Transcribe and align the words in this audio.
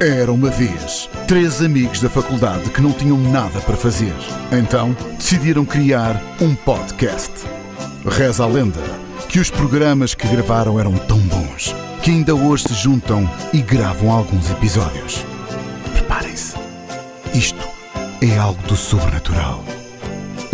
Era 0.00 0.30
uma 0.30 0.48
vez 0.48 1.10
três 1.26 1.60
amigos 1.60 2.00
da 2.00 2.08
faculdade 2.08 2.70
que 2.70 2.80
não 2.80 2.92
tinham 2.92 3.18
nada 3.18 3.60
para 3.62 3.76
fazer. 3.76 4.14
Então 4.52 4.96
decidiram 5.16 5.64
criar 5.64 6.22
um 6.40 6.54
podcast. 6.54 7.32
Reza 8.06 8.44
a 8.44 8.46
lenda 8.46 8.80
que 9.28 9.40
os 9.40 9.50
programas 9.50 10.14
que 10.14 10.28
gravaram 10.28 10.78
eram 10.78 10.96
tão 10.96 11.18
bons 11.18 11.74
que 12.00 12.12
ainda 12.12 12.32
hoje 12.32 12.68
se 12.68 12.74
juntam 12.74 13.28
e 13.52 13.60
gravam 13.60 14.12
alguns 14.12 14.48
episódios. 14.52 15.24
Preparem-se. 15.92 16.54
Isto 17.34 17.68
é 18.22 18.38
algo 18.38 18.62
do 18.68 18.76
sobrenatural. 18.76 19.64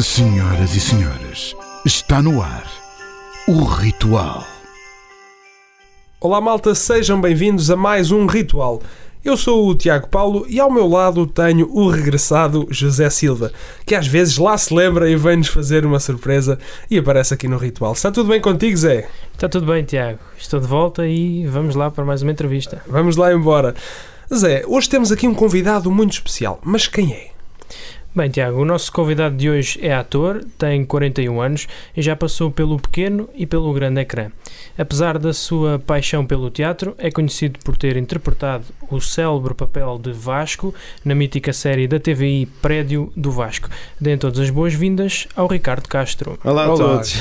Senhoras 0.01 0.75
e 0.75 0.81
senhores, 0.81 1.55
está 1.85 2.23
no 2.23 2.41
ar 2.41 2.65
o 3.47 3.63
ritual. 3.63 4.43
Olá 6.19 6.41
malta, 6.41 6.75
sejam 6.75 7.21
bem-vindos 7.21 7.71
a 7.71 7.77
mais 7.77 8.11
um 8.11 8.25
Ritual. 8.25 8.81
Eu 9.25 9.39
sou 9.39 9.67
o 9.67 9.75
Tiago 9.75 10.07
Paulo 10.09 10.45
e 10.51 10.61
ao 10.61 10.71
meu 10.71 10.87
lado 10.87 11.27
tenho 11.27 11.67
o 11.73 11.89
regressado 11.89 12.67
José 12.69 13.09
Silva, 13.09 13.53
que 13.87 13.95
às 13.95 14.07
vezes 14.07 14.37
lá 14.37 14.57
se 14.59 14.75
lembra 14.75 15.09
e 15.09 15.17
vem-nos 15.17 15.49
fazer 15.49 15.87
uma 15.87 15.99
surpresa 15.99 16.59
e 16.91 16.99
aparece 16.99 17.33
aqui 17.33 17.49
no 17.49 17.57
Ritual. 17.57 17.95
Está 17.95 18.13
tudo 18.13 18.29
bem 18.29 18.39
contigo, 18.39 18.77
Zé? 18.77 19.09
Está 19.33 19.49
tudo 19.49 19.65
bem, 19.65 19.83
Tiago. 19.83 20.19
Estou 20.37 20.61
de 20.61 20.67
volta 20.67 21.07
e 21.07 21.47
vamos 21.47 21.75
lá 21.75 21.91
para 21.91 22.05
mais 22.05 22.21
uma 22.21 22.33
entrevista. 22.33 22.83
Vamos 22.87 23.17
lá 23.17 23.33
embora. 23.33 23.75
Zé, 24.33 24.63
hoje 24.67 24.91
temos 24.91 25.11
aqui 25.11 25.27
um 25.27 25.35
convidado 25.35 25.91
muito 25.91 26.13
especial, 26.13 26.61
mas 26.63 26.87
quem 26.87 27.15
é? 27.15 27.31
Bem, 28.17 28.31
Tiago, 28.31 28.63
o 28.63 28.65
nosso 28.65 28.93
convidado 28.93 29.35
de 29.37 29.51
hoje 29.51 29.77
é 29.83 29.93
ator, 29.93 30.45
tem 30.57 30.85
41 30.85 31.41
anos 31.41 31.67
e 31.97 32.01
já 32.01 32.15
passou 32.15 32.49
pelo 32.49 32.79
pequeno 32.79 33.29
e 33.35 33.45
pelo 33.45 33.73
grande 33.73 34.01
ecrã. 34.01 34.31
Apesar 34.79 35.19
da 35.19 35.33
sua 35.33 35.81
paixão 35.81 36.25
pelo 36.25 36.49
teatro, 36.49 36.95
é 36.97 37.11
conhecido 37.11 37.59
por 37.65 37.77
ter 37.77 37.97
interpretado 37.97 38.67
o 38.89 39.01
célebre 39.01 39.53
papel 39.53 39.99
de 39.99 40.13
Vasco 40.13 40.73
na 41.05 41.13
mítica 41.13 41.53
série 41.53 41.89
da 41.89 41.99
TVI 41.99 42.47
Prédio 42.63 43.13
do 43.17 43.33
Vasco. 43.33 43.69
Deem 44.01 44.17
todas 44.17 44.39
as 44.39 44.51
boas-vindas 44.51 45.27
ao 45.35 45.49
Ricardo 45.49 45.89
Castro. 45.89 46.39
Olá 46.45 46.67
a 46.67 46.73
Olá. 46.73 46.77
todos. 46.77 47.17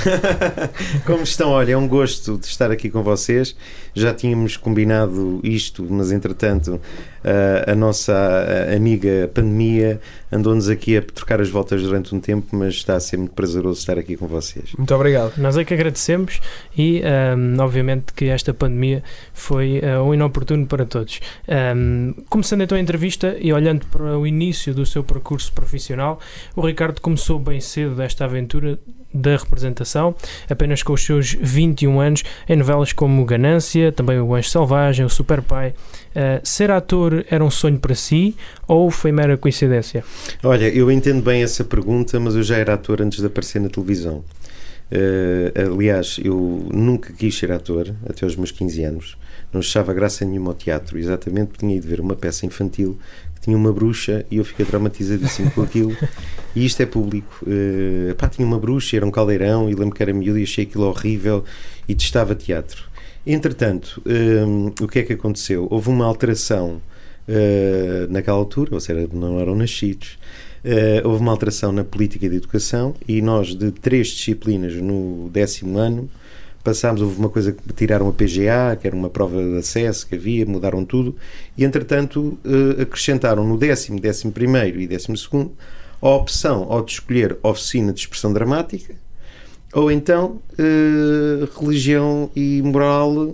Como 1.08 1.24
estão? 1.24 1.50
Olha, 1.50 1.72
é 1.72 1.78
um 1.78 1.88
gosto 1.88 2.38
de 2.38 2.46
estar 2.46 2.70
aqui 2.70 2.92
com 2.92 3.02
vocês. 3.02 3.56
Já 3.96 4.14
tínhamos 4.14 4.58
combinado 4.58 5.40
isto, 5.44 5.88
mas 5.90 6.12
entretanto 6.12 6.80
a, 7.24 7.72
a 7.72 7.76
nossa 7.76 8.14
amiga 8.76 9.30
pandemia 9.34 10.00
andou-nos 10.32 10.68
aqui 10.68 10.98
a 10.98 11.02
trocar 11.02 11.40
as 11.40 11.50
voltas 11.50 11.82
durante 11.84 12.14
um 12.14 12.20
tempo, 12.20 12.56
mas 12.56 12.74
está 12.74 12.96
a 12.96 13.00
ser 13.00 13.18
muito 13.18 13.34
prazeroso 13.34 13.80
estar 13.80 13.98
aqui 13.98 14.18
com 14.18 14.28
vocês. 14.28 14.74
Muito 14.78 14.94
obrigado. 14.94 15.38
Nós 15.38 15.58
é 15.58 15.64
que 15.64 15.74
agradecemos 15.74 16.42
e, 16.76 17.02
ahm, 17.04 17.60
obviamente, 17.60 18.14
que 18.14 18.26
esta 18.26 18.54
pandemia 18.54 19.04
foi 19.34 19.82
ah, 19.84 20.02
um 20.04 20.14
inoportuno 20.14 20.66
para 20.66 20.86
todos. 20.86 21.20
Ahm, 21.48 22.14
começando 22.30 22.62
então 22.62 22.78
a 22.78 22.82
entrevista 22.82 23.38
e 23.40 23.54
olhando 23.54 23.86
para 23.88 24.18
o 24.18 24.26
início 24.26 24.74
do 24.74 24.86
seu 24.86 25.04
percurso 25.04 25.54
profissional, 25.54 26.20
o 26.56 26.66
Ricardo 26.66 27.00
começou 27.00 27.38
bem 27.38 27.62
cedo 27.62 27.96
desta 27.96 28.26
aventura 28.26 28.80
da 29.14 29.38
representação, 29.38 30.16
apenas 30.50 30.82
com 30.82 30.94
os 30.94 31.06
seus 31.06 31.34
21 31.34 32.00
anos, 32.00 32.24
em 32.50 32.56
novelas 32.56 32.92
como 32.92 33.24
Ganância, 33.26 33.92
também 33.92 34.20
O 34.20 34.34
Anjo 34.34 34.50
Selvagem, 34.50 35.06
O 35.06 35.10
Super 35.10 35.42
Pai. 35.42 35.76
Ah, 36.16 36.40
ser 36.44 36.72
ator 36.72 37.13
era 37.30 37.44
um 37.44 37.52
sonho 37.52 37.80
para 37.80 37.96
si 37.96 38.36
ou 38.68 38.90
foi 38.90 39.12
mera 39.12 39.38
coincidência? 39.38 40.04
Olha, 40.44 40.68
eu 40.70 40.92
entendo 40.92 41.22
bem 41.22 41.44
essa 41.44 41.64
pergunta, 41.64 42.20
mas 42.20 42.36
eu 42.36 42.44
já 42.44 42.58
era 42.58 42.74
ator 42.74 43.02
antes 43.02 43.20
de 43.20 43.26
aparecer 43.26 43.60
na 43.60 43.70
televisão. 43.70 44.24
Eh, 44.96 45.52
aliás, 45.56 46.20
eu 46.24 46.68
nunca 46.72 47.12
quis 47.14 47.36
ser 47.36 47.52
ator 47.52 47.96
até 48.08 48.26
aos 48.26 48.36
meus 48.36 48.52
15 48.52 48.84
anos. 48.84 49.18
Não 49.52 49.60
achava 49.60 49.92
graça 49.92 50.24
nenhuma 50.24 50.52
ao 50.52 50.54
teatro, 50.54 51.00
exatamente 51.00 51.48
porque 51.48 51.66
tinha 51.66 51.76
ido 51.76 51.88
ver 51.88 52.00
uma 52.00 52.16
peça 52.16 52.46
infantil 52.46 52.98
que 53.34 53.42
tinha 53.42 53.58
uma 53.58 53.74
bruxa 53.74 54.24
e 54.30 54.38
eu 54.38 54.46
fiquei 54.46 54.66
traumatizadíssimo 54.66 55.50
com 55.52 55.62
aquilo. 55.64 55.98
E 56.56 56.64
isto 56.64 56.80
é 56.84 56.86
público. 56.86 57.44
Eh, 57.48 58.14
pá, 58.14 58.30
tinha 58.30 58.48
uma 58.48 58.60
bruxa, 58.60 58.96
era 58.96 59.04
um 59.04 59.10
caldeirão 59.10 59.68
e 59.68 59.74
lembro 59.74 59.96
que 59.96 60.04
era 60.04 60.14
miúdo 60.14 60.38
e 60.38 60.44
achei 60.44 60.66
aquilo 60.66 60.86
horrível 60.86 61.44
e 61.88 61.96
testava 61.96 62.36
teatro. 62.36 62.84
Entretanto, 63.26 64.00
eh, 64.06 64.44
o 64.80 64.88
que 64.88 65.00
é 65.00 65.04
que 65.04 65.14
aconteceu? 65.14 65.68
Houve 65.72 65.90
uma 65.90 66.06
alteração 66.06 66.80
eh, 67.28 68.06
naquela 68.10 68.38
altura, 68.38 68.72
ou 68.74 68.80
seja, 68.80 69.08
não 69.14 69.40
eram 69.40 69.56
nascidos. 69.56 70.18
Eh, 70.64 71.02
houve 71.06 71.22
uma 71.22 71.32
alteração 71.32 71.72
na 71.72 71.84
política 71.84 72.30
de 72.30 72.36
educação 72.36 72.96
e 73.08 73.22
nós, 73.22 73.56
de 73.56 73.72
três 73.72 74.08
disciplinas 74.08 74.76
no 74.76 75.30
décimo 75.32 75.78
ano, 75.78 76.10
passámos, 76.64 77.02
houve 77.02 77.18
uma 77.20 77.30
coisa 77.30 77.54
que 77.54 77.74
tiraram 77.74 78.10
a 78.10 78.14
PGA, 78.14 78.78
que 78.80 78.88
era 78.88 78.96
uma 78.96 79.10
prova 79.10 79.42
de 79.42 79.58
acesso 79.58 80.08
que 80.08 80.16
havia, 80.16 80.46
mudaram 80.46 80.84
tudo, 80.84 81.16
e 81.58 81.64
entretanto 81.64 82.38
eh, 82.44 82.82
acrescentaram 82.82 83.48
no 83.48 83.58
décimo, 83.58 84.00
décimo 84.00 84.32
primeiro 84.34 84.82
e 84.82 84.88
décimo 84.88 85.16
segundo 85.16 85.52
a 86.02 86.10
opção 86.10 86.68
ou 86.70 86.84
de 86.84 86.92
escolher 86.92 87.38
oficina 87.42 87.94
de 87.94 88.02
expressão 88.02 88.34
dramática 88.34 88.96
ou 89.74 89.90
então 89.90 90.42
religião 91.58 92.30
e 92.36 92.62
moral 92.62 93.34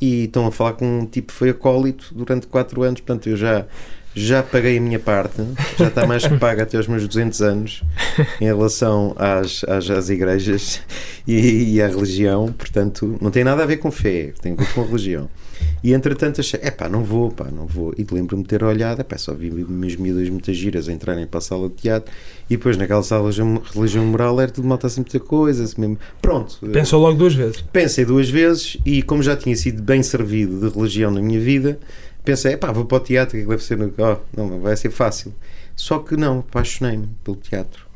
e 0.00 0.24
estão 0.24 0.46
a 0.46 0.52
falar 0.52 0.74
com 0.74 1.00
um 1.00 1.06
tipo 1.06 1.28
que 1.28 1.34
foi 1.34 1.50
acólito 1.50 2.12
durante 2.14 2.46
quatro 2.46 2.82
anos, 2.82 3.00
portanto 3.00 3.28
eu 3.28 3.36
já 3.36 3.66
já 4.14 4.42
paguei 4.42 4.78
a 4.78 4.80
minha 4.80 4.98
parte, 4.98 5.42
já 5.78 5.88
está 5.88 6.06
mais 6.06 6.26
que 6.26 6.36
paga 6.38 6.62
até 6.62 6.76
aos 6.76 6.86
meus 6.86 7.06
200 7.06 7.42
anos 7.42 7.82
em 8.40 8.44
relação 8.44 9.14
às, 9.16 9.64
às, 9.64 9.88
às 9.90 10.08
igrejas 10.08 10.80
e, 11.26 11.74
e 11.74 11.82
à 11.82 11.88
religião, 11.88 12.52
portanto 12.52 13.16
não 13.20 13.30
tem 13.30 13.44
nada 13.44 13.62
a 13.62 13.66
ver 13.66 13.76
com 13.78 13.90
fé, 13.90 14.32
tem 14.40 14.52
a 14.52 14.56
ver 14.56 14.72
com 14.72 14.82
religião. 14.82 15.28
E 15.82 15.92
entretanto 15.92 16.40
achei, 16.40 16.58
é 16.62 16.70
pá, 16.70 16.88
não 16.88 17.04
vou, 17.04 17.30
pá, 17.30 17.48
não 17.50 17.66
vou. 17.66 17.94
E 17.96 18.06
lembro-me 18.10 18.42
de 18.42 18.48
ter 18.48 18.64
olhado, 18.64 19.00
epá, 19.00 19.16
só 19.16 19.32
vi 19.32 19.50
umas 19.50 19.94
miúdas 19.96 20.28
muitas 20.28 20.56
giras 20.56 20.88
a 20.88 20.92
entrarem 20.92 21.26
para 21.26 21.38
a 21.38 21.40
sala 21.40 21.68
de 21.68 21.76
teatro 21.76 22.12
e 22.50 22.56
depois 22.56 22.76
naquela 22.76 23.02
sala 23.02 23.30
de 23.30 23.40
religião 23.74 24.04
moral 24.04 24.40
era 24.40 24.50
tudo 24.50 24.66
malta 24.66 24.86
assim 24.86 25.00
muita 25.00 25.20
coisa, 25.20 25.64
assim 25.64 25.80
mesmo. 25.80 25.98
Pronto, 26.20 26.58
Pensou 26.72 27.00
logo 27.00 27.16
duas 27.16 27.34
vezes. 27.34 27.62
Pensei 27.72 28.04
duas 28.04 28.28
vezes 28.28 28.76
e, 28.84 29.02
como 29.02 29.22
já 29.22 29.36
tinha 29.36 29.54
sido 29.56 29.82
bem 29.82 30.02
servido 30.02 30.58
de 30.58 30.74
religião 30.74 31.10
na 31.10 31.20
minha 31.20 31.40
vida, 31.40 31.78
pensei, 32.32 32.56
pá, 32.56 32.70
vou 32.70 32.84
para 32.84 32.98
o 32.98 33.00
teatro, 33.00 33.38
que 33.38 33.46
deve 33.46 33.62
ser. 33.62 33.78
Oh, 33.80 34.16
não, 34.36 34.60
vai 34.60 34.76
ser 34.76 34.90
fácil. 34.90 35.32
Só 35.74 35.98
que 36.00 36.16
não, 36.16 36.40
apaixonei-me 36.40 37.08
pelo 37.24 37.36
teatro. 37.36 37.86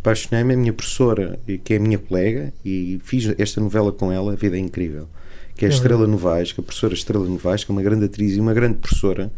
Apaixonei-me, 0.00 0.54
a 0.54 0.56
minha 0.56 0.72
professora, 0.72 1.38
e 1.48 1.56
que 1.56 1.74
é 1.74 1.76
a 1.76 1.80
minha 1.80 1.98
colega, 1.98 2.52
e 2.64 3.00
fiz 3.02 3.32
esta 3.38 3.60
novela 3.60 3.90
com 3.92 4.12
ela, 4.12 4.32
A 4.32 4.36
Vida 4.36 4.56
é 4.56 4.60
Incrível, 4.60 5.08
que 5.56 5.64
é 5.64 5.68
a 5.68 5.70
É 5.70 5.74
Estrela 5.74 6.06
Novaes, 6.06 6.52
que 6.52 6.60
é 6.60 6.62
a 6.62 6.64
professora 6.64 6.92
Estrela 6.94 7.26
Novaes, 7.26 7.64
que 7.64 7.70
é 7.70 7.74
uma 7.74 7.82
grande 7.82 8.04
atriz 8.04 8.36
e 8.36 8.40
uma 8.40 8.52
grande 8.52 8.76
professora. 8.78 9.32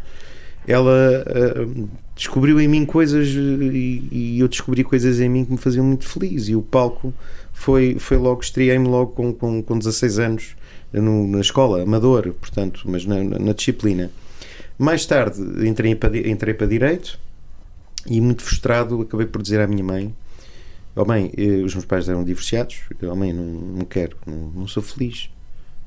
Ela 0.67 1.23
ah, 1.27 1.87
descobriu 2.15 2.59
em 2.59 2.67
mim 2.67 2.85
coisas 2.85 3.27
e, 3.29 4.07
e 4.11 4.39
eu 4.39 4.47
descobri 4.47 4.83
coisas 4.83 5.19
em 5.19 5.29
mim 5.29 5.45
que 5.45 5.51
me 5.51 5.57
faziam 5.57 5.85
muito 5.85 6.05
feliz. 6.07 6.47
E 6.49 6.55
o 6.55 6.61
palco 6.61 7.13
foi, 7.53 7.97
foi 7.99 8.17
logo, 8.17 8.41
estreiei-me 8.41 8.87
logo 8.87 9.11
com, 9.11 9.33
com, 9.33 9.61
com 9.61 9.77
16 9.77 10.19
anos 10.19 10.55
no- 10.91 11.27
na 11.27 11.39
escola, 11.41 11.83
amador, 11.83 12.33
portanto, 12.33 12.81
mas 12.85 13.05
na- 13.05 13.23
na 13.23 13.53
disciplina. 13.53 14.09
Mais 14.77 15.05
tarde 15.05 15.39
entrei 15.67 15.95
para, 15.95 16.17
entrei 16.17 16.53
para 16.53 16.67
Direito 16.67 17.19
e, 18.05 18.19
muito 18.19 18.43
frustrado, 18.43 19.01
acabei 19.01 19.27
por 19.27 19.41
dizer 19.41 19.59
à 19.59 19.67
minha 19.67 19.83
mãe: 19.83 20.13
Oh 20.95 21.05
mãe, 21.05 21.31
eh, 21.37 21.63
os 21.63 21.73
meus 21.73 21.85
pais 21.85 22.07
eram 22.07 22.23
divorciados, 22.23 22.81
oh 23.01 23.15
mãe, 23.15 23.33
não, 23.33 23.43
não 23.43 23.85
quero, 23.85 24.17
não, 24.25 24.51
não 24.55 24.67
sou 24.67 24.83
feliz. 24.83 25.29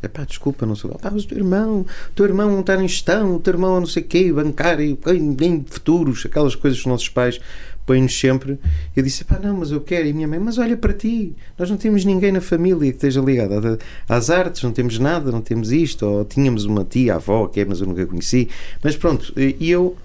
Epá, 0.03 0.25
desculpa, 0.25 0.67
não 0.67 0.75
sou. 0.75 0.91
Pá, 0.99 1.11
mas 1.11 1.25
o 1.25 1.29
teu 1.29 1.39
irmão, 1.39 1.81
o 1.81 2.13
teu 2.15 2.27
irmão 2.27 2.51
não 2.51 2.61
está 2.61 2.77
em 2.77 2.87
gestão, 2.87 3.37
o 3.37 3.41
teu 3.41 3.55
irmão 3.55 3.77
é 3.77 3.81
não 3.81 3.87
sei 3.87 4.03
o 4.03 4.07
quê, 4.07 4.33
bancário, 4.33 4.99
em 5.07 5.65
futuros, 5.65 6.27
aquelas 6.27 6.55
coisas 6.55 6.79
que 6.79 6.87
os 6.87 6.91
nossos 6.91 7.09
pais 7.09 7.41
põem-nos 7.87 8.19
sempre. 8.19 8.59
Eu 8.95 9.03
disse, 9.03 9.25
pá, 9.25 9.39
não, 9.39 9.57
mas 9.57 9.71
eu 9.71 9.81
quero. 9.81 10.07
E 10.07 10.13
minha 10.13 10.29
mãe, 10.29 10.39
mas 10.39 10.59
olha 10.59 10.77
para 10.77 10.93
ti, 10.93 11.35
nós 11.57 11.71
não 11.71 11.77
temos 11.77 12.05
ninguém 12.05 12.33
na 12.33 12.41
família 12.41 12.91
que 12.91 12.97
esteja 12.97 13.21
ligado 13.21 13.79
às 14.09 14.29
artes, 14.29 14.63
não 14.63 14.73
temos 14.73 14.99
nada, 14.99 15.31
não 15.31 15.41
temos 15.41 15.71
isto, 15.71 16.05
ou 16.05 16.25
tínhamos 16.25 16.65
uma 16.65 16.85
tia, 16.85 17.15
avó, 17.15 17.47
que 17.47 17.61
é, 17.61 17.65
mas 17.65 17.81
eu 17.81 17.87
nunca 17.87 18.05
conheci. 18.05 18.49
Mas 18.83 18.97
pronto, 18.97 19.33
e 19.37 19.71
eu 19.71 19.97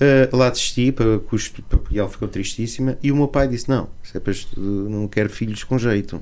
eh, 0.00 0.30
lá 0.32 0.48
desisti, 0.48 0.90
para 0.90 1.18
custo, 1.18 1.62
e 1.90 1.98
ela 1.98 2.08
ficou 2.08 2.26
tristíssima, 2.26 2.96
e 3.02 3.12
o 3.12 3.16
meu 3.16 3.28
pai 3.28 3.46
disse, 3.46 3.68
não, 3.68 3.86
é 4.14 4.18
para 4.18 4.32
não 4.56 5.06
quero 5.06 5.28
filhos 5.28 5.62
com 5.62 5.78
jeito. 5.78 6.20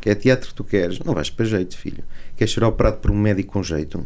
Que 0.00 0.10
é 0.10 0.14
teatro 0.14 0.48
que 0.48 0.54
tu 0.54 0.64
queres, 0.64 0.98
não 0.98 1.14
vais 1.14 1.30
para 1.30 1.44
jeito, 1.46 1.76
filho. 1.76 2.04
Queres 2.36 2.52
ser 2.52 2.62
operado 2.64 2.98
por 2.98 3.10
um 3.10 3.16
médico 3.16 3.54
com 3.54 3.62
jeito? 3.62 4.04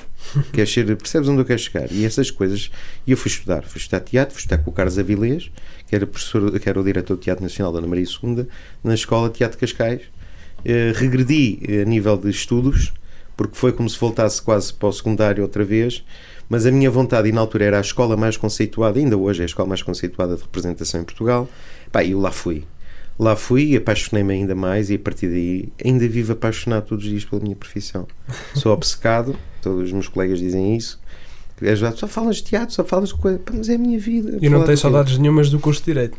Queres 0.52 0.72
ser, 0.72 0.96
percebes 0.96 1.28
onde 1.28 1.40
eu 1.40 1.44
quero 1.44 1.58
chegar? 1.58 1.90
E 1.90 2.04
essas 2.04 2.30
coisas. 2.30 2.70
E 3.06 3.10
eu 3.10 3.16
fui 3.16 3.30
estudar. 3.30 3.64
Fui 3.64 3.78
estudar 3.78 4.00
teatro, 4.00 4.34
fui 4.34 4.40
estudar 4.40 4.58
com 4.58 4.70
o 4.70 4.72
Carlos 4.72 4.98
Avilés, 4.98 5.50
que 5.86 5.94
era, 5.94 6.06
professor, 6.06 6.58
que 6.58 6.68
era 6.68 6.80
o 6.80 6.84
diretor 6.84 7.16
do 7.16 7.20
Teatro 7.20 7.42
Nacional 7.42 7.72
da 7.72 7.78
Ana 7.78 7.88
Maria 7.88 8.04
II, 8.04 8.46
na 8.82 8.94
Escola 8.94 9.28
de 9.28 9.38
Teatro 9.38 9.58
de 9.58 9.66
Cascais. 9.66 10.02
Eh, 10.64 10.92
regredi 10.94 11.60
eh, 11.68 11.82
a 11.82 11.84
nível 11.84 12.16
de 12.16 12.30
estudos, 12.30 12.92
porque 13.36 13.56
foi 13.56 13.72
como 13.72 13.90
se 13.90 13.98
voltasse 13.98 14.40
quase 14.40 14.72
para 14.72 14.88
o 14.88 14.92
secundário 14.92 15.42
outra 15.42 15.64
vez. 15.64 16.04
Mas 16.48 16.66
a 16.66 16.70
minha 16.70 16.90
vontade, 16.90 17.28
e 17.28 17.32
na 17.32 17.40
altura 17.40 17.64
era 17.64 17.78
a 17.78 17.80
escola 17.80 18.16
mais 18.16 18.36
conceituada, 18.36 18.98
ainda 18.98 19.16
hoje 19.16 19.40
é 19.40 19.42
a 19.44 19.46
escola 19.46 19.68
mais 19.68 19.82
conceituada 19.82 20.36
de 20.36 20.42
representação 20.42 21.00
em 21.00 21.04
Portugal, 21.04 21.48
pá, 21.90 22.04
eu 22.04 22.20
lá 22.20 22.30
fui. 22.30 22.64
Lá 23.18 23.36
fui 23.36 23.72
e 23.72 23.76
apaixonei-me 23.76 24.32
ainda 24.32 24.54
mais 24.54 24.90
e 24.90 24.94
a 24.94 24.98
partir 24.98 25.28
daí 25.28 25.68
ainda 25.84 26.08
vivo 26.08 26.32
apaixonado 26.32 26.86
todos 26.86 27.04
os 27.04 27.10
dias 27.10 27.24
pela 27.24 27.42
minha 27.42 27.56
profissão. 27.56 28.06
Sou 28.54 28.72
obcecado, 28.72 29.36
todos 29.60 29.84
os 29.84 29.92
meus 29.92 30.08
colegas 30.08 30.38
dizem 30.38 30.76
isso, 30.76 31.00
só 31.96 32.06
falas 32.06 32.36
de 32.36 32.44
teatro, 32.44 32.74
só 32.74 32.84
falas 32.84 33.10
de 33.10 33.14
coisa. 33.16 33.40
Mas 33.52 33.68
é 33.68 33.74
a 33.74 33.78
minha 33.78 33.98
vida. 33.98 34.38
E 34.40 34.48
não 34.48 34.64
tens 34.64 34.80
saudades 34.80 35.18
nenhumas 35.18 35.50
do 35.50 35.58
curso 35.58 35.80
de 35.80 35.86
Direito. 35.92 36.16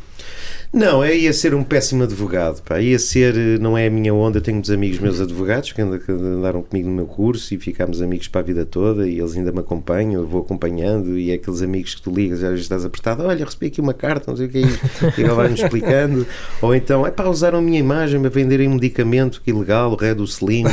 Não, 0.72 1.04
é 1.04 1.16
ia 1.16 1.32
ser 1.34 1.54
um 1.54 1.64
péssimo 1.64 2.04
advogado. 2.04 2.62
Pá. 2.64 2.80
Ia 2.82 2.98
ser, 2.98 3.36
eh, 3.38 3.58
não 3.60 3.78
é 3.78 3.86
a 3.88 3.92
minha 3.92 4.12
onda. 4.14 4.38
Eu 4.40 4.42
tenho 4.42 4.56
muitos 4.56 4.72
amigos 4.72 4.98
meus 4.98 5.22
advogados 5.22 5.72
que 5.72 5.80
and- 5.82 6.00
que 6.00 6.12
andaram 6.12 6.64
comigo 6.64 6.90
no 6.90 6.96
meu 6.96 7.06
curso 7.06 7.54
e 7.54 7.60
ficámos 7.60 8.02
amigos 8.02 8.28
para 8.28 8.42
a 8.42 8.44
vida 8.44 8.66
toda. 8.66 9.08
E 9.08 9.20
eles 9.20 9.36
ainda 9.36 9.52
me 9.52 9.60
acompanham. 9.60 10.22
Eu 10.22 10.28
vou 10.28 10.42
acompanhando. 10.42 11.18
E 11.18 11.30
é 11.30 11.36
aqueles 11.36 11.62
amigos 11.62 11.94
que 11.94 12.02
tu 12.02 12.12
ligas, 12.12 12.40
às 12.42 12.50
vezes 12.50 12.62
estás 12.66 12.84
apertado. 12.86 13.24
Olha, 13.24 13.46
recebi 13.46 13.68
aqui 13.68 13.82
uma 13.82 13.94
carta, 13.94 14.32
não 14.32 14.38
sei 14.38 14.48
o 14.48 14.50
que 14.50 14.58
é 14.58 14.62
isto. 14.62 15.14
E 15.18 15.22
ele 15.22 15.30
vai-me 15.34 15.54
explicando. 15.56 16.26
Ou 16.62 16.74
então, 16.74 17.06
é 17.06 17.12
pá, 17.12 17.26
usaram 17.28 17.60
a 17.60 17.62
minha 17.62 17.80
imagem 17.80 18.20
para 18.20 18.30
venderem 18.32 18.68
um 18.68 18.74
medicamento 18.76 19.42
que 19.44 19.52
é 19.52 19.54
ilegal, 19.54 19.92
o 19.92 19.96
Red 19.96 20.16
Slim 20.24 20.64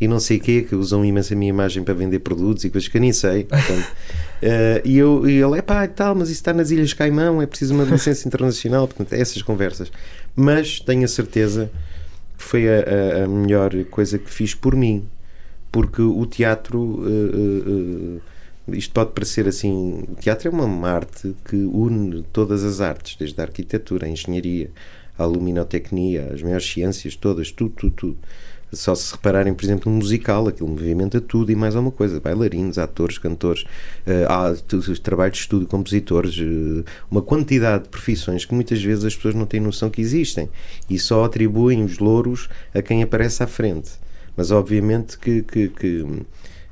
e 0.00 0.08
não 0.08 0.18
sei 0.20 0.38
o 0.38 0.40
quê, 0.40 0.64
que 0.66 0.74
usam 0.74 1.04
imenso 1.04 1.34
a 1.34 1.36
minha 1.36 1.50
imagem 1.50 1.82
para 1.84 1.92
vender 1.92 2.20
produtos 2.20 2.64
e 2.64 2.70
coisas 2.70 2.88
que 2.88 2.96
eu 2.96 3.00
nem 3.02 3.12
sei. 3.12 3.44
Portanto, 3.44 3.86
eh, 4.40 4.82
e, 4.84 4.98
eu, 4.98 5.28
e 5.28 5.40
ele, 5.40 5.58
é 5.58 5.62
pá, 5.62 5.86
tal, 5.88 6.14
mas 6.14 6.28
isso 6.28 6.40
está 6.40 6.52
nas 6.52 6.70
Ilhas 6.70 6.92
Caimão, 6.92 7.40
é 7.42 7.46
preciso 7.46 7.74
uma 7.74 7.84
licença 7.84 8.26
internacional. 8.28 8.86
Portanto, 8.88 9.12
é 9.12 9.20
essas 9.20 9.42
conversas. 9.42 9.90
Mas 10.34 10.80
tenho 10.80 11.04
a 11.04 11.08
certeza 11.08 11.70
que 12.38 12.44
foi 12.44 12.68
a, 12.68 13.20
a- 13.20 13.24
a 13.24 13.28
melhor 13.28 13.72
coisa 13.90 14.18
que 14.18 14.30
fiz 14.30 14.54
por 14.54 14.74
mim, 14.74 15.06
porque 15.70 16.02
o 16.02 16.26
teatro. 16.26 17.02
eh, 17.06 18.18
eh, 18.68 18.76
isto 18.76 18.92
pode 18.94 19.10
parecer 19.12 19.48
assim. 19.48 20.04
O 20.08 20.14
teatro 20.14 20.48
é 20.48 20.50
uma 20.52 20.88
arte 20.90 21.34
que 21.44 21.56
une 21.56 22.22
todas 22.32 22.62
as 22.64 22.80
artes, 22.80 23.16
desde 23.16 23.40
a 23.40 23.44
arquitetura, 23.44 24.06
a 24.06 24.08
engenharia, 24.08 24.70
a 25.18 25.24
luminotecnia, 25.24 26.30
as 26.32 26.42
maiores 26.42 26.70
ciências, 26.70 27.16
todas, 27.16 27.50
tudo, 27.50 27.70
tudo, 27.76 27.92
tudo. 27.96 28.18
Só 28.72 28.94
se 28.94 29.12
repararem, 29.12 29.52
por 29.52 29.64
exemplo, 29.64 29.92
no 29.92 29.98
musical, 29.98 30.48
aquilo 30.48 30.68
movimenta 30.68 31.20
tudo 31.20 31.52
e 31.52 31.54
mais 31.54 31.76
alguma 31.76 31.92
coisa. 31.92 32.18
Bailarinos, 32.18 32.78
atores, 32.78 33.18
cantores, 33.18 33.64
eh, 34.06 34.24
há 34.28 34.54
trabalhos 35.02 35.36
de 35.36 35.42
estúdio, 35.42 35.68
compositores, 35.68 36.38
eh, 36.38 36.90
uma 37.10 37.20
quantidade 37.20 37.84
de 37.84 37.90
profissões 37.90 38.44
que 38.46 38.54
muitas 38.54 38.82
vezes 38.82 39.04
as 39.04 39.14
pessoas 39.14 39.34
não 39.34 39.44
têm 39.44 39.60
noção 39.60 39.90
que 39.90 40.00
existem 40.00 40.48
e 40.88 40.98
só 40.98 41.24
atribuem 41.24 41.84
os 41.84 41.98
louros 41.98 42.48
a 42.74 42.80
quem 42.80 43.02
aparece 43.02 43.42
à 43.42 43.46
frente. 43.46 43.90
Mas 44.36 44.50
obviamente 44.50 45.18
que, 45.18 45.42
que, 45.42 45.68
que, 45.68 46.06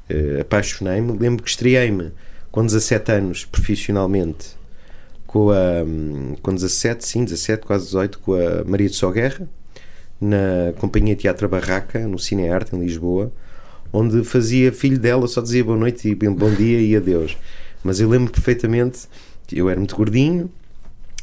eh, 0.08 0.40
apaixonei-me. 0.40 1.18
Lembro 1.18 1.42
que 1.42 1.50
estreiei-me 1.50 2.12
com 2.50 2.64
17 2.64 3.12
anos 3.12 3.44
profissionalmente 3.44 4.58
com 5.26 5.50
a 5.50 5.84
hum, 5.84 6.34
com 6.42 6.52
17, 6.52 7.06
sim, 7.06 7.24
17, 7.24 7.64
quase 7.64 7.84
18, 7.86 8.18
com 8.18 8.34
a 8.34 8.64
Maria 8.64 8.88
de 8.88 8.96
Só 8.96 9.10
Guerra, 9.12 9.48
na 10.20 10.72
Companhia 10.78 11.16
Teatro 11.16 11.48
Barraca, 11.48 12.06
no 12.06 12.18
Cine 12.18 12.48
Arte, 12.48 12.74
em 12.76 12.80
Lisboa, 12.80 13.32
onde 13.92 14.22
fazia 14.24 14.72
filho 14.72 14.98
dela, 14.98 15.26
só 15.26 15.40
dizia 15.40 15.64
boa 15.64 15.76
noite 15.78 16.08
e 16.08 16.14
bem- 16.14 16.32
bom 16.32 16.50
dia 16.52 16.80
e 16.80 16.94
adeus. 16.94 17.36
Mas 17.82 17.98
eu 18.00 18.08
lembro 18.08 18.30
perfeitamente, 18.32 19.00
que 19.46 19.58
eu 19.58 19.68
era 19.70 19.78
muito 19.80 19.96
gordinho, 19.96 20.50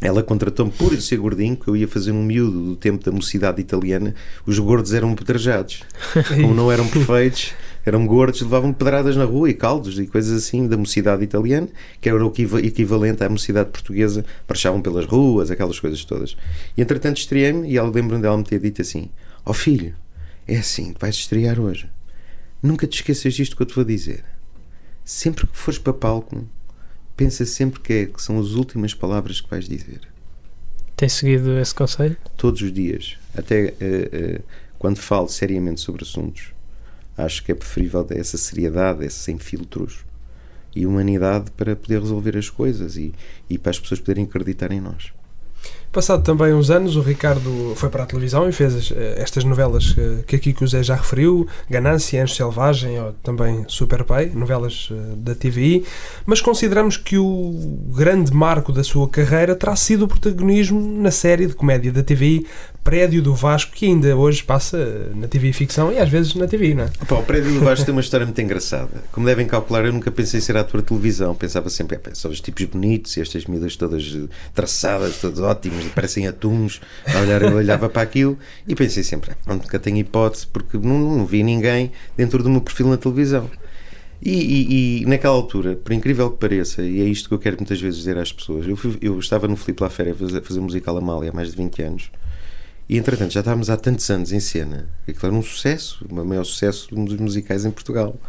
ela 0.02 0.22
contratou-me 0.22 0.72
por 0.72 0.94
eu 0.94 1.02
ser 1.02 1.18
gordinho, 1.18 1.56
que 1.56 1.68
eu 1.68 1.76
ia 1.76 1.88
fazer 1.88 2.12
um 2.12 2.22
miúdo 2.24 2.60
do 2.62 2.76
tempo 2.76 3.04
da 3.04 3.12
mocidade 3.12 3.62
italiana, 3.62 4.14
os 4.46 4.60
gordos 4.60 4.94
eram 4.94 5.12
apedrejados. 5.12 5.82
Como 6.42 6.54
não 6.54 6.72
eram 6.72 6.88
perfeitos, 6.88 7.54
eram 7.90 8.06
gordos, 8.06 8.42
levavam 8.42 8.74
pedradas 8.74 9.16
na 9.16 9.24
rua 9.24 9.50
e 9.50 9.54
caldos 9.54 9.98
e 10.00 10.08
coisas 10.08 10.44
assim 10.46 10.68
da 10.68 10.76
mocidade 10.78 11.24
italiana, 11.24 11.68
que 12.02 12.10
era 12.10 12.24
o 12.24 12.30
equiva- 12.30 12.60
equivalente 12.62 13.24
à 13.24 13.30
mocidade 13.30 13.70
portuguesa, 13.70 14.26
marchavam 14.48 14.82
pelas 14.82 15.06
ruas, 15.06 15.50
aquelas 15.50 15.80
coisas 15.80 16.04
todas. 16.04 16.36
E 16.76 16.82
entretanto 16.82 17.18
estreiei-me 17.18 17.70
e 17.70 17.78
ela 17.78 17.90
lembro-me 17.90 18.22
dela 18.22 18.38
me 18.38 18.44
ter 18.44 18.60
dito 18.60 18.82
assim: 18.82 19.10
Ó 19.46 19.54
filho, 19.54 19.96
é 20.48 20.58
assim, 20.58 20.94
vais 21.00 21.16
estrear 21.16 21.60
hoje. 21.60 21.90
Nunca 22.62 22.88
te 22.88 22.96
esqueças 22.96 23.34
disto 23.34 23.56
que 23.56 23.62
eu 23.62 23.66
te 23.68 23.76
vou 23.76 23.84
dizer. 23.84 24.24
Sempre 25.06 25.48
que 25.48 25.58
fores 25.58 25.80
para 25.80 25.94
palco, 25.94 26.46
pensa 27.16 27.46
sempre 27.46 27.80
que, 27.80 27.94
é, 27.94 28.06
que 28.08 28.22
são 28.22 28.40
as 28.40 28.52
últimas 28.52 28.94
palavras 28.94 29.40
que 29.40 29.50
vais 29.50 29.68
dizer 29.68 30.02
Tem 30.96 31.08
seguido 31.08 31.58
esse 31.60 31.74
conselho? 31.74 32.18
todos 32.36 32.62
os 32.62 32.74
dias, 32.74 33.18
até 33.36 33.74
eh, 33.80 34.10
eh, 34.12 34.42
quando 34.78 34.98
falo 34.98 35.28
seriamente 35.30 35.80
sobre 35.80 36.04
assuntos, 36.04 36.52
acho 37.18 37.44
que 37.44 37.52
é 37.52 37.56
preferível 37.56 38.06
essa 38.12 38.38
seriedade, 38.38 39.06
esse 39.06 39.18
sem 39.18 39.38
filtros 39.38 40.06
e 40.76 40.86
humanidade 40.86 41.50
para 41.52 41.76
poder 41.76 42.00
resolver 42.00 42.38
as 42.38 42.50
coisas 42.50 42.96
e, 42.98 43.14
e 43.50 43.58
para 43.58 43.72
as 43.72 43.80
pessoas 43.80 44.00
poderem 44.00 44.26
acreditar 44.26 44.72
em 44.72 44.80
nós. 44.80 45.12
Passado 45.98 46.22
também 46.22 46.54
uns 46.54 46.70
anos, 46.70 46.96
o 46.96 47.02
Ricardo 47.02 47.74
foi 47.76 47.90
para 47.90 48.04
a 48.04 48.06
televisão 48.06 48.48
e 48.48 48.52
fez 48.52 48.94
eh, 48.96 49.16
estas 49.18 49.44
novelas 49.44 49.94
que, 49.94 50.24
que 50.28 50.36
aqui 50.36 50.54
que 50.54 50.64
o 50.64 50.68
Zé 50.68 50.84
já 50.84 50.94
referiu, 50.94 51.48
Ganância, 51.68 52.22
Anjo 52.22 52.36
Selvagem 52.36 53.02
ou 53.02 53.14
também 53.24 53.66
Super 53.68 54.04
Pai, 54.04 54.28
novelas 54.32 54.90
eh, 54.92 54.96
da 55.18 55.34
TVI, 55.34 55.84
mas 56.24 56.40
consideramos 56.40 56.98
que 56.98 57.18
o 57.18 57.52
grande 57.96 58.32
marco 58.32 58.72
da 58.72 58.84
sua 58.84 59.10
carreira 59.10 59.56
terá 59.56 59.76
sido 59.76 60.06
o 60.06 60.08
protagonismo 60.08 60.80
na 61.02 61.10
série 61.10 61.48
de 61.48 61.56
comédia 61.56 61.92
da 61.92 62.04
TVI 62.04 62.46
Prédio 62.88 63.22
do 63.22 63.36
Vasco, 63.36 63.74
que 63.74 63.86
ainda 63.86 64.16
hoje 64.16 64.42
passa 64.42 64.78
eh, 64.78 65.12
na 65.14 65.28
TVI 65.28 65.52
Ficção 65.52 65.92
e 65.92 66.00
às 66.00 66.08
vezes 66.08 66.34
na 66.36 66.48
TVI, 66.48 66.74
não 66.74 66.86
é? 66.86 66.92
Opa, 67.02 67.16
o 67.16 67.24
Prédio 67.24 67.54
do 67.56 67.60
Vasco 67.60 67.86
tem 67.86 67.94
uma 67.94 68.00
história 68.00 68.26
muito 68.26 68.40
engraçada. 68.40 69.04
Como 69.12 69.26
devem 69.26 69.46
calcular, 69.46 69.84
eu 69.84 69.92
nunca 69.92 70.10
pensei 70.10 70.40
em 70.40 70.42
ser 70.42 70.56
ator 70.56 70.80
de 70.80 70.88
televisão. 70.88 71.36
Pensava 71.36 71.70
sempre, 71.70 71.98
é, 72.02 72.16
só 72.16 72.30
os 72.30 72.40
tipos 72.40 72.64
bonitos 72.64 73.18
e 73.18 73.22
estas 73.22 73.46
miúdas 73.46 73.76
todas 73.76 74.04
eh, 74.16 74.34
traçadas, 74.56 75.18
todas 75.18 75.42
ótimas, 75.42 75.84
parecem 75.90 76.28
atuns. 76.28 76.82
A 77.14 77.20
olhar, 77.22 77.42
eu 77.42 77.56
olhava 77.56 77.90
para 77.90 78.02
aquilo 78.02 78.38
e 78.68 78.76
pensei 78.76 79.04
sempre, 79.04 79.32
"Ah, 79.32 79.38
pronto, 79.44 79.64
nunca 79.64 79.80
tenho 79.80 79.98
hipótese, 79.98 80.48
porque 80.48 80.78
não, 80.78 81.18
não 81.18 81.26
vi 81.26 81.44
ninguém 81.44 81.92
dentro 82.16 82.42
do 82.44 82.50
meu 82.50 82.62
perfil 82.62 82.88
na 82.88 82.98
televisão. 82.98 83.50
E, 84.22 84.32
e- 84.32 85.02
e 85.02 85.06
naquela 85.06 85.36
altura, 85.36 85.76
por 85.76 85.94
incrível 85.94 86.32
que 86.32 86.38
pareça, 86.40 86.82
e 86.82 87.02
é 87.02 87.06
isto 87.06 87.30
que 87.30 87.36
eu 87.36 87.40
quero 87.40 87.56
muitas 87.58 87.80
vezes 87.80 88.00
dizer 88.00 88.18
às 88.18 88.32
pessoas, 88.32 88.68
eu, 88.68 88.76
fui- 88.76 88.98
eu 89.00 89.18
estava 89.20 89.48
no 89.48 89.56
Filipe 89.56 89.84
La 89.84 89.90
Féria 89.92 90.14
a 90.14 90.16
fazer, 90.16 90.42
fazer 90.42 90.60
musical 90.60 90.98
Amália 90.98 91.30
há 91.30 91.34
mais 91.34 91.52
de 91.52 91.56
20 91.58 91.82
anos. 91.84 92.10
E 92.90 92.98
entretanto 92.98 93.32
já 93.34 93.42
estávamos 93.42 93.70
há 93.70 93.78
tantos 93.78 94.10
anos 94.10 94.32
em 94.32 94.40
cena, 94.40 94.88
aquilo 95.08 95.20
era 95.28 95.36
um 95.36 95.44
sucesso, 95.44 96.04
o 96.10 96.26
maior 96.26 96.44
sucesso 96.46 96.88
dos 96.96 97.16
musicais 97.18 97.64
em 97.66 97.70
Portugal. 97.72 98.20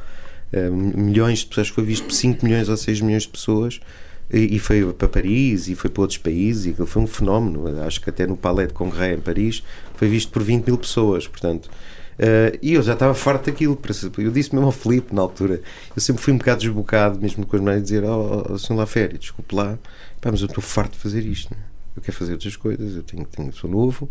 Uh, 0.52 0.72
milhões 0.74 1.40
de 1.40 1.46
pessoas, 1.46 1.68
foi 1.68 1.84
visto 1.84 2.04
por 2.04 2.12
5 2.12 2.44
milhões 2.44 2.68
ou 2.68 2.76
6 2.76 3.00
milhões 3.00 3.22
de 3.22 3.28
pessoas, 3.28 3.80
e, 4.30 4.58
foi 4.58 4.92
para 4.92 5.08
Paris, 5.08 5.68
e 5.68 5.74
foi 5.74 5.88
para 5.88 6.02
outros 6.02 6.18
países, 6.18 6.66
e 6.66 6.86
foi 6.86 7.02
um 7.02 7.06
fenómeno. 7.06 7.66
Acho 7.82 8.00
que 8.00 8.10
até 8.10 8.26
no 8.26 8.36
Palais 8.36 8.68
de 8.68 8.74
Congrès 8.74 9.18
em 9.18 9.20
Paris 9.20 9.62
foi 9.94 10.08
visto 10.08 10.30
por 10.30 10.42
20 10.42 10.66
mil 10.66 10.76
pessoas, 10.76 11.26
portanto. 11.26 11.66
uh, 11.66 12.58
e 12.60 12.74
eu 12.74 12.82
já 12.82 12.92
estava 12.92 13.14
farto 13.14 13.46
daquilo. 13.46 13.78
Eu 14.18 14.30
disse 14.30 14.54
mesmo 14.54 14.66
ao 14.66 14.72
Filipe 14.72 15.14
na 15.14 15.22
altura, 15.22 15.62
eu 15.96 16.02
sempre 16.02 16.22
fui 16.22 16.32
um 16.32 16.38
bocado 16.38 16.60
desbocado, 16.60 17.18
mesmo 17.20 17.46
com 17.46 17.56
as 17.56 17.62
mães, 17.62 17.82
dizer: 17.82 18.04
Ó, 18.04 18.44
oh, 18.48 18.52
oh, 18.52 18.58
Sr. 18.58 18.74
Laféria, 18.74 19.18
desculpe 19.18 19.54
lá, 19.54 19.78
pá, 20.20 20.30
mas 20.30 20.40
eu 20.40 20.46
estou 20.46 20.62
farto 20.62 20.92
de 20.92 20.98
fazer 20.98 21.24
isto. 21.24 21.54
né? 21.54 21.60
Eu 21.96 22.02
quero 22.02 22.16
fazer 22.16 22.32
outras 22.32 22.54
coisas, 22.54 22.96
eu 22.96 23.02
tenho, 23.02 23.24
tenho, 23.24 23.52
sou 23.52 23.68
novo, 23.68 24.08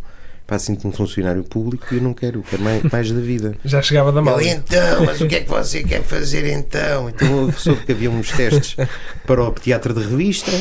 pá, 0.47 0.57
sinto-me 0.57 0.93
um 0.93 0.95
funcionário 0.95 1.43
público 1.43 1.85
e 1.91 1.97
eu 1.97 2.01
não 2.01 2.13
quero, 2.13 2.39
eu 2.39 2.43
quero 2.43 2.63
mais, 2.63 2.81
mais 2.83 3.11
da 3.11 3.19
vida. 3.19 3.55
Já 3.65 3.81
chegava 3.81 4.13
da 4.13 4.21
mal. 4.21 4.39
Ele, 4.39 4.51
então, 4.51 5.05
mas 5.05 5.19
o 5.19 5.27
que 5.27 5.35
é 5.35 5.41
que 5.41 5.49
você 5.49 5.83
quer 5.83 6.01
fazer 6.01 6.47
então? 6.47 7.09
Então 7.09 7.43
eu 7.43 7.51
soube 7.51 7.85
que 7.85 7.91
havia 7.91 8.09
uns 8.09 8.31
testes 8.31 8.77
para 9.27 9.43
o 9.43 9.51
teatro 9.51 9.93
de 9.93 10.07
revista 10.07 10.51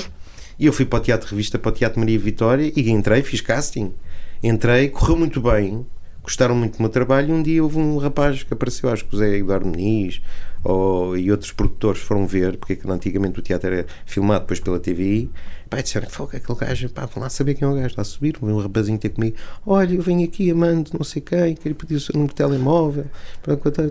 e 0.58 0.66
eu 0.66 0.72
fui 0.72 0.84
para 0.84 0.98
o 0.98 1.02
teatro 1.02 1.28
de 1.28 1.32
revista, 1.32 1.58
para 1.58 1.68
o 1.68 1.72
Teatro 1.72 2.00
Maria 2.00 2.18
Vitória 2.18 2.72
e 2.74 2.90
entrei, 2.90 3.22
fiz 3.22 3.40
casting. 3.40 3.94
Entrei, 4.42 4.88
correu 4.88 5.16
muito 5.16 5.40
bem, 5.40 5.86
gostaram 6.22 6.54
muito 6.54 6.76
do 6.76 6.82
meu 6.82 6.90
trabalho 6.90 7.30
e 7.30 7.32
um 7.32 7.42
dia 7.42 7.62
houve 7.62 7.78
um 7.78 7.96
rapaz 7.98 8.42
que 8.42 8.52
apareceu, 8.52 8.90
acho 8.90 9.04
que 9.04 9.14
o 9.14 9.18
Zé 9.18 9.36
Eduardo 9.36 9.66
Muniz 9.66 10.20
ou, 10.68 11.16
e 11.16 11.30
outros 11.30 11.52
produtores 11.52 12.02
foram 12.02 12.26
ver, 12.26 12.56
porque 12.56 12.72
aquilo 12.72 12.92
antigamente 12.92 13.38
o 13.38 13.42
teatro 13.42 13.72
era 13.72 13.86
filmado 14.04 14.40
depois 14.40 14.58
pela 14.58 14.80
TVI. 14.80 15.30
Pá, 15.70 15.80
disseram 15.80 16.06
que 16.06 16.12
foi 16.12 16.26
aquele 16.26 16.58
gajo, 16.58 16.88
pá, 16.90 17.06
vão 17.06 17.22
lá 17.22 17.28
saber 17.28 17.54
quem 17.54 17.66
é 17.66 17.70
o 17.70 17.74
gajo, 17.74 17.94
lá 17.96 18.04
subir, 18.04 18.36
um 18.40 18.56
rapazinho 18.58 18.98
ter 18.98 19.08
comigo, 19.08 19.36
olha, 19.66 19.94
eu 19.94 20.02
venho 20.02 20.24
aqui, 20.24 20.48
amando 20.48 20.92
não 20.96 21.02
sei 21.02 21.20
quem, 21.20 21.56
quero 21.56 21.74
pedir 21.74 21.96
o 21.96 22.00
seu 22.00 22.12
número 22.12 22.32
de 22.32 22.36
telemóvel, 22.36 23.06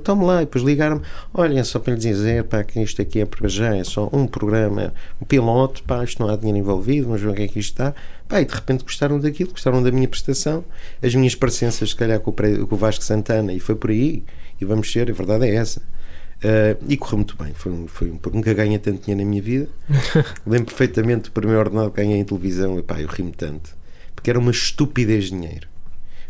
tome 0.01 0.23
lá, 0.23 0.41
e 0.41 0.45
depois 0.45 0.63
ligaram-me, 0.63 1.01
olha, 1.33 1.59
é 1.59 1.63
só 1.65 1.77
para 1.77 1.95
lhe 1.95 1.99
dizer, 1.99 2.45
pá, 2.45 2.63
que 2.63 2.79
isto 2.81 3.01
aqui 3.01 3.19
é 3.19 3.25
para 3.25 3.49
já, 3.49 3.75
é 3.75 3.83
só 3.83 4.09
um 4.13 4.25
programa, 4.25 4.93
um 5.21 5.25
piloto, 5.25 5.83
pá, 5.83 6.01
isto 6.01 6.23
não 6.23 6.29
há 6.29 6.37
dinheiro 6.37 6.59
envolvido, 6.59 7.09
mas 7.09 7.19
ver 7.19 7.27
o 7.27 7.33
que 7.33 7.41
é 7.41 7.47
que 7.49 7.59
isto 7.59 7.73
está, 7.73 7.93
pá, 8.25 8.39
e 8.39 8.45
de 8.45 8.55
repente 8.55 8.85
gostaram 8.85 9.19
daquilo, 9.19 9.51
gostaram 9.51 9.83
da 9.83 9.91
minha 9.91 10.07
prestação, 10.07 10.63
as 11.03 11.13
minhas 11.13 11.35
parecenças, 11.35 11.89
se 11.89 11.95
calhar, 11.95 12.21
com 12.21 12.31
o, 12.31 12.33
com 12.33 12.75
o 12.75 12.77
Vasco 12.77 13.03
Santana, 13.03 13.51
e 13.51 13.59
foi 13.59 13.75
por 13.75 13.89
aí, 13.89 14.23
e 14.61 14.63
vamos 14.63 14.89
ser, 14.89 15.11
a 15.11 15.13
verdade 15.13 15.45
é 15.45 15.55
essa. 15.55 15.81
Uh, 16.45 16.77
e 16.87 16.95
correu 16.95 17.17
muito 17.17 17.35
bem. 17.35 17.53
Foi 17.55 17.71
um, 17.71 17.87
foi 17.87 18.11
um, 18.11 18.19
nunca 18.33 18.53
ganhei 18.53 18.77
tanto 18.77 19.01
dinheiro 19.03 19.23
na 19.23 19.29
minha 19.29 19.41
vida. 19.41 19.67
Lembro 20.45 20.67
perfeitamente 20.67 21.23
do 21.23 21.31
primeiro 21.31 21.59
ordenado 21.59 21.89
que 21.89 21.97
ganhei 21.97 22.19
em 22.19 22.23
televisão. 22.23 22.77
E 22.77 22.83
pá, 22.83 23.01
eu 23.01 23.07
ri-me 23.07 23.31
tanto. 23.31 23.75
Porque 24.13 24.29
era 24.29 24.37
uma 24.37 24.51
estupidez 24.51 25.25
de 25.25 25.31
dinheiro. 25.31 25.67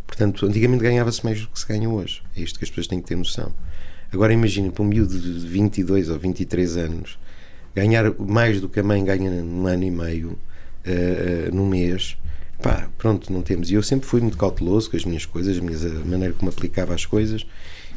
Portanto, 0.07 0.45
antigamente 0.45 0.83
ganhava-se 0.83 1.23
mais 1.23 1.41
do 1.41 1.47
que 1.47 1.59
se 1.59 1.67
ganha 1.67 1.89
hoje. 1.89 2.21
É 2.35 2.41
isto 2.41 2.57
que 2.57 2.63
as 2.63 2.69
pessoas 2.69 2.87
têm 2.87 3.01
que 3.01 3.07
ter 3.07 3.17
noção. 3.17 3.51
Agora 4.11 4.31
imaginem, 4.31 4.71
para 4.71 4.83
um 4.83 4.87
miúdo 4.87 5.19
de 5.19 5.45
22 5.47 6.09
ou 6.09 6.17
23 6.17 6.77
anos, 6.77 7.19
ganhar 7.75 8.13
mais 8.17 8.61
do 8.61 8.69
que 8.69 8.79
a 8.79 8.83
mãe 8.83 9.03
ganha 9.03 9.29
num 9.43 9.67
ano 9.67 9.83
e 9.83 9.91
meio, 9.91 10.29
uh, 10.29 11.49
uh, 11.49 11.55
num 11.55 11.67
mês, 11.67 12.15
Pá, 12.61 12.89
pronto, 12.97 13.31
não 13.31 13.41
temos. 13.41 13.69
E 13.69 13.73
eu 13.73 13.83
sempre 13.83 14.07
fui 14.07 14.21
muito 14.21 14.37
cauteloso 14.37 14.89
com 14.89 14.97
as 14.97 15.05
minhas 15.05 15.25
coisas, 15.25 15.57
a, 15.57 15.61
minha, 15.61 15.77
a 15.77 16.05
maneira 16.05 16.33
como 16.33 16.49
aplicava 16.49 16.93
as 16.93 17.05
coisas. 17.05 17.45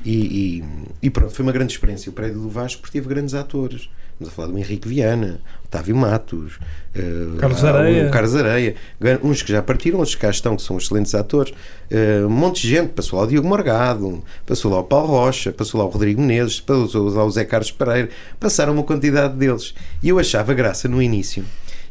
E, 0.04 0.62
e, 0.62 0.64
e, 1.02 1.10
pronto, 1.10 1.34
foi 1.34 1.42
uma 1.42 1.52
grande 1.52 1.72
experiência. 1.72 2.10
O 2.10 2.12
prédio 2.12 2.40
do 2.40 2.48
Vasco 2.48 2.80
porque 2.80 2.98
teve 2.98 3.08
grandes 3.08 3.34
atores. 3.34 3.88
Estamos 4.12 4.32
a 4.32 4.36
falar 4.36 4.48
do 4.48 4.58
Henrique 4.58 4.88
Viana, 4.88 5.40
Otávio 5.64 5.94
Matos, 5.94 6.56
uh, 6.96 7.36
Carlos 7.38 7.62
Areia. 7.62 8.08
o 8.08 8.10
Carlos 8.10 8.34
Areia, 8.34 8.74
uns 9.22 9.42
que 9.42 9.52
já 9.52 9.62
partiram, 9.62 9.98
outros 9.98 10.16
que 10.16 10.20
cá 10.20 10.30
estão, 10.30 10.56
que 10.56 10.62
são 10.62 10.76
excelentes 10.76 11.14
atores. 11.14 11.54
Uh, 11.88 12.26
um 12.26 12.30
monte 12.30 12.62
de 12.62 12.68
gente. 12.68 12.88
Passou 12.88 13.20
lá 13.20 13.26
o 13.26 13.28
Diogo 13.28 13.46
Morgado, 13.46 14.24
passou 14.44 14.72
lá 14.72 14.80
o 14.80 14.84
Paulo 14.84 15.06
Rocha, 15.06 15.52
passou 15.52 15.80
lá 15.80 15.86
o 15.86 15.88
Rodrigo 15.88 16.20
Menezes, 16.20 16.60
passou 16.60 17.08
lá 17.10 17.24
o 17.24 17.30
Zé 17.30 17.44
Carlos 17.44 17.70
Pereira. 17.70 18.08
Passaram 18.40 18.72
uma 18.72 18.82
quantidade 18.82 19.36
deles. 19.36 19.72
E 20.02 20.08
eu 20.08 20.18
achava 20.18 20.52
graça 20.52 20.88
no 20.88 21.00
início. 21.00 21.44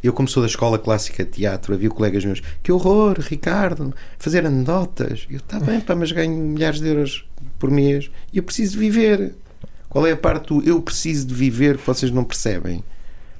Eu, 0.03 0.13
como 0.13 0.27
sou 0.27 0.43
da 0.43 0.47
escola 0.47 0.77
clássica 0.77 1.23
de 1.23 1.31
teatro, 1.31 1.73
havia 1.73 1.89
colegas 1.89 2.23
meus, 2.23 2.41
que 2.61 2.71
horror, 2.71 3.17
Ricardo, 3.19 3.93
fazer 4.17 4.45
anedotas. 4.45 5.25
Eu, 5.29 5.37
está 5.37 5.59
bem, 5.59 5.79
pá, 5.79 5.95
mas 5.95 6.11
ganho 6.11 6.35
milhares 6.35 6.79
de 6.79 6.87
euros 6.87 7.27
por 7.57 7.71
mês 7.71 8.09
e 8.31 8.37
eu 8.37 8.43
preciso 8.43 8.77
viver. 8.77 9.33
Qual 9.89 10.05
é 10.05 10.11
a 10.11 10.17
parte 10.17 10.47
do 10.47 10.63
eu 10.63 10.81
preciso 10.81 11.27
de 11.27 11.33
viver 11.33 11.77
que 11.77 11.87
vocês 11.87 12.11
não 12.11 12.23
percebem? 12.23 12.83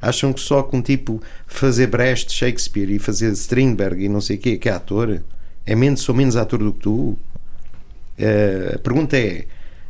Acham 0.02 0.32
que 0.32 0.40
só 0.40 0.62
com 0.64 0.82
tipo 0.82 1.22
fazer 1.46 1.88
Brecht, 1.88 2.32
Shakespeare 2.32 2.92
e 2.92 3.00
fazer 3.00 3.32
Strindberg 3.32 4.04
e 4.04 4.10
não 4.10 4.22
sei 4.22 4.38
o 4.38 4.40
quê, 4.40 4.58
que 4.58 4.70
é 4.70 4.72
ator? 4.72 5.22
É 5.66 5.76
menos, 5.76 6.02
sou 6.02 6.14
menos 6.16 6.36
ator 6.36 6.60
do 6.60 6.72
que 6.72 6.80
tu? 6.80 7.18
Uh, 8.18 8.76
a 8.76 8.80
pergunta 8.80 9.18
é: 9.18 9.46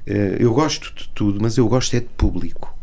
uh, 0.07 0.11
eu 0.39 0.53
gosto 0.53 0.93
de 0.95 1.09
tudo, 1.09 1.39
mas 1.41 1.57
eu 1.57 1.67
gosto 1.67 1.95
é 1.95 1.99
de 1.99 2.07
público. 2.17 2.75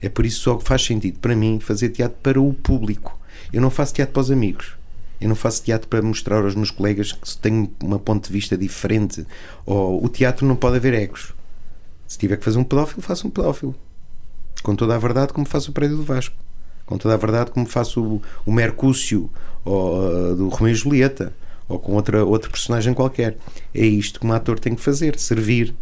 É 0.00 0.08
por 0.08 0.24
isso 0.24 0.40
só 0.40 0.56
que 0.56 0.64
faz 0.64 0.82
sentido 0.82 1.18
para 1.18 1.36
mim 1.36 1.60
fazer 1.60 1.90
teatro 1.90 2.16
para 2.22 2.40
o 2.40 2.54
público. 2.54 3.19
Eu 3.52 3.60
não 3.60 3.70
faço 3.70 3.94
teatro 3.94 4.12
para 4.12 4.20
os 4.20 4.30
amigos. 4.30 4.76
Eu 5.20 5.28
não 5.28 5.36
faço 5.36 5.62
teatro 5.62 5.86
para 5.88 6.00
mostrar 6.00 6.42
aos 6.42 6.54
meus 6.54 6.70
colegas 6.70 7.12
que 7.12 7.36
tenho 7.36 7.70
uma 7.82 7.98
ponto 7.98 8.26
de 8.26 8.32
vista 8.32 8.56
diferente. 8.56 9.26
Ou 9.66 10.04
o 10.04 10.08
teatro 10.08 10.46
não 10.46 10.56
pode 10.56 10.76
haver 10.76 10.94
egos. 10.94 11.34
Se 12.06 12.18
tiver 12.18 12.36
que 12.36 12.44
fazer 12.44 12.58
um 12.58 12.64
pedófilo, 12.64 13.02
faço 13.02 13.26
um 13.26 13.30
pedófilo. 13.30 13.74
Com 14.62 14.74
toda 14.74 14.94
a 14.94 14.98
verdade, 14.98 15.32
como 15.32 15.46
faço 15.46 15.70
o 15.70 15.74
prédio 15.74 15.96
do 15.96 16.02
Vasco. 16.02 16.34
Com 16.86 16.96
toda 16.96 17.14
a 17.14 17.16
verdade, 17.16 17.50
como 17.50 17.66
faço 17.66 18.02
o, 18.02 18.22
o 18.46 18.52
Mercúcio 18.52 19.30
ou, 19.64 20.32
uh, 20.32 20.36
do 20.36 20.48
Romeu 20.48 20.72
e 20.72 20.74
Julieta. 20.74 21.32
Ou 21.68 21.78
com 21.78 21.92
outra, 21.92 22.24
outro 22.24 22.50
personagem 22.50 22.94
qualquer. 22.94 23.36
É 23.74 23.84
isto 23.84 24.20
que 24.20 24.26
um 24.26 24.32
ator 24.32 24.58
tem 24.58 24.74
que 24.74 24.80
fazer: 24.80 25.18
servir 25.18 25.74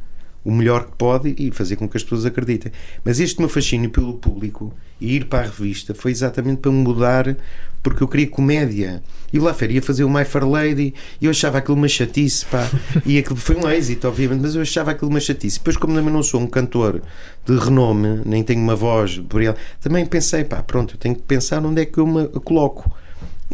o 0.44 0.50
melhor 0.50 0.86
que 0.86 0.96
pode 0.96 1.34
e 1.38 1.50
fazer 1.50 1.76
com 1.76 1.88
que 1.88 1.96
as 1.96 2.02
pessoas 2.02 2.24
acreditem. 2.24 2.72
Mas 3.04 3.20
este 3.20 3.38
meu 3.38 3.48
fascínio 3.48 3.90
pelo 3.90 4.14
público 4.14 4.72
e 5.00 5.16
ir 5.16 5.26
para 5.26 5.40
a 5.40 5.42
revista 5.42 5.94
foi 5.94 6.10
exatamente 6.10 6.60
para 6.60 6.70
mudar, 6.70 7.36
porque 7.82 8.02
eu 8.02 8.08
queria 8.08 8.28
comédia. 8.28 9.02
E 9.32 9.38
lá 9.38 9.52
feria 9.52 9.82
fazer 9.82 10.04
o 10.04 10.10
My 10.10 10.24
Fair 10.24 10.48
Lady 10.48 10.94
e 11.20 11.26
eu 11.26 11.30
achava 11.30 11.58
aquilo 11.58 11.76
uma 11.76 11.88
chatice, 11.88 12.46
pá. 12.46 12.68
E 13.04 13.18
aquilo 13.18 13.36
foi 13.36 13.56
um 13.56 13.68
êxito, 13.68 14.08
obviamente, 14.08 14.40
mas 14.40 14.54
eu 14.54 14.62
achava 14.62 14.92
aquilo 14.92 15.10
uma 15.10 15.20
chatice. 15.20 15.58
Depois, 15.58 15.76
como 15.76 15.94
também 15.94 16.12
não 16.12 16.22
sou 16.22 16.40
um 16.40 16.46
cantor 16.46 17.02
de 17.44 17.56
renome, 17.56 18.22
nem 18.24 18.42
tenho 18.42 18.62
uma 18.62 18.74
voz 18.74 19.18
por 19.28 19.42
ele, 19.42 19.54
também 19.80 20.06
pensei, 20.06 20.44
pá, 20.44 20.62
pronto, 20.62 20.94
eu 20.94 20.98
tenho 20.98 21.14
que 21.14 21.22
pensar 21.22 21.64
onde 21.64 21.82
é 21.82 21.84
que 21.84 21.98
eu 21.98 22.06
me 22.06 22.26
coloco. 22.40 22.90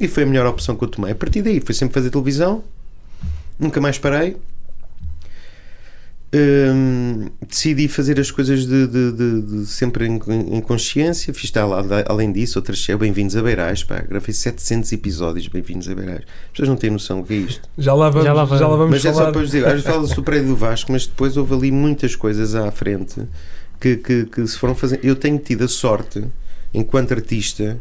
E 0.01 0.09
foi 0.09 0.25
a 0.25 0.27
melhor 0.27 0.47
opção 0.47 0.77
que 0.77 0.85
eu 0.85 0.89
tomei. 0.89 1.13
A 1.13 1.15
partir 1.15 1.43
daí, 1.43 1.61
foi 1.61 1.75
sempre 1.75 1.95
fazer 1.95 2.11
televisão, 2.11 2.63
nunca 3.59 3.81
mais 3.81 3.99
parei 3.99 4.37
Hum, 6.37 7.31
decidi 7.47 7.87
fazer 7.87 8.19
as 8.19 8.29
coisas 8.29 8.67
de, 8.67 8.89
de, 8.89 9.13
de, 9.13 9.43
de 9.43 9.67
sempre 9.67 10.05
em, 10.05 10.19
em, 10.57 10.61
consciência. 10.61 11.33
Fiz 11.33 11.49
tal, 11.53 11.71
além 12.09 12.33
disso, 12.33 12.59
outras 12.59 12.85
é 12.89 12.97
Bem-vindos 12.97 13.37
a 13.37 13.43
Beirais. 13.43 13.85
Pá, 13.85 14.01
gravei 14.01 14.35
700 14.35 14.91
episódios 14.93 15.47
Bem-vindos 15.47 15.89
a 15.89 15.95
Beirais. 15.95 16.23
As 16.23 16.51
pessoas 16.51 16.69
não 16.71 16.77
têm 16.77 16.91
noção 16.91 17.21
do 17.21 17.27
que 17.29 17.35
é 17.35 17.37
isto. 17.37 17.69
Já 17.79 17.95
lá 17.95 18.11
vamos, 18.11 18.27
já 18.27 18.33
lá 18.33 18.45
vamos, 18.45 18.59
já 18.59 18.67
lá 18.67 18.77
vamos 18.77 18.91
mas 18.91 19.03
falar. 19.03 19.15
é 19.15 19.27
só 19.27 19.33
para 19.33 19.45
dizer, 19.45 19.65
às 19.65 19.73
vezes 19.75 19.87
fala-se 19.87 20.17
do 20.17 20.25
prédio 20.25 20.49
do 20.49 20.57
Vasco, 20.57 20.91
mas 20.91 21.07
depois 21.07 21.37
houve 21.37 21.55
ali 21.55 21.71
muitas 21.71 22.17
coisas 22.17 22.57
à 22.57 22.69
frente 22.73 23.23
que, 23.79 23.97
que, 23.97 24.25
que 24.27 24.45
se 24.49 24.59
foram 24.59 24.75
fazendo. 24.75 25.05
Eu 25.05 25.15
tenho 25.15 25.39
tido 25.39 25.63
a 25.63 25.69
sorte, 25.69 26.25
enquanto 26.73 27.13
artista, 27.13 27.79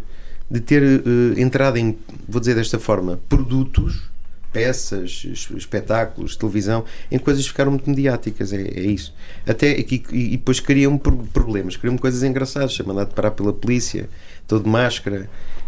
de 0.51 0.59
ter 0.59 0.83
uh, 0.83 1.39
entrado 1.39 1.77
em, 1.77 1.97
vou 2.29 2.39
dizer 2.39 2.53
desta 2.53 2.77
forma, 2.77 3.19
produtos 3.27 4.12
peças, 4.53 5.25
espetáculos, 5.57 6.35
televisão, 6.35 6.85
em 7.11 7.17
coisas 7.17 7.43
que 7.43 7.49
ficaram 7.49 7.71
muito 7.71 7.89
mediáticas, 7.89 8.53
é, 8.53 8.61
é 8.61 8.81
isso. 8.81 9.13
Até 9.45 9.77
e, 9.77 10.03
e 10.11 10.37
depois 10.37 10.59
criam 10.59 10.97
problemas, 10.97 11.75
criam 11.75 11.97
coisas 11.97 12.21
engraçadas, 12.23 12.75
ser 12.75 12.85
mandado 12.85 13.13
parar 13.13 13.31
pela 13.31 13.51
polícia, 13.51 14.07
todo 14.47 14.63
de 14.63 14.69
máscara, 14.69 15.27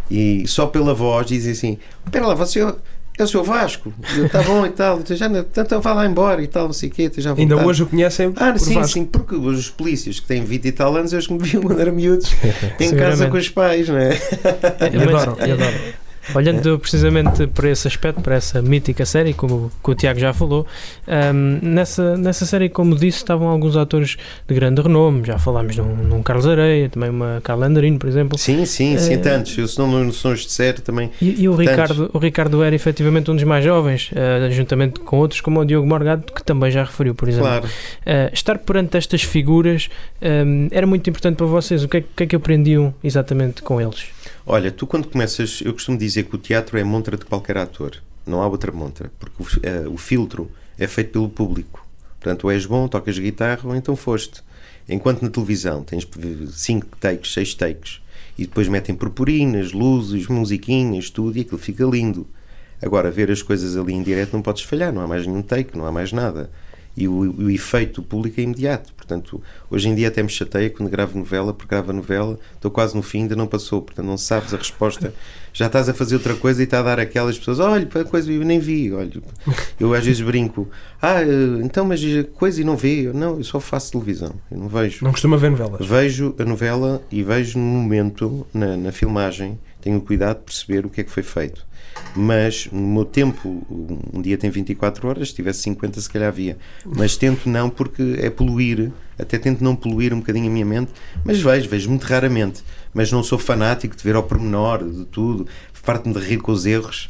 e 0.10 0.48
só 0.48 0.68
pela 0.68 0.94
voz 0.94 1.26
dizem 1.26 1.52
assim: 1.52 1.78
Espera 2.06 2.28
lá, 2.28 2.36
você 2.36 2.62
é 3.18 3.24
o 3.24 3.28
seu 3.28 3.44
Vasco, 3.44 3.94
está 4.26 4.44
bom 4.44 4.66
e 4.66 4.70
tal, 4.70 5.00
então 5.00 5.16
já, 5.16 5.28
então 5.28 5.82
vá 5.82 5.94
lá 5.94 6.06
embora 6.06 6.44
e 6.44 6.48
tal, 6.48 6.66
não 6.66 6.74
sei 6.74 6.90
o 6.90 6.92
quê, 6.92 7.10
já 7.18 7.34
Ainda 7.34 7.66
hoje 7.66 7.82
o 7.82 7.88
conhecem? 7.88 8.34
Ah, 8.36 8.58
sim, 8.58 8.74
Vasco. 8.74 8.92
sim, 8.92 9.06
porque 9.06 9.36
os 9.36 9.70
polícias 9.70 10.20
que 10.20 10.28
têm 10.28 10.44
20 10.44 10.66
e 10.66 10.72
tal 10.72 10.96
anos, 10.96 11.14
eles 11.14 11.28
me 11.30 11.40
viam 11.40 11.64
quando 11.64 11.80
eram 11.80 11.94
miúdos 11.94 12.30
em 12.80 12.96
casa 12.96 13.30
com 13.30 13.38
os 13.38 13.50
pais, 13.50 13.88
não 13.88 13.98
é? 13.98 14.20
Eu 14.94 15.02
adoro, 15.02 15.38
eu 15.40 15.54
adoro. 15.54 16.05
Olhando 16.34 16.80
precisamente 16.80 17.48
para 17.48 17.70
esse 17.70 17.88
aspecto, 17.88 18.22
para 18.22 18.36
essa 18.36 18.62
mítica 18.62 19.06
série, 19.06 19.34
como, 19.34 19.72
como 19.82 19.94
o 19.94 19.96
Tiago 19.96 20.20
já 20.20 20.34
falou, 20.34 20.66
um, 21.08 21.60
nessa, 21.62 22.18
nessa 22.18 22.46
série, 22.46 22.70
como 22.70 22.96
disse, 22.96 23.18
estavam 23.18 23.48
alguns 23.48 23.78
atores 23.78 24.18
de 24.48 24.56
grande 24.56 24.82
renome. 24.82 25.26
Já 25.26 25.38
falámos 25.38 25.76
num, 25.78 25.96
num 25.96 26.24
Carlos 26.24 26.48
Areia, 26.48 26.90
também 26.90 27.10
uma 27.10 27.42
Carla 27.44 27.68
Andarino, 27.68 28.00
por 28.00 28.10
exemplo. 28.10 28.38
Sim, 28.38 28.66
sim, 28.66 28.98
sim, 28.98 29.16
uh, 29.16 29.22
tantos. 29.22 29.58
Eu, 29.58 29.68
se 29.68 29.78
não, 29.78 29.88
não 29.88 30.10
os 30.10 30.46
disser, 30.46 30.80
também. 30.82 31.12
E, 31.22 31.44
e 31.44 31.50
o, 31.50 31.56
Ricardo, 31.56 32.10
o 32.14 32.18
Ricardo 32.18 32.64
era 32.64 32.76
efetivamente 32.76 33.30
um 33.30 33.36
dos 33.36 33.44
mais 33.44 33.64
jovens, 33.64 34.12
uh, 34.12 34.52
juntamente 34.52 35.00
com 35.00 35.18
outros, 35.18 35.42
como 35.42 35.60
o 35.60 35.66
Diogo 35.66 35.88
Morgado, 35.88 36.24
que 36.34 36.44
também 36.44 36.72
já 36.72 36.84
referiu, 36.84 37.14
por 37.14 37.28
exemplo. 37.28 37.48
Claro. 37.48 37.66
Uh, 37.68 38.34
estar 38.34 38.58
perante 38.58 38.98
estas 38.98 39.24
figuras 39.24 39.90
um, 40.22 40.68
era 40.72 40.88
muito 40.88 41.10
importante 41.10 41.36
para 41.38 41.46
vocês. 41.46 41.84
O 41.84 41.88
que 41.88 41.98
é, 41.98 42.04
que, 42.16 42.24
é 42.24 42.26
que 42.28 42.36
aprendiam 42.36 42.94
exatamente 43.04 43.62
com 43.62 43.80
eles? 43.80 44.08
Olha, 44.48 44.72
tu 44.72 44.86
quando 44.86 45.08
começas, 45.08 45.60
eu 45.66 45.74
costumo 45.74 45.98
dizer 45.98 46.26
que 46.26 46.36
o 46.36 46.38
teatro 46.38 46.78
é 46.78 46.82
a 46.82 46.86
montra 46.86 47.18
de 47.18 47.26
qualquer 47.26 47.58
ator, 47.58 48.00
não 48.28 48.44
há 48.44 48.48
outra 48.48 48.72
montra, 48.72 49.12
porque 49.20 49.42
o, 49.42 49.46
uh, 49.46 49.92
o 49.92 49.98
filtro 49.98 50.52
é 50.78 50.86
feito 50.86 51.14
pelo 51.14 51.28
público. 51.28 51.84
Portanto, 52.20 52.44
ou 52.44 52.52
és 52.52 52.64
bom, 52.64 52.88
tocas 52.88 53.18
guitarra, 53.18 53.68
ou 53.68 53.76
então 53.76 53.96
foste. 53.96 54.44
Enquanto 54.88 55.24
na 55.24 55.32
televisão 55.32 55.84
tens 55.84 56.08
5 56.52 56.88
takes, 57.00 57.34
6 57.34 57.56
takes, 57.56 58.02
e 58.38 58.46
depois 58.46 58.68
metem 58.68 58.94
purpurinas, 58.94 59.72
luzes, 59.72 60.28
musiquinhas, 60.28 61.10
tudo, 61.10 61.40
e 61.40 61.42
aquilo 61.42 61.58
fica 61.58 61.84
lindo. 61.84 62.28
Agora, 62.84 63.10
ver 63.10 63.32
as 63.32 63.42
coisas 63.42 63.76
ali 63.76 63.94
em 63.94 64.04
direto 64.04 64.34
não 64.34 64.44
podes 64.44 64.62
falhar, 64.62 64.94
não 64.94 65.02
há 65.02 65.08
mais 65.08 65.26
nenhum 65.26 65.42
take, 65.42 65.76
não 65.76 65.88
há 65.88 65.92
mais 65.92 66.12
nada 66.12 66.52
e 66.98 67.08
o, 67.08 67.14
o 67.14 67.50
efeito 67.50 68.02
público 68.02 68.40
é 68.40 68.44
imediato. 68.44 68.94
Portanto, 68.94 69.42
hoje 69.70 69.90
em 69.90 69.96
dia 69.96 70.08
até 70.08 70.24
me 70.24 70.30
chateia 70.30 70.70
quando 70.70 70.90
gravo 70.90 71.18
novela, 71.18 71.54
porque 71.54 71.70
gravo 71.70 71.92
a 71.92 71.94
novela, 71.94 72.40
estou 72.56 72.72
quase 72.72 72.96
no 72.96 73.02
fim, 73.02 73.24
ainda 73.24 73.36
não 73.36 73.46
passou, 73.46 73.82
portanto 73.82 74.06
não 74.06 74.18
sabes 74.18 74.54
a 74.54 74.58
resposta. 74.58 75.14
Já 75.54 75.68
estás 75.68 75.88
a 75.88 75.94
fazer 75.94 76.16
outra 76.16 76.36
coisa 76.36 76.62
e 76.62 76.66
está 76.66 76.80
a 76.80 76.84
dar 76.84 77.00
aquelas 77.00 77.38
pessoas, 77.38 77.60
olha, 77.60 77.88
coisa 78.10 78.30
eu 78.30 78.44
nem 78.44 78.60
vi, 78.60 78.92
olha. 78.92 79.22
Eu 79.80 79.94
às 79.94 80.06
vezes 80.06 80.22
brinco, 80.22 80.68
ah, 81.02 81.22
então, 81.64 81.86
mas 81.86 82.02
coisa 82.34 82.60
e 82.60 82.64
não 82.66 82.76
vê? 82.76 83.10
Não, 83.14 83.38
eu 83.38 83.44
só 83.44 83.60
faço 83.60 83.94
televisão, 83.94 84.34
eu 84.52 84.58
não 84.58 84.68
vejo. 84.68 85.06
Não 85.06 85.12
costuma 85.12 85.38
ver 85.38 85.52
novelas? 85.52 85.86
Vejo 85.86 86.36
a 86.38 86.44
novela 86.44 87.02
e 87.10 87.24
vejo 87.24 87.58
no 87.58 87.64
momento, 87.64 88.46
na, 88.54 88.76
na 88.76 88.92
filmagem, 88.92 89.58
tenho 89.80 90.02
cuidado 90.02 90.40
de 90.40 90.44
perceber 90.44 90.86
o 90.86 90.90
que 90.90 91.00
é 91.00 91.04
que 91.06 91.12
foi 91.12 91.24
feito 91.24 91.66
mas 92.16 92.68
no 92.72 92.88
meu 92.88 93.06
tempo, 93.06 93.66
um 94.14 94.22
dia 94.22 94.38
tem 94.38 94.50
24 94.50 95.08
horas, 95.08 95.30
se 95.30 95.36
tivesse 95.36 95.62
50 95.64 96.00
se 96.00 96.10
calhar 96.10 96.30
havia, 96.30 96.58
mas 96.86 97.18
tento 97.18 97.50
não 97.50 97.70
porque 97.70 98.18
é 98.20 98.30
poluir, 98.30 98.92
até 99.20 99.38
tento 99.38 99.64
não 99.64 99.76
poluir 99.76 100.14
um 100.14 100.20
bocadinho 100.20 100.48
a 100.48 100.50
minha 100.50 100.66
mente, 100.66 100.92
mas 101.24 101.42
vejo, 101.42 101.70
vejo 101.70 101.90
muito 101.90 102.04
raramente, 102.04 102.64
mas 102.94 103.12
não 103.12 103.24
sou 103.24 103.38
fanático 103.38 103.96
de 103.96 104.04
ver 104.04 104.16
ao 104.16 104.24
pormenor 104.24 104.84
de 104.84 105.06
tudo, 105.06 105.48
farto-me 105.74 106.14
de 106.14 106.20
rir 106.22 106.38
com 106.38 106.52
os 106.52 106.66
erros, 106.66 107.10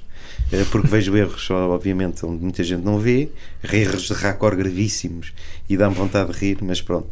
porque 0.72 0.88
vejo 0.88 1.16
erros, 1.18 1.50
obviamente, 1.50 2.26
onde 2.26 2.42
muita 2.42 2.64
gente 2.64 2.84
não 2.84 3.00
vê, 3.00 3.30
erros 3.64 4.04
de 4.04 4.14
racor 4.14 4.56
gravíssimos 4.56 5.34
e 5.68 5.76
dá-me 5.76 5.96
vontade 5.96 6.32
de 6.32 6.38
rir, 6.38 6.58
mas 6.62 6.82
pronto. 6.82 7.08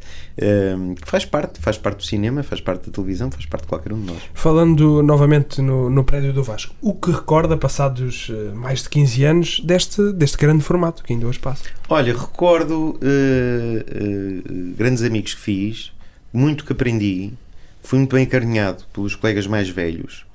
Um, 0.77 0.95
faz 1.03 1.25
parte, 1.25 1.59
faz 1.59 1.77
parte 1.77 1.97
do 1.97 2.03
cinema, 2.03 2.43
faz 2.43 2.61
parte 2.61 2.87
da 2.87 2.91
televisão, 2.91 3.31
faz 3.31 3.45
parte 3.45 3.63
de 3.63 3.67
qualquer 3.67 3.93
um 3.93 3.99
de 3.99 4.07
nós. 4.07 4.21
Falando 4.33 5.01
novamente 5.01 5.61
no, 5.61 5.89
no 5.89 6.03
prédio 6.03 6.33
do 6.33 6.43
Vasco, 6.43 6.75
o 6.81 6.93
que 6.93 7.11
recorda, 7.11 7.57
passados 7.57 8.29
uh, 8.29 8.55
mais 8.55 8.83
de 8.83 8.89
15 8.89 9.23
anos, 9.23 9.59
deste, 9.61 10.13
deste 10.13 10.37
grande 10.37 10.63
formato 10.63 11.03
que 11.03 11.13
ainda 11.13 11.27
hoje 11.27 11.39
passa? 11.39 11.63
Olha, 11.89 12.13
recordo 12.13 12.91
uh, 12.91 12.97
uh, 12.97 14.73
grandes 14.77 15.03
amigos 15.03 15.33
que 15.33 15.41
fiz, 15.41 15.91
muito 16.31 16.65
que 16.65 16.73
aprendi, 16.73 17.33
fui 17.81 17.99
muito 17.99 18.15
bem 18.15 18.23
encarinhado 18.23 18.83
pelos 18.93 19.15
colegas 19.15 19.45
mais 19.45 19.69
velhos 19.69 20.25
eh, 20.25 20.32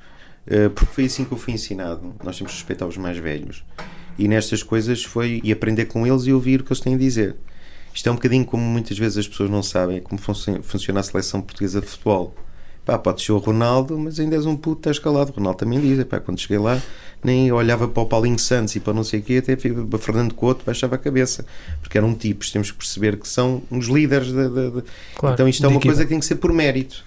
porque 0.75 0.93
foi 0.93 1.05
assim 1.05 1.25
que 1.25 1.33
eu 1.33 1.38
fui 1.38 1.52
ensinado. 1.55 2.14
Nós 2.25 2.37
temos 2.38 2.52
que 2.52 2.59
respeitar 2.59 2.87
os 2.87 2.97
mais 2.97 3.19
velhos. 3.19 3.64
E 4.19 4.26
nestas 4.26 4.62
coisas 4.62 5.05
foi 5.05 5.40
e 5.45 5.52
aprender 5.52 5.85
com 5.87 6.07
eles 6.07 6.25
e 6.26 6.33
ouvir 6.33 6.61
o 6.61 6.64
que 6.64 6.73
eles 6.73 6.81
têm 6.81 6.95
a 6.95 6.99
dizer. 6.99 7.37
Isto 7.95 8.09
é 8.09 8.12
um 8.12 8.17
bocadinho 8.17 8.45
como 8.45 8.62
muitas 8.62 8.99
vezes 8.99 9.19
as 9.19 9.28
pessoas 9.28 9.50
não 9.50 9.62
sabem 9.62 10.00
como 10.00 10.21
funciona 10.21 11.00
a 11.00 11.02
seleção 11.02 11.40
portuguesa 11.40 11.81
de 11.81 11.87
futebol. 11.87 12.35
pá, 12.85 12.99
pode 12.99 13.23
ser 13.23 13.33
o 13.33 13.38
Ronaldo, 13.38 13.99
mas 13.99 14.19
ainda 14.19 14.35
és 14.35 14.47
um 14.47 14.57
puto, 14.57 14.81
estás 14.81 14.99
calado. 14.99 15.31
O 15.31 15.35
Ronaldo 15.35 15.59
também 15.59 15.81
diz, 15.81 16.02
pá, 16.05 16.19
quando 16.21 16.40
cheguei 16.40 16.59
lá, 16.59 16.81
nem 17.23 17.52
olhava 17.52 17.87
para 17.87 18.02
o 18.02 18.07
Paulinho 18.07 18.38
Santos 18.38 18.75
e 18.76 18.81
para 18.81 18.95
não 18.95 19.05
sei 19.05 19.21
o 19.21 19.23
quê, 19.23 19.37
até 19.37 19.57
para 19.57 19.99
Fernando 19.99 20.33
Couto 20.35 20.64
baixava 20.64 20.95
a 20.95 20.99
cabeça, 20.99 21.45
porque 21.83 21.99
eram 21.99 22.14
tipos, 22.14 22.50
temos 22.50 22.71
que 22.71 22.78
perceber 22.78 23.19
que 23.19 23.28
são 23.28 23.62
uns 23.71 23.87
líderes. 23.87 24.28
De, 24.28 24.49
de, 24.49 24.71
de... 24.71 24.85
Claro, 25.17 25.35
então 25.35 25.49
isto 25.49 25.64
é 25.64 25.69
uma 25.69 25.76
equipa. 25.76 25.93
coisa 25.93 26.05
que 26.05 26.09
tem 26.09 26.21
que 26.21 26.26
ser 26.26 26.37
por 26.37 26.52
mérito. 26.52 27.05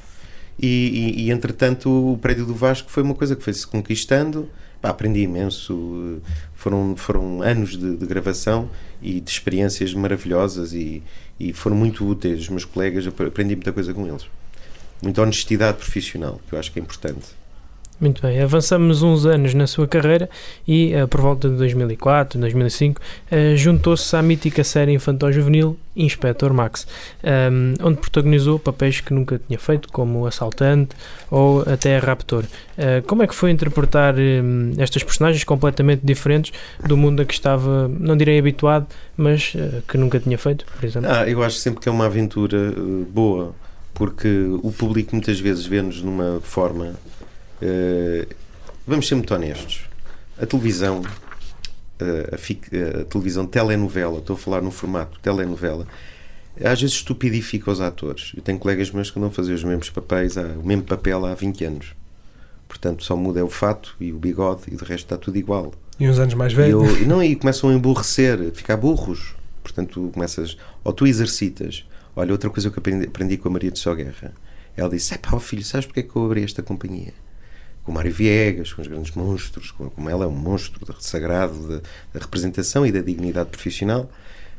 E, 0.60 0.68
e, 0.68 1.26
e, 1.26 1.32
entretanto 1.32 1.90
o 2.14 2.18
prédio 2.18 2.46
do 2.46 2.54
Vasco 2.54 2.90
foi 2.90 3.04
uma 3.04 3.16
coisa 3.16 3.36
que 3.36 3.44
foi-se 3.44 3.66
conquistando, 3.66 4.48
pá, 4.82 4.90
aprendi 4.90 5.22
imenso, 5.22 6.22
foram, 6.54 6.96
foram 6.96 7.42
anos 7.42 7.78
de, 7.78 7.96
de 7.96 8.06
gravação 8.06 8.70
e 9.02 9.20
de 9.20 9.30
experiências 9.30 9.94
maravilhosas 9.94 10.74
e, 10.74 11.02
e 11.40 11.54
foram 11.54 11.76
muito 11.76 12.08
úteis 12.08 12.42
os 12.42 12.50
meus 12.50 12.66
colegas, 12.66 13.08
aprendi 13.08 13.56
muita 13.56 13.72
coisa 13.72 13.94
com 13.94 14.08
eles. 14.08 14.26
Muita 15.02 15.22
honestidade 15.24 15.78
profissional, 15.78 16.40
que 16.48 16.54
eu 16.54 16.60
acho 16.60 16.72
que 16.72 16.80
é 16.80 16.82
importante. 16.82 17.41
Muito 18.02 18.20
bem, 18.20 18.42
avançamos 18.42 19.04
uns 19.04 19.28
anos 19.28 19.54
na 19.54 19.68
sua 19.68 19.88
carreira 19.88 20.28
e, 20.68 20.92
uh, 20.96 21.08
por 21.08 21.22
volta 21.22 21.48
de 21.48 21.56
2004, 21.56 22.40
2005, 22.40 23.00
uh, 23.00 23.56
juntou-se 23.56 24.16
à 24.16 24.24
mítica 24.24 24.64
série 24.64 24.92
infantil-juvenil 24.92 25.78
Inspector 25.96 26.52
Max, 26.52 26.88
um, 27.24 27.74
onde 27.86 28.00
protagonizou 28.00 28.58
papéis 28.58 29.02
que 29.02 29.14
nunca 29.14 29.40
tinha 29.48 29.60
feito, 29.60 29.88
como 29.90 30.26
assaltante 30.26 30.96
ou 31.30 31.62
até 31.62 32.00
raptor. 32.00 32.44
Uh, 32.76 33.06
como 33.06 33.22
é 33.22 33.28
que 33.28 33.36
foi 33.36 33.52
interpretar 33.52 34.16
um, 34.18 34.72
estas 34.80 35.04
personagens 35.04 35.44
completamente 35.44 36.02
diferentes 36.04 36.52
do 36.84 36.98
mundo 36.98 37.22
a 37.22 37.26
que 37.26 37.36
estava, 37.36 37.88
não 37.88 38.18
direi 38.18 38.40
habituado, 38.40 38.88
mas 39.16 39.54
uh, 39.54 39.84
que 39.88 39.96
nunca 39.96 40.20
tinha 40.20 40.40
feito, 40.40 40.66
por 40.66 40.84
exemplo? 40.84 41.08
Ah, 41.08 41.30
eu 41.30 41.44
acho 41.44 41.58
sempre 41.58 41.80
que 41.82 41.88
é 41.88 41.92
uma 41.92 42.08
aventura 42.08 42.74
boa, 43.12 43.54
porque 43.94 44.48
o 44.64 44.72
público 44.72 45.12
muitas 45.14 45.40
vezes 45.40 45.68
vê-nos 45.68 46.02
numa 46.02 46.42
forma 46.42 46.96
vamos 48.86 49.08
ser 49.08 49.16
muito 49.16 49.34
honestos. 49.34 49.86
A 50.42 50.46
televisão, 50.46 51.02
uh, 51.02 52.36
a, 52.36 52.38
fic, 52.38 52.70
a, 52.76 53.06
televisão 53.06 53.46
telenovela, 53.46 54.20
estou 54.20 54.36
a 54.36 54.40
falar 54.40 54.62
no 54.62 54.72
formato 54.72 55.20
telenovela, 55.20 55.88
às 56.64 56.82
vezes 56.82 56.96
estupidifica 56.96 57.72
os 57.72 57.80
atores. 57.80 58.34
Eu 58.36 58.42
tenho 58.42 58.60
colegas 58.60 58.92
meus 58.92 59.12
que 59.12 59.20
não 59.20 59.32
faziam 59.32 59.56
os 59.56 59.64
mesmos 59.64 59.90
papéis, 59.90 60.38
há, 60.38 60.44
o 60.44 60.66
mesmo 60.66 60.84
papel 60.84 61.26
há 61.26 61.34
20 61.34 61.66
anos. 61.66 61.96
Portanto, 62.68 63.04
só 63.04 63.16
muda 63.16 63.40
é 63.40 63.44
o 63.44 63.50
fato 63.50 63.96
e 64.00 64.14
o 64.14 64.18
bigode 64.18 64.64
e 64.68 64.76
de 64.76 64.84
resto 64.84 65.06
está 65.06 65.18
tudo 65.18 65.38
igual. 65.38 65.74
E 66.00 66.10
uns 66.10 66.18
anos 66.18 66.34
mais 66.34 66.54
velhos. 66.54 66.98
E, 66.98 67.02
eu, 67.02 67.08
não, 67.08 67.20
aí 67.20 67.36
começam 67.36 67.70
a 67.70 67.74
emburrecer, 67.74 68.42
a 68.42 68.52
ficar 68.52 68.78
burros. 68.78 69.36
Portanto, 69.62 70.08
tu 70.08 70.12
começas, 70.14 70.58
ou 70.84 70.94
tu 70.94 71.06
exercitas. 71.06 71.86
Olha, 72.16 72.32
outra 72.32 72.50
coisa 72.50 72.70
que 72.70 72.78
eu 72.78 72.82
aprendi, 72.82 73.08
aprendi 73.08 73.38
com 73.38 73.50
a 73.50 73.52
Maria 73.52 73.72
de 73.72 73.80
Só 73.80 73.94
Guerra. 73.94 74.34
Ela 74.76 74.90
disse: 74.90 75.18
pá, 75.18 75.40
filho, 75.40 75.64
sabes 75.64 75.86
porque 75.86 76.00
é 76.00 76.04
que 76.04 76.16
eu 76.16 76.26
abri 76.26 76.44
esta 76.44 76.64
companhia? 76.64 77.14
Com 77.92 77.96
Mário 77.96 78.14
Viegas, 78.14 78.72
com 78.72 78.82
os 78.82 78.88
grandes 78.88 79.14
monstros, 79.14 79.72
como 79.72 80.10
ela 80.10 80.24
é 80.24 80.28
um 80.28 80.32
monstro 80.32 80.80
sagrado 81.00 81.68
da, 81.68 81.82
da, 82.14 82.20
representação 82.22 82.86
e 82.86 82.92
da 82.92 83.02
dignidade 83.02 83.50
profissional, 83.50 84.10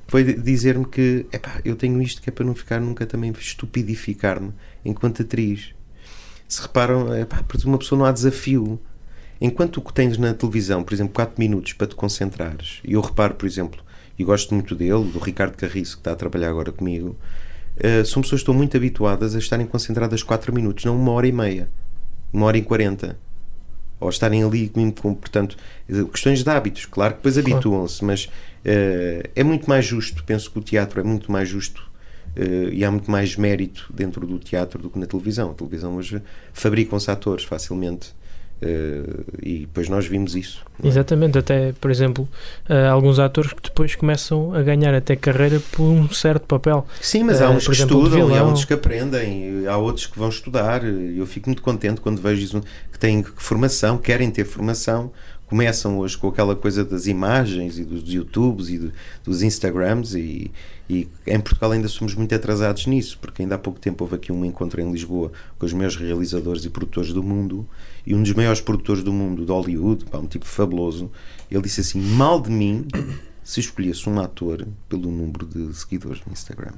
foi 0.06 0.22
dizer-me 0.22 0.84
que 0.84 1.24
epá, 1.32 1.60
eu 1.64 1.74
tenho 1.74 2.00
isto 2.02 2.20
que 2.20 2.28
é 2.28 2.32
para 2.32 2.44
não 2.44 2.54
ficar 2.54 2.78
nunca 2.78 3.06
também 3.06 3.32
estupidificar-me 3.32 4.52
enquanto 4.84 5.22
atriz. 5.22 5.70
Se 6.46 6.60
reparam, 6.60 7.16
epá, 7.16 7.42
uma 7.64 7.78
pessoa 7.78 7.98
não 7.98 8.04
há 8.04 8.12
desafio. 8.12 8.78
Enquanto 9.40 9.78
o 9.78 9.80
que 9.80 9.94
tens 9.94 10.18
na 10.18 10.34
televisão, 10.34 10.84
por 10.84 10.92
exemplo, 10.92 11.14
4 11.14 11.34
minutos 11.38 11.72
para 11.72 11.86
te 11.86 11.94
concentrares, 11.94 12.80
e 12.84 12.92
eu 12.92 13.00
reparo, 13.00 13.34
por 13.34 13.46
exemplo, 13.46 13.82
e 14.18 14.22
gosto 14.22 14.54
muito 14.54 14.74
dele, 14.74 15.10
do 15.10 15.18
Ricardo 15.18 15.56
Carriço, 15.56 15.96
que 15.96 16.00
está 16.00 16.12
a 16.12 16.16
trabalhar 16.16 16.50
agora 16.50 16.70
comigo, 16.70 17.16
uh, 17.78 18.04
são 18.04 18.22
pessoas 18.22 18.40
que 18.40 18.44
estão 18.44 18.54
muito 18.54 18.76
habituadas 18.76 19.34
a 19.34 19.38
estarem 19.38 19.66
concentradas 19.66 20.22
4 20.22 20.54
minutos, 20.54 20.84
não 20.84 20.94
uma 20.94 21.12
hora 21.12 21.26
e 21.26 21.32
meia 21.32 21.68
uma 22.32 22.46
hora 22.46 22.58
e 22.58 22.62
quarenta. 22.62 23.18
Ou 24.00 24.08
estarem 24.08 24.42
ali 24.42 24.68
com, 25.00 25.14
portanto, 25.14 25.56
questões 26.10 26.42
de 26.42 26.50
hábitos, 26.50 26.86
claro 26.86 27.14
que 27.14 27.18
depois 27.18 27.38
habituam-se, 27.38 28.04
mas 28.04 28.24
uh, 28.24 29.30
é 29.34 29.44
muito 29.44 29.68
mais 29.68 29.84
justo, 29.84 30.24
penso 30.24 30.50
que 30.50 30.58
o 30.58 30.62
teatro 30.62 30.98
é 30.98 31.04
muito 31.04 31.30
mais 31.30 31.48
justo 31.48 31.88
uh, 32.36 32.68
e 32.72 32.84
há 32.84 32.90
muito 32.90 33.08
mais 33.08 33.36
mérito 33.36 33.92
dentro 33.94 34.26
do 34.26 34.40
teatro 34.40 34.82
do 34.82 34.90
que 34.90 34.98
na 34.98 35.06
televisão. 35.06 35.52
A 35.52 35.54
televisão 35.54 35.94
hoje 35.94 36.20
fabricam-se 36.52 37.12
atores 37.12 37.44
facilmente 37.44 38.12
Uh, 38.62 39.24
e 39.42 39.58
depois 39.60 39.88
nós 39.88 40.06
vimos 40.06 40.36
isso. 40.36 40.64
É? 40.80 40.86
Exatamente, 40.86 41.36
até, 41.36 41.72
por 41.80 41.90
exemplo, 41.90 42.28
uh, 42.70 42.92
alguns 42.92 43.18
atores 43.18 43.52
que 43.52 43.60
depois 43.60 43.96
começam 43.96 44.54
a 44.54 44.62
ganhar 44.62 44.94
até 44.94 45.16
carreira 45.16 45.60
por 45.72 45.82
um 45.82 46.08
certo 46.08 46.46
papel. 46.46 46.86
Sim, 47.00 47.24
mas 47.24 47.42
há 47.42 47.50
uns 47.50 47.64
uh, 47.64 47.70
que 47.70 47.76
exemplo, 47.76 48.04
estudam 48.04 48.34
há 48.36 48.42
outros 48.44 48.64
que 48.64 48.72
aprendem, 48.72 49.66
há 49.66 49.76
outros 49.76 50.06
que 50.06 50.16
vão 50.16 50.28
estudar. 50.28 50.84
Eu 50.84 51.26
fico 51.26 51.48
muito 51.48 51.60
contente 51.60 52.00
quando 52.00 52.22
vejo 52.22 52.40
isso, 52.40 52.62
que 52.92 52.98
têm 53.00 53.24
formação, 53.36 53.98
querem 53.98 54.30
ter 54.30 54.44
formação, 54.44 55.10
começam 55.52 55.98
hoje 55.98 56.16
com 56.16 56.28
aquela 56.28 56.56
coisa 56.56 56.82
das 56.82 57.06
imagens 57.06 57.78
e 57.78 57.84
dos 57.84 58.10
YouTubes 58.10 58.70
e 58.70 58.78
do, 58.78 58.92
dos 59.22 59.42
Instagrams 59.42 60.14
e, 60.14 60.50
e, 60.88 61.06
em 61.26 61.38
Portugal 61.38 61.72
ainda 61.72 61.88
somos 61.88 62.14
muito 62.14 62.34
atrasados 62.34 62.86
nisso, 62.86 63.18
porque 63.20 63.42
ainda 63.42 63.56
há 63.56 63.58
pouco 63.58 63.78
tempo 63.78 64.02
houve 64.02 64.16
aqui 64.16 64.32
um 64.32 64.46
encontro 64.46 64.80
em 64.80 64.90
Lisboa 64.90 65.30
com 65.58 65.66
os 65.66 65.74
maiores 65.74 65.94
realizadores 65.96 66.64
e 66.64 66.70
produtores 66.70 67.12
do 67.12 67.22
mundo 67.22 67.68
e 68.06 68.14
um 68.14 68.22
dos 68.22 68.32
maiores 68.32 68.62
produtores 68.62 69.02
do 69.02 69.12
mundo, 69.12 69.44
de 69.44 69.52
Hollywood, 69.52 70.06
pá, 70.06 70.16
um 70.16 70.26
tipo 70.26 70.46
fabuloso, 70.46 71.12
ele 71.50 71.60
disse 71.60 71.82
assim, 71.82 72.00
mal 72.00 72.40
de 72.40 72.50
mim 72.50 72.86
se 73.44 73.60
escolhesse 73.60 74.08
um 74.08 74.18
ator 74.18 74.66
pelo 74.88 75.10
número 75.10 75.44
de 75.44 75.74
seguidores 75.74 76.22
no 76.24 76.32
Instagram. 76.32 76.72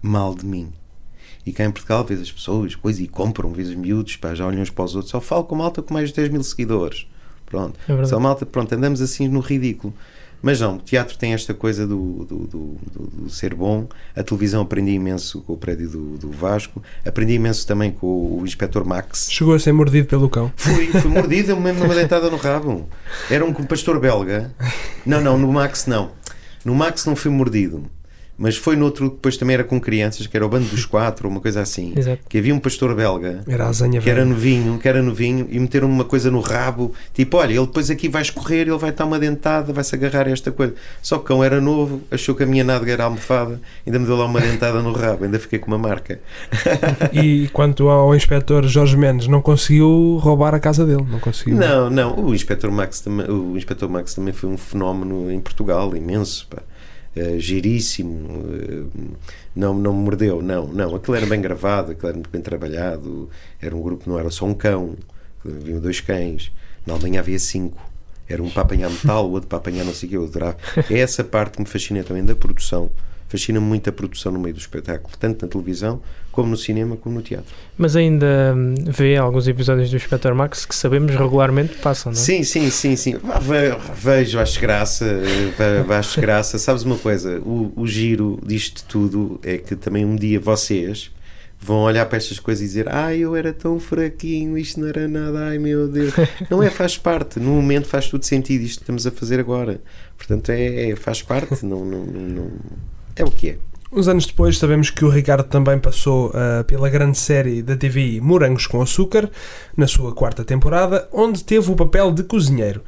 Mal 0.00 0.32
de 0.36 0.46
mim. 0.46 0.70
E 1.44 1.52
cá 1.52 1.64
em 1.64 1.72
Portugal 1.72 2.04
vês 2.04 2.20
as 2.20 2.30
pessoas, 2.30 2.76
coisa, 2.76 3.02
e 3.02 3.08
compram, 3.08 3.52
vês 3.52 3.68
os 3.68 3.74
miúdos, 3.74 4.14
pá, 4.14 4.32
já 4.32 4.46
olham 4.46 4.62
uns 4.62 4.70
para 4.70 4.84
os 4.84 4.94
outros, 4.94 5.10
só 5.10 5.20
falo 5.20 5.42
com 5.42 5.56
malta 5.56 5.82
com 5.82 5.92
mais 5.92 6.10
de 6.10 6.14
10 6.14 6.28
mil 6.28 6.44
seguidores. 6.44 7.08
Pronto. 7.52 7.78
É 7.86 8.04
Só 8.06 8.18
malta, 8.18 8.46
pronto, 8.46 8.74
andamos 8.74 9.02
assim 9.02 9.28
no 9.28 9.40
ridículo. 9.40 9.92
Mas 10.40 10.60
não, 10.60 10.76
o 10.76 10.78
teatro 10.80 11.16
tem 11.16 11.34
esta 11.34 11.54
coisa 11.54 11.86
do, 11.86 12.24
do, 12.24 12.38
do, 12.48 12.76
do, 12.96 13.30
ser 13.30 13.54
bom. 13.54 13.86
A 14.16 14.24
televisão 14.24 14.62
aprendi 14.62 14.90
imenso 14.90 15.40
com 15.42 15.52
o 15.52 15.56
prédio 15.56 15.88
do, 16.18 16.30
Vasco. 16.32 16.82
Aprendi 17.06 17.34
imenso 17.34 17.64
também 17.64 17.92
com 17.92 18.06
o, 18.08 18.40
o 18.40 18.44
Inspector 18.44 18.84
Max. 18.84 19.28
Chegou 19.30 19.54
a 19.54 19.58
ser 19.60 19.72
mordido 19.72 20.08
pelo 20.08 20.28
cão. 20.28 20.52
Fui, 20.56 20.86
fui 20.88 21.10
mordido, 21.12 21.56
mesmo 21.60 21.82
numa 21.82 21.94
deitada 21.94 22.28
no 22.28 22.38
rabo. 22.38 22.88
Era 23.30 23.44
um 23.44 23.52
pastor 23.52 24.00
belga. 24.00 24.52
Não, 25.06 25.20
não, 25.20 25.38
no 25.38 25.52
Max 25.52 25.86
não. 25.86 26.10
No 26.64 26.74
Max 26.74 27.06
não 27.06 27.14
fui 27.14 27.30
mordido. 27.30 27.84
Mas 28.36 28.56
foi 28.56 28.76
no 28.76 28.86
outro, 28.86 29.10
depois 29.10 29.36
também 29.36 29.54
era 29.54 29.64
com 29.64 29.80
crianças, 29.80 30.26
que 30.26 30.36
era 30.36 30.44
o 30.44 30.48
Bando 30.48 30.66
dos 30.66 30.84
Quatro, 30.84 31.26
ou 31.26 31.32
uma 31.32 31.40
coisa 31.40 31.60
assim. 31.60 31.92
Exato. 31.96 32.22
Que 32.28 32.38
havia 32.38 32.54
um 32.54 32.58
pastor 32.58 32.94
belga. 32.94 33.42
Era 33.46 33.70
que 34.00 34.10
era 34.10 34.24
novinho, 34.24 34.78
que 34.78 34.88
era 34.88 35.02
novinho, 35.02 35.46
e 35.50 35.58
meteram 35.58 35.88
uma 35.88 36.04
coisa 36.04 36.30
no 36.30 36.40
rabo, 36.40 36.92
tipo, 37.12 37.36
olha, 37.36 37.52
ele 37.52 37.66
depois 37.66 37.90
aqui 37.90 38.08
vai 38.08 38.22
escorrer, 38.22 38.62
ele 38.62 38.78
vai 38.78 38.90
estar 38.90 39.04
uma 39.04 39.18
dentada, 39.18 39.72
vai-se 39.72 39.94
agarrar 39.94 40.26
a 40.26 40.30
esta 40.30 40.50
coisa. 40.50 40.74
Só 41.02 41.18
que 41.18 41.24
o 41.24 41.26
cão 41.26 41.44
era 41.44 41.60
novo, 41.60 42.00
achou 42.10 42.34
que 42.34 42.42
a 42.42 42.46
minha 42.46 42.64
nádega 42.64 42.92
era 42.92 43.04
almofada, 43.04 43.60
ainda 43.86 43.98
me 43.98 44.06
deu 44.06 44.16
lá 44.16 44.24
uma 44.24 44.40
dentada 44.40 44.80
no 44.80 44.92
rabo, 44.92 45.24
ainda 45.24 45.38
fiquei 45.38 45.58
com 45.58 45.68
uma 45.68 45.78
marca. 45.78 46.18
e 47.12 47.48
quanto 47.52 47.88
ao 47.88 48.14
inspetor 48.14 48.66
Jorge 48.66 48.96
Mendes, 48.96 49.28
não 49.28 49.42
conseguiu 49.42 50.18
roubar 50.20 50.54
a 50.54 50.60
casa 50.60 50.86
dele, 50.86 51.04
não 51.08 51.20
conseguiu. 51.20 51.56
Não, 51.56 51.90
não, 51.90 52.18
o 52.18 52.34
Inspector 52.34 52.70
Max 52.70 53.00
também, 53.00 53.30
o 53.30 53.56
Inspector 53.56 53.88
Max 53.88 54.14
também 54.14 54.32
foi 54.32 54.48
um 54.48 54.56
fenómeno 54.56 55.30
em 55.30 55.38
Portugal, 55.38 55.94
imenso, 55.94 56.46
pá. 56.50 56.62
Uh, 57.14 57.38
giríssimo, 57.38 58.26
uh, 58.26 58.90
não, 59.54 59.74
não 59.74 59.92
me 59.92 60.02
mordeu, 60.02 60.40
não, 60.40 60.66
não, 60.68 60.96
aquilo 60.96 61.14
era 61.14 61.26
bem 61.26 61.42
gravado, 61.42 61.92
aquilo 61.92 62.08
era 62.08 62.16
muito 62.16 62.30
bem 62.30 62.40
trabalhado, 62.40 63.28
era 63.60 63.76
um 63.76 63.82
grupo, 63.82 64.08
não 64.08 64.18
era 64.18 64.30
só 64.30 64.46
um 64.46 64.54
cão, 64.54 64.96
haviam 65.44 65.78
dois 65.78 66.00
cães, 66.00 66.50
na 66.86 66.94
Alemanha 66.94 67.20
havia 67.20 67.38
cinco, 67.38 67.78
era 68.26 68.42
um 68.42 68.48
para 68.48 68.62
apanhar 68.62 68.90
metal, 68.90 69.28
o 69.28 69.32
outro 69.32 69.46
para 69.46 69.58
apanhar 69.58 69.84
não 69.84 69.92
sei 69.92 70.08
o 70.08 70.10
que, 70.10 70.16
adorava. 70.16 70.56
É 70.90 71.00
essa 71.00 71.22
parte 71.22 71.56
que 71.56 71.60
me 71.60 71.68
fascina 71.68 72.02
também 72.02 72.24
da 72.24 72.34
produção, 72.34 72.90
fascina-me 73.32 73.64
muito 73.64 73.88
a 73.88 73.92
produção 73.92 74.30
no 74.30 74.38
meio 74.38 74.54
do 74.54 74.60
espetáculo, 74.60 75.10
tanto 75.18 75.46
na 75.46 75.50
televisão, 75.50 76.02
como 76.30 76.50
no 76.50 76.56
cinema, 76.56 76.98
como 76.98 77.14
no 77.14 77.22
teatro. 77.22 77.54
Mas 77.78 77.96
ainda 77.96 78.54
hum, 78.54 78.74
vê 78.86 79.16
alguns 79.16 79.48
episódios 79.48 79.88
do 79.88 79.96
Inspector 79.96 80.34
Max 80.34 80.66
que 80.66 80.74
sabemos 80.74 81.14
regularmente 81.14 81.76
passam, 81.78 82.12
não 82.12 82.18
é? 82.18 82.22
Sim, 82.22 82.42
sim, 82.44 82.70
sim, 82.70 82.94
sim. 82.94 83.14
Vejo, 83.94 84.38
acho 84.38 84.60
graça, 84.60 85.06
acho 85.98 86.20
graça. 86.20 86.58
Sabes 86.58 86.82
uma 86.82 86.98
coisa, 86.98 87.40
o, 87.40 87.72
o 87.74 87.86
giro 87.86 88.38
disto 88.44 88.84
tudo 88.86 89.40
é 89.42 89.56
que 89.56 89.76
também 89.76 90.04
um 90.04 90.14
dia 90.14 90.38
vocês 90.38 91.10
vão 91.58 91.78
olhar 91.78 92.04
para 92.06 92.18
estas 92.18 92.40
coisas 92.40 92.62
e 92.62 92.66
dizer 92.66 92.88
ai 92.88 93.18
eu 93.18 93.36
era 93.36 93.52
tão 93.52 93.78
fraquinho, 93.78 94.58
isto 94.58 94.80
não 94.80 94.88
era 94.88 95.06
nada, 95.08 95.46
ai 95.46 95.58
meu 95.58 95.88
Deus. 95.88 96.12
Não 96.50 96.62
é, 96.62 96.68
faz 96.68 96.98
parte, 96.98 97.38
no 97.38 97.52
momento 97.52 97.86
faz 97.86 98.08
tudo 98.08 98.26
sentido 98.26 98.62
isto 98.62 98.78
que 98.78 98.82
estamos 98.82 99.06
a 99.06 99.10
fazer 99.10 99.38
agora. 99.38 99.80
Portanto, 100.18 100.50
é, 100.50 100.90
é 100.90 100.96
faz 100.96 101.22
parte, 101.22 101.64
não, 101.64 101.84
não, 101.84 102.04
não, 102.04 102.50
é 103.16 103.24
o 103.24 103.30
que 103.30 103.50
é. 103.50 103.58
Uns 103.94 104.08
anos 104.08 104.24
depois, 104.24 104.56
sabemos 104.56 104.88
que 104.88 105.04
o 105.04 105.10
Ricardo 105.10 105.44
também 105.44 105.78
passou 105.78 106.28
uh, 106.30 106.64
pela 106.64 106.88
grande 106.88 107.18
série 107.18 107.60
da 107.60 107.76
TVI 107.76 108.22
Morangos 108.22 108.66
com 108.66 108.80
Açúcar, 108.80 109.30
na 109.76 109.86
sua 109.86 110.14
quarta 110.14 110.42
temporada, 110.44 111.06
onde 111.12 111.44
teve 111.44 111.70
o 111.70 111.76
papel 111.76 112.10
de 112.10 112.22
cozinheiro. 112.22 112.82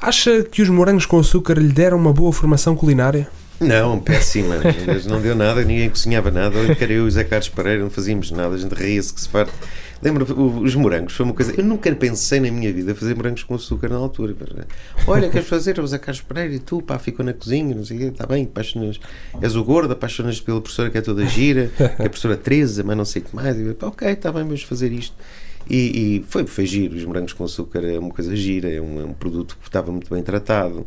Acha 0.00 0.42
que 0.44 0.62
os 0.62 0.68
morangos 0.68 1.04
com 1.04 1.18
açúcar 1.18 1.54
lhe 1.54 1.72
deram 1.72 1.98
uma 1.98 2.12
boa 2.12 2.32
formação 2.32 2.76
culinária? 2.76 3.28
Não, 3.60 3.98
péssima. 3.98 4.54
não 5.06 5.20
deu 5.20 5.34
nada, 5.34 5.64
ninguém 5.64 5.90
cozinhava 5.90 6.30
nada. 6.30 6.56
Eu 6.56 6.88
e 6.88 7.00
o 7.00 7.10
Zé 7.10 7.24
Carlos 7.24 7.48
Pereira, 7.48 7.82
não 7.82 7.90
fazíamos 7.90 8.30
nada, 8.30 8.54
a 8.54 8.58
gente 8.58 8.72
ria-se 8.74 9.12
que 9.12 9.20
se 9.20 9.28
farta. 9.28 9.52
Lembro 10.00 10.24
os 10.62 10.74
morangos, 10.74 11.14
foi 11.14 11.24
uma 11.24 11.34
coisa. 11.34 11.52
Eu 11.56 11.64
nunca 11.64 11.92
pensei 11.94 12.38
na 12.38 12.50
minha 12.50 12.72
vida 12.72 12.94
fazer 12.94 13.16
morangos 13.16 13.42
com 13.42 13.54
açúcar 13.54 13.88
na 13.88 13.96
altura. 13.96 14.34
Olha, 15.06 15.28
queres 15.28 15.48
fazer? 15.48 15.74
Vamos 15.74 15.92
a 15.92 15.98
Carlos 15.98 16.22
Pereira 16.22 16.54
e 16.54 16.58
tu, 16.58 16.80
pá, 16.80 16.98
ficou 16.98 17.24
na 17.24 17.32
cozinha, 17.32 17.74
não 17.74 17.84
sei 17.84 17.96
o 17.96 18.00
quê, 18.00 18.06
está 18.06 18.26
bem, 18.26 18.44
apaixonas. 18.44 19.00
És 19.42 19.56
o 19.56 19.64
gordo, 19.64 19.92
apaixonas 19.92 20.40
pela 20.40 20.60
professora 20.60 20.90
que 20.90 20.98
é 20.98 21.00
toda 21.00 21.26
gira, 21.26 21.70
que 21.76 21.82
é 21.82 22.06
a 22.06 22.08
professora 22.08 22.36
Teresa, 22.36 22.84
mas 22.84 22.96
não 22.96 23.04
sei 23.04 23.22
o 23.22 23.24
que 23.24 23.34
mais. 23.34 23.56
Ok, 23.82 24.08
está 24.08 24.30
bem, 24.30 24.44
vamos 24.44 24.62
fazer 24.62 24.92
isto. 24.92 25.16
E, 25.68 25.76
e, 25.76 26.24
foi, 26.28 26.46
foi 26.46 26.64
giro. 26.64 26.94
Os 26.94 27.04
morangos 27.04 27.32
com 27.32 27.44
açúcar 27.44 27.84
é 27.84 27.98
uma 27.98 28.10
coisa 28.10 28.34
gira, 28.36 28.70
é 28.70 28.80
um, 28.80 29.00
é 29.00 29.04
um 29.04 29.12
produto 29.12 29.56
que 29.60 29.68
estava 29.68 29.90
muito 29.90 30.12
bem 30.12 30.22
tratado 30.22 30.86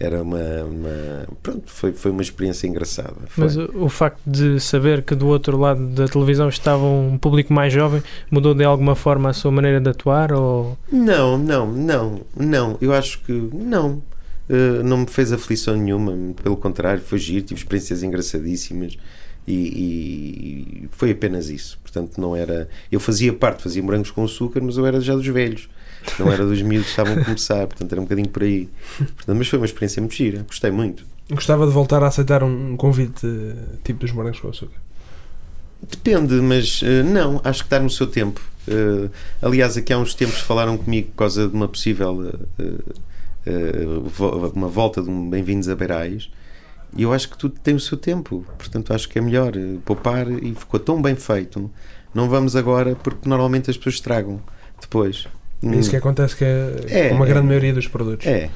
era 0.00 0.22
uma, 0.22 0.38
uma, 0.64 1.26
pronto 1.42 1.62
foi 1.66 1.92
foi 1.92 2.10
uma 2.10 2.22
experiência 2.22 2.68
engraçada 2.68 3.16
foi. 3.26 3.44
mas 3.44 3.56
o, 3.56 3.70
o, 3.74 3.88
facto 3.88 4.20
de 4.24 4.60
saber 4.60 5.02
que 5.02 5.14
do 5.14 5.26
outro 5.26 5.58
lado 5.58 5.84
da 5.88 6.06
televisão 6.06 6.48
estava 6.48 6.84
um 6.84 7.18
público 7.18 7.52
mais 7.52 7.72
jovem 7.72 8.02
mudou 8.30 8.54
de 8.54 8.62
alguma 8.62 8.94
forma 8.94 9.30
a 9.30 9.32
sua 9.32 9.50
maneira 9.50 9.80
de 9.80 9.90
atuar 9.90 10.32
ou 10.32 10.78
não 10.92 11.36
não 11.36 11.66
não 11.66 12.20
não 12.36 12.78
eu 12.80 12.92
acho 12.92 13.20
que 13.24 13.32
não 13.52 14.02
uh, 14.48 14.82
não 14.84 14.98
me 14.98 15.06
fez 15.06 15.32
aflição 15.32 15.76
nenhuma 15.76 16.34
pelo 16.42 16.56
contrário 16.56 17.02
foi 17.02 17.18
giro 17.18 17.46
tive 17.46 17.60
experiências 17.60 18.02
engraçadíssimas 18.02 18.96
e, 19.48 20.84
e, 20.84 20.88
foi 20.90 21.10
apenas 21.10 21.48
isso. 21.48 21.78
Portanto, 21.82 22.20
não 22.20 22.36
era. 22.36 22.68
Eu 22.92 23.00
fazia 23.00 23.32
parte, 23.32 23.62
fazia 23.62 23.82
morangos 23.82 24.10
com 24.10 24.22
açúcar, 24.22 24.60
mas 24.60 24.76
eu 24.76 24.84
era 24.84 25.00
já 25.00 25.14
dos 25.14 25.26
velhos, 25.26 25.70
não 26.18 26.32
era 26.32 26.44
dos 26.44 26.60
miúdos 26.62 26.86
que 26.86 26.90
estavam 26.90 27.20
a 27.20 27.24
começar, 27.24 27.66
portanto, 27.66 27.92
era 27.92 28.00
um 28.00 28.04
bocadinho 28.04 28.28
por 28.28 28.42
aí. 28.42 28.68
Portanto, 28.96 29.36
mas 29.36 29.48
foi 29.48 29.58
uma 29.58 29.66
experiência 29.66 30.00
muito 30.00 30.14
gira, 30.14 30.44
gostei 30.46 30.70
muito. 30.70 31.04
Gostava 31.30 31.66
de 31.66 31.72
voltar 31.72 32.02
a 32.02 32.06
aceitar 32.06 32.42
um 32.42 32.76
convite 32.76 33.26
tipo 33.84 34.00
dos 34.00 34.12
morangos 34.12 34.40
com 34.40 34.48
açúcar? 34.48 34.78
Depende, 35.82 36.34
mas 36.34 36.82
uh, 36.82 37.04
não, 37.04 37.40
acho 37.44 37.60
que 37.60 37.66
está 37.66 37.78
no 37.78 37.90
seu 37.90 38.06
tempo. 38.06 38.40
Uh, 38.66 39.10
aliás, 39.40 39.76
aqui 39.76 39.92
há 39.92 39.98
uns 39.98 40.14
tempos 40.14 40.40
falaram 40.40 40.76
comigo 40.76 41.08
por 41.10 41.16
causa 41.16 41.46
de 41.48 41.54
uma 41.54 41.68
possível. 41.68 42.32
Uma 44.54 44.68
volta 44.68 45.00
de 45.00 45.08
um 45.08 45.30
Bem-vindos 45.30 45.68
a 45.70 45.74
Beirais 45.74 46.28
e 46.96 47.02
eu 47.02 47.12
acho 47.12 47.28
que 47.28 47.36
tudo 47.36 47.58
tem 47.62 47.74
o 47.74 47.80
seu 47.80 47.98
tempo, 47.98 48.44
portanto 48.56 48.92
acho 48.92 49.08
que 49.08 49.18
é 49.18 49.22
melhor 49.22 49.56
eh, 49.56 49.76
poupar 49.84 50.30
e 50.30 50.54
ficou 50.54 50.80
tão 50.80 51.00
bem 51.00 51.14
feito. 51.14 51.70
Não 52.14 52.28
vamos 52.28 52.56
agora, 52.56 52.96
porque 52.96 53.28
normalmente 53.28 53.70
as 53.70 53.76
pessoas 53.76 53.96
estragam 53.96 54.40
depois. 54.80 55.26
É 55.62 55.76
isso 55.76 55.90
que 55.90 55.96
acontece 55.96 56.36
que 56.36 56.44
é, 56.44 57.08
é 57.08 57.12
uma 57.12 57.26
grande 57.26 57.46
é, 57.46 57.48
maioria 57.48 57.74
dos 57.74 57.88
produtos. 57.88 58.26
É. 58.26 58.48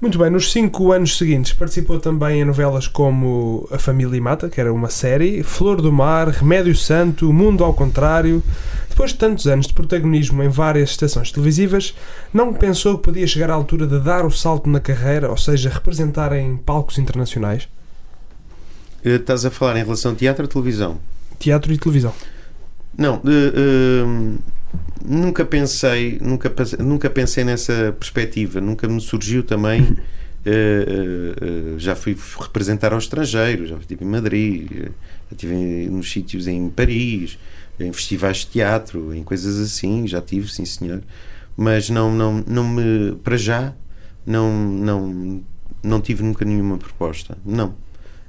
Muito 0.00 0.18
bem, 0.18 0.30
nos 0.30 0.50
cinco 0.50 0.92
anos 0.92 1.18
seguintes 1.18 1.52
participou 1.52 2.00
também 2.00 2.40
em 2.40 2.44
novelas 2.44 2.88
como 2.88 3.68
A 3.70 3.78
Família 3.78 4.20
Mata, 4.22 4.48
que 4.48 4.58
era 4.58 4.72
uma 4.72 4.88
série, 4.88 5.42
Flor 5.42 5.82
do 5.82 5.92
Mar, 5.92 6.28
Remédio 6.28 6.74
Santo, 6.74 7.30
Mundo 7.30 7.62
ao 7.62 7.74
Contrário. 7.74 8.42
Depois 8.88 9.10
de 9.10 9.18
tantos 9.18 9.46
anos 9.46 9.66
de 9.66 9.74
protagonismo 9.74 10.42
em 10.42 10.48
várias 10.48 10.90
estações 10.90 11.30
televisivas, 11.30 11.94
não 12.32 12.54
pensou 12.54 12.96
que 12.96 13.04
podia 13.04 13.26
chegar 13.26 13.50
à 13.50 13.54
altura 13.54 13.86
de 13.86 14.00
dar 14.00 14.24
o 14.24 14.30
salto 14.30 14.70
na 14.70 14.80
carreira, 14.80 15.28
ou 15.28 15.36
seja, 15.36 15.68
representar 15.68 16.32
em 16.32 16.56
palcos 16.56 16.96
internacionais? 16.96 17.68
Eh, 19.04 19.16
estás 19.16 19.44
a 19.44 19.50
falar 19.50 19.76
em 19.76 19.84
relação 19.84 20.12
a 20.12 20.14
teatro 20.14 20.44
ou 20.44 20.48
televisão? 20.48 20.98
Teatro 21.38 21.72
e 21.74 21.78
televisão. 21.78 22.14
Não, 22.96 23.16
uh, 23.16 23.18
uh, 23.18 24.38
nunca 25.04 25.44
pensei, 25.44 26.18
nunca, 26.20 26.52
nunca 26.78 27.10
pensei 27.10 27.44
nessa 27.44 27.94
perspectiva, 27.98 28.60
nunca 28.60 28.88
me 28.88 29.00
surgiu 29.00 29.42
também. 29.42 29.82
Uh, 29.82 29.96
uh, 31.74 31.78
já 31.78 31.94
fui 31.94 32.16
representar 32.38 32.92
ao 32.92 32.98
estrangeiro, 32.98 33.66
já 33.66 33.76
estive 33.76 34.04
em 34.04 34.08
Madrid, 34.08 34.70
já 34.70 35.32
estive 35.32 35.54
nos 35.90 36.10
sítios 36.10 36.46
em 36.46 36.70
Paris, 36.70 37.38
em 37.78 37.92
festivais 37.92 38.38
de 38.38 38.46
teatro, 38.48 39.14
em 39.14 39.22
coisas 39.22 39.58
assim, 39.58 40.06
já 40.06 40.20
tive, 40.20 40.50
sim 40.50 40.64
senhor. 40.64 41.02
Mas 41.56 41.90
não, 41.90 42.14
não, 42.14 42.44
não 42.46 42.68
me, 42.68 43.16
para 43.22 43.36
já, 43.36 43.74
não, 44.24 44.52
não, 44.52 45.42
não 45.82 46.00
tive 46.00 46.22
nunca 46.22 46.44
nenhuma 46.44 46.78
proposta. 46.78 47.36
Não. 47.44 47.74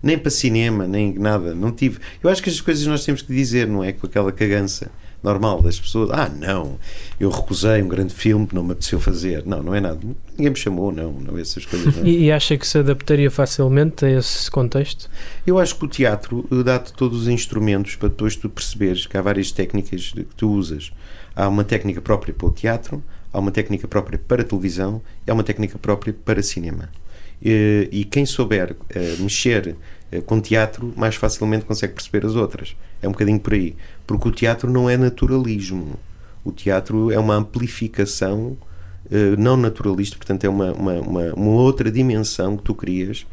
Nem 0.03 0.17
para 0.17 0.31
cinema, 0.31 0.87
nem 0.87 1.13
nada. 1.13 1.53
Não 1.53 1.71
tive. 1.71 1.99
Eu 2.23 2.29
acho 2.29 2.41
que 2.41 2.49
as 2.49 2.59
coisas 2.59 2.85
nós 2.87 3.05
temos 3.05 3.21
que 3.21 3.33
dizer, 3.33 3.67
não 3.67 3.83
é? 3.83 3.91
Com 3.91 4.07
aquela 4.07 4.31
cagança 4.31 4.89
normal 5.23 5.61
das 5.61 5.79
pessoas. 5.79 6.09
Ah, 6.11 6.29
não, 6.29 6.79
eu 7.19 7.29
recusei 7.29 7.81
um 7.81 7.87
grande 7.87 8.13
filme 8.13 8.47
que 8.47 8.55
não 8.55 8.63
me 8.63 8.71
apeteceu 8.71 8.99
fazer. 8.99 9.45
Não, 9.45 9.61
não 9.61 9.75
é 9.75 9.81
nada. 9.81 9.99
Ninguém 10.37 10.51
me 10.51 10.55
chamou, 10.55 10.91
não, 10.91 11.13
não 11.13 11.37
essas 11.37 11.65
coisas. 11.65 11.95
Não. 11.95 12.05
E, 12.05 12.25
e 12.25 12.31
acha 12.31 12.57
que 12.57 12.67
se 12.67 12.77
adaptaria 12.77 13.29
facilmente 13.29 14.05
a 14.05 14.09
esse 14.09 14.49
contexto? 14.49 15.09
Eu 15.45 15.59
acho 15.59 15.75
que 15.75 15.85
o 15.85 15.87
teatro 15.87 16.47
dá-te 16.63 16.93
todos 16.93 17.21
os 17.23 17.27
instrumentos 17.27 17.95
para 17.95 18.09
depois 18.09 18.35
tu 18.35 18.49
perceberes 18.49 19.05
que 19.05 19.17
há 19.17 19.21
várias 19.21 19.51
técnicas 19.51 20.11
que 20.11 20.35
tu 20.35 20.51
usas. 20.51 20.91
Há 21.35 21.47
uma 21.47 21.63
técnica 21.63 22.01
própria 22.01 22.33
para 22.33 22.47
o 22.47 22.51
teatro, 22.51 23.03
há 23.31 23.39
uma 23.39 23.51
técnica 23.51 23.87
própria 23.87 24.19
para 24.19 24.41
a 24.41 24.45
televisão 24.45 25.01
e 25.25 25.31
há 25.31 25.33
uma 25.33 25.43
técnica 25.43 25.77
própria 25.77 26.13
para 26.13 26.41
cinema. 26.43 26.89
E, 27.43 27.89
e 27.91 28.05
quem 28.05 28.25
souber 28.25 28.73
uh, 28.73 29.23
mexer 29.23 29.75
com 30.19 30.41
teatro 30.41 30.93
mais 30.97 31.15
facilmente 31.15 31.63
consegue 31.63 31.93
perceber 31.93 32.25
as 32.25 32.35
outras. 32.35 32.75
É 33.01 33.07
um 33.07 33.11
bocadinho 33.11 33.39
por 33.39 33.53
aí. 33.53 33.75
Porque 34.05 34.27
o 34.27 34.31
teatro 34.31 34.69
não 34.69 34.89
é 34.89 34.97
naturalismo. 34.97 35.97
O 36.43 36.51
teatro 36.51 37.11
é 37.11 37.19
uma 37.19 37.35
amplificação 37.35 38.57
uh, 39.05 39.37
não 39.37 39.55
naturalista, 39.55 40.17
portanto, 40.17 40.43
é 40.43 40.49
uma, 40.49 40.71
uma, 40.73 40.93
uma, 41.01 41.33
uma, 41.33 41.51
outra 41.51 41.91
dimensão 41.91 42.57
que 42.57 42.63
tu 42.63 42.73
crias 42.73 43.25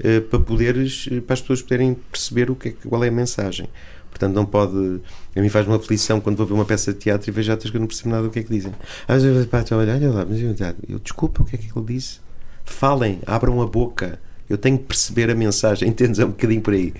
uh, 0.00 0.20
para 0.22 0.38
poderes, 0.40 1.08
para 1.26 1.34
as 1.34 1.40
pessoas 1.40 1.62
poderem 1.62 1.94
perceber 2.10 2.50
o 2.50 2.56
que 2.56 2.68
é, 2.68 2.74
qual 2.88 3.04
é 3.04 3.08
a 3.08 3.12
mensagem. 3.12 3.68
Portanto, 4.10 4.34
não 4.34 4.46
pode. 4.46 5.00
A 5.34 5.40
mim 5.40 5.48
faz 5.50 5.66
uma 5.66 5.76
aflição 5.76 6.20
quando 6.20 6.36
vou 6.36 6.46
ver 6.46 6.54
uma 6.54 6.64
peça 6.64 6.92
de 6.92 6.98
teatro 6.98 7.28
e 7.28 7.32
vejo 7.32 7.52
atores 7.52 7.70
que 7.70 7.76
eu 7.76 7.80
não 7.80 7.86
percebo 7.86 8.08
nada 8.08 8.22
do 8.22 8.30
que 8.30 8.38
é 8.38 8.42
que 8.42 8.48
dizem. 8.48 8.72
Às 9.06 9.22
vezes, 9.22 9.44
pá, 9.44 9.62
olha, 9.72 9.92
olha 9.92 10.10
lá, 10.10 10.24
mas 10.24 10.40
eu 10.40 10.98
desculpa, 10.98 11.42
o 11.42 11.44
que 11.44 11.54
é 11.54 11.58
que 11.58 11.70
ele 11.76 11.86
disse? 11.86 12.20
Falem, 12.64 13.20
abram 13.26 13.60
a 13.60 13.66
boca. 13.66 14.18
Eu 14.48 14.58
tenho 14.58 14.78
que 14.78 14.84
perceber 14.84 15.30
a 15.30 15.34
mensagem. 15.34 15.88
Entendes? 15.88 16.18
É 16.18 16.24
um 16.24 16.30
bocadinho 16.30 16.60
por 16.60 16.74
aí. 16.74 16.92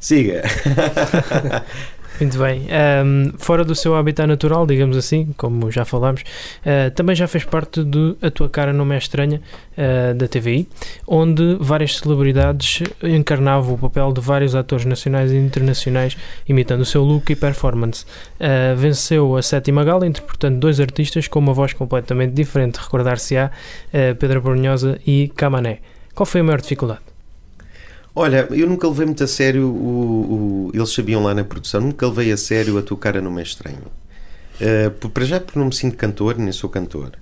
Siga. 0.00 0.42
Muito 2.20 2.36
bem. 2.36 2.66
Um, 3.04 3.32
fora 3.38 3.64
do 3.64 3.76
seu 3.76 3.94
habitat 3.94 4.26
natural, 4.26 4.66
digamos 4.66 4.96
assim, 4.96 5.32
como 5.36 5.70
já 5.70 5.84
falámos, 5.84 6.22
uh, 6.22 6.90
também 6.90 7.14
já 7.14 7.28
fez 7.28 7.44
parte 7.44 7.84
do 7.84 8.18
A 8.20 8.28
Tua 8.28 8.48
Cara 8.48 8.72
Não 8.72 8.92
É 8.92 8.98
Estranha, 8.98 9.40
uh, 9.76 10.14
da 10.14 10.26
TVI, 10.26 10.66
onde 11.06 11.56
várias 11.60 11.96
celebridades 11.96 12.82
encarnavam 13.04 13.74
o 13.74 13.78
papel 13.78 14.12
de 14.12 14.20
vários 14.20 14.56
atores 14.56 14.84
nacionais 14.84 15.30
e 15.30 15.36
internacionais, 15.36 16.16
imitando 16.48 16.80
o 16.80 16.84
seu 16.84 17.04
look 17.04 17.30
e 17.30 17.36
performance. 17.36 18.04
Uh, 18.40 18.76
venceu 18.76 19.36
a 19.36 19.42
sétima 19.42 19.84
gala, 19.84 20.04
interpretando 20.04 20.58
dois 20.58 20.80
artistas 20.80 21.28
com 21.28 21.38
uma 21.38 21.52
voz 21.52 21.72
completamente 21.72 22.32
diferente. 22.32 22.80
Recordar-se-á 22.80 23.50
Pedro 24.18 24.40
Brunhosa 24.40 24.98
e 25.06 25.30
Camané. 25.36 25.78
Qual 26.18 26.26
foi 26.26 26.40
a 26.40 26.44
maior 26.44 26.60
dificuldade? 26.60 27.02
Olha, 28.12 28.48
eu 28.50 28.68
nunca 28.68 28.88
levei 28.88 29.06
muito 29.06 29.22
a 29.22 29.26
sério 29.28 29.68
o, 29.68 30.68
o, 30.68 30.70
Eles 30.74 30.90
sabiam 30.90 31.22
lá 31.22 31.32
na 31.32 31.44
produção, 31.44 31.80
nunca 31.80 32.08
levei 32.08 32.32
a 32.32 32.36
sério 32.36 32.76
a 32.76 32.82
tua 32.82 32.96
cara 32.96 33.20
não 33.20 33.38
é 33.38 33.42
estranho. 33.44 33.84
Uh, 34.60 35.08
para 35.10 35.24
já 35.24 35.38
porque 35.38 35.56
não 35.56 35.66
me 35.66 35.72
sinto 35.72 35.96
cantor, 35.96 36.36
nem 36.36 36.50
sou 36.50 36.68
cantor. 36.68 37.12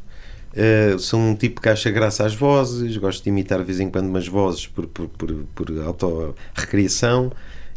Uh, 0.55 0.99
sou 0.99 1.21
um 1.21 1.35
tipo 1.35 1.61
que 1.61 1.69
acha 1.69 1.91
graça 1.91 2.25
às 2.25 2.35
vozes, 2.35 2.97
gosto 2.97 3.23
de 3.23 3.29
imitar 3.29 3.59
de 3.59 3.67
vez 3.67 3.81
em 3.81 3.91
quando 3.91 4.07
umas 4.07 4.27
vozes 4.27 4.67
por, 4.67 4.87
por, 4.87 5.09
por, 5.09 5.31
por 5.55 5.79
auto-recriação 5.83 7.31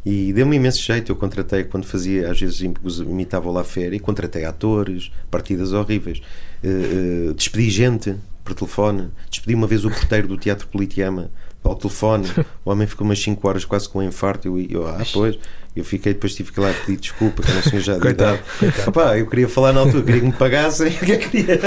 e 0.05 0.31
deu-me 0.31 0.55
imenso 0.55 0.81
jeito. 0.81 1.11
Eu 1.11 1.17
contratei, 1.17 1.65
quando 1.65 1.85
fazia, 1.85 2.31
às 2.31 2.39
vezes 2.39 2.61
imitava 2.61 3.51
lá 3.51 3.65
férias, 3.65 3.95
e 3.95 3.99
contratei 3.99 4.45
atores, 4.45 5.11
partidas 5.29 5.73
horríveis, 5.73 6.21
uh, 6.63 7.31
uh, 7.31 7.33
despedi 7.33 7.69
gente 7.69 8.15
por 8.49 8.55
telefone, 8.55 9.11
despedi 9.29 9.53
uma 9.53 9.67
vez 9.67 9.85
o 9.85 9.89
porteiro 9.89 10.27
do 10.27 10.37
Teatro 10.37 10.67
Politeama 10.67 11.29
ao 11.63 11.75
telefone. 11.75 12.27
O 12.65 12.71
homem 12.71 12.87
ficou 12.87 13.05
umas 13.05 13.21
5 13.21 13.47
horas 13.47 13.65
quase 13.65 13.87
com 13.87 13.99
um 13.99 14.03
infarto. 14.03 14.47
Eu, 14.47 14.59
eu 14.59 14.87
ah, 14.87 15.03
pois. 15.13 15.37
Eu 15.75 15.83
fiquei, 15.85 16.13
depois 16.13 16.33
tive 16.33 16.51
que 16.51 16.59
ir 16.59 16.63
lá 16.63 16.73
pedir 16.73 16.99
desculpa, 16.99 17.43
que 17.43 17.51
não 17.51 17.61
senhor 17.61 17.81
já 17.81 17.97
de 17.97 18.07
idade. 18.07 18.41
Opa, 18.87 19.17
eu 19.17 19.27
queria 19.27 19.47
falar 19.47 19.71
na 19.71 19.81
altura, 19.81 20.03
queria 20.03 20.21
que 20.21 20.27
me 20.27 20.33
pagassem. 20.33 20.89
O 20.99 21.05
que 21.05 21.11
é 21.11 21.17
que 21.17 21.29
queria? 21.29 21.59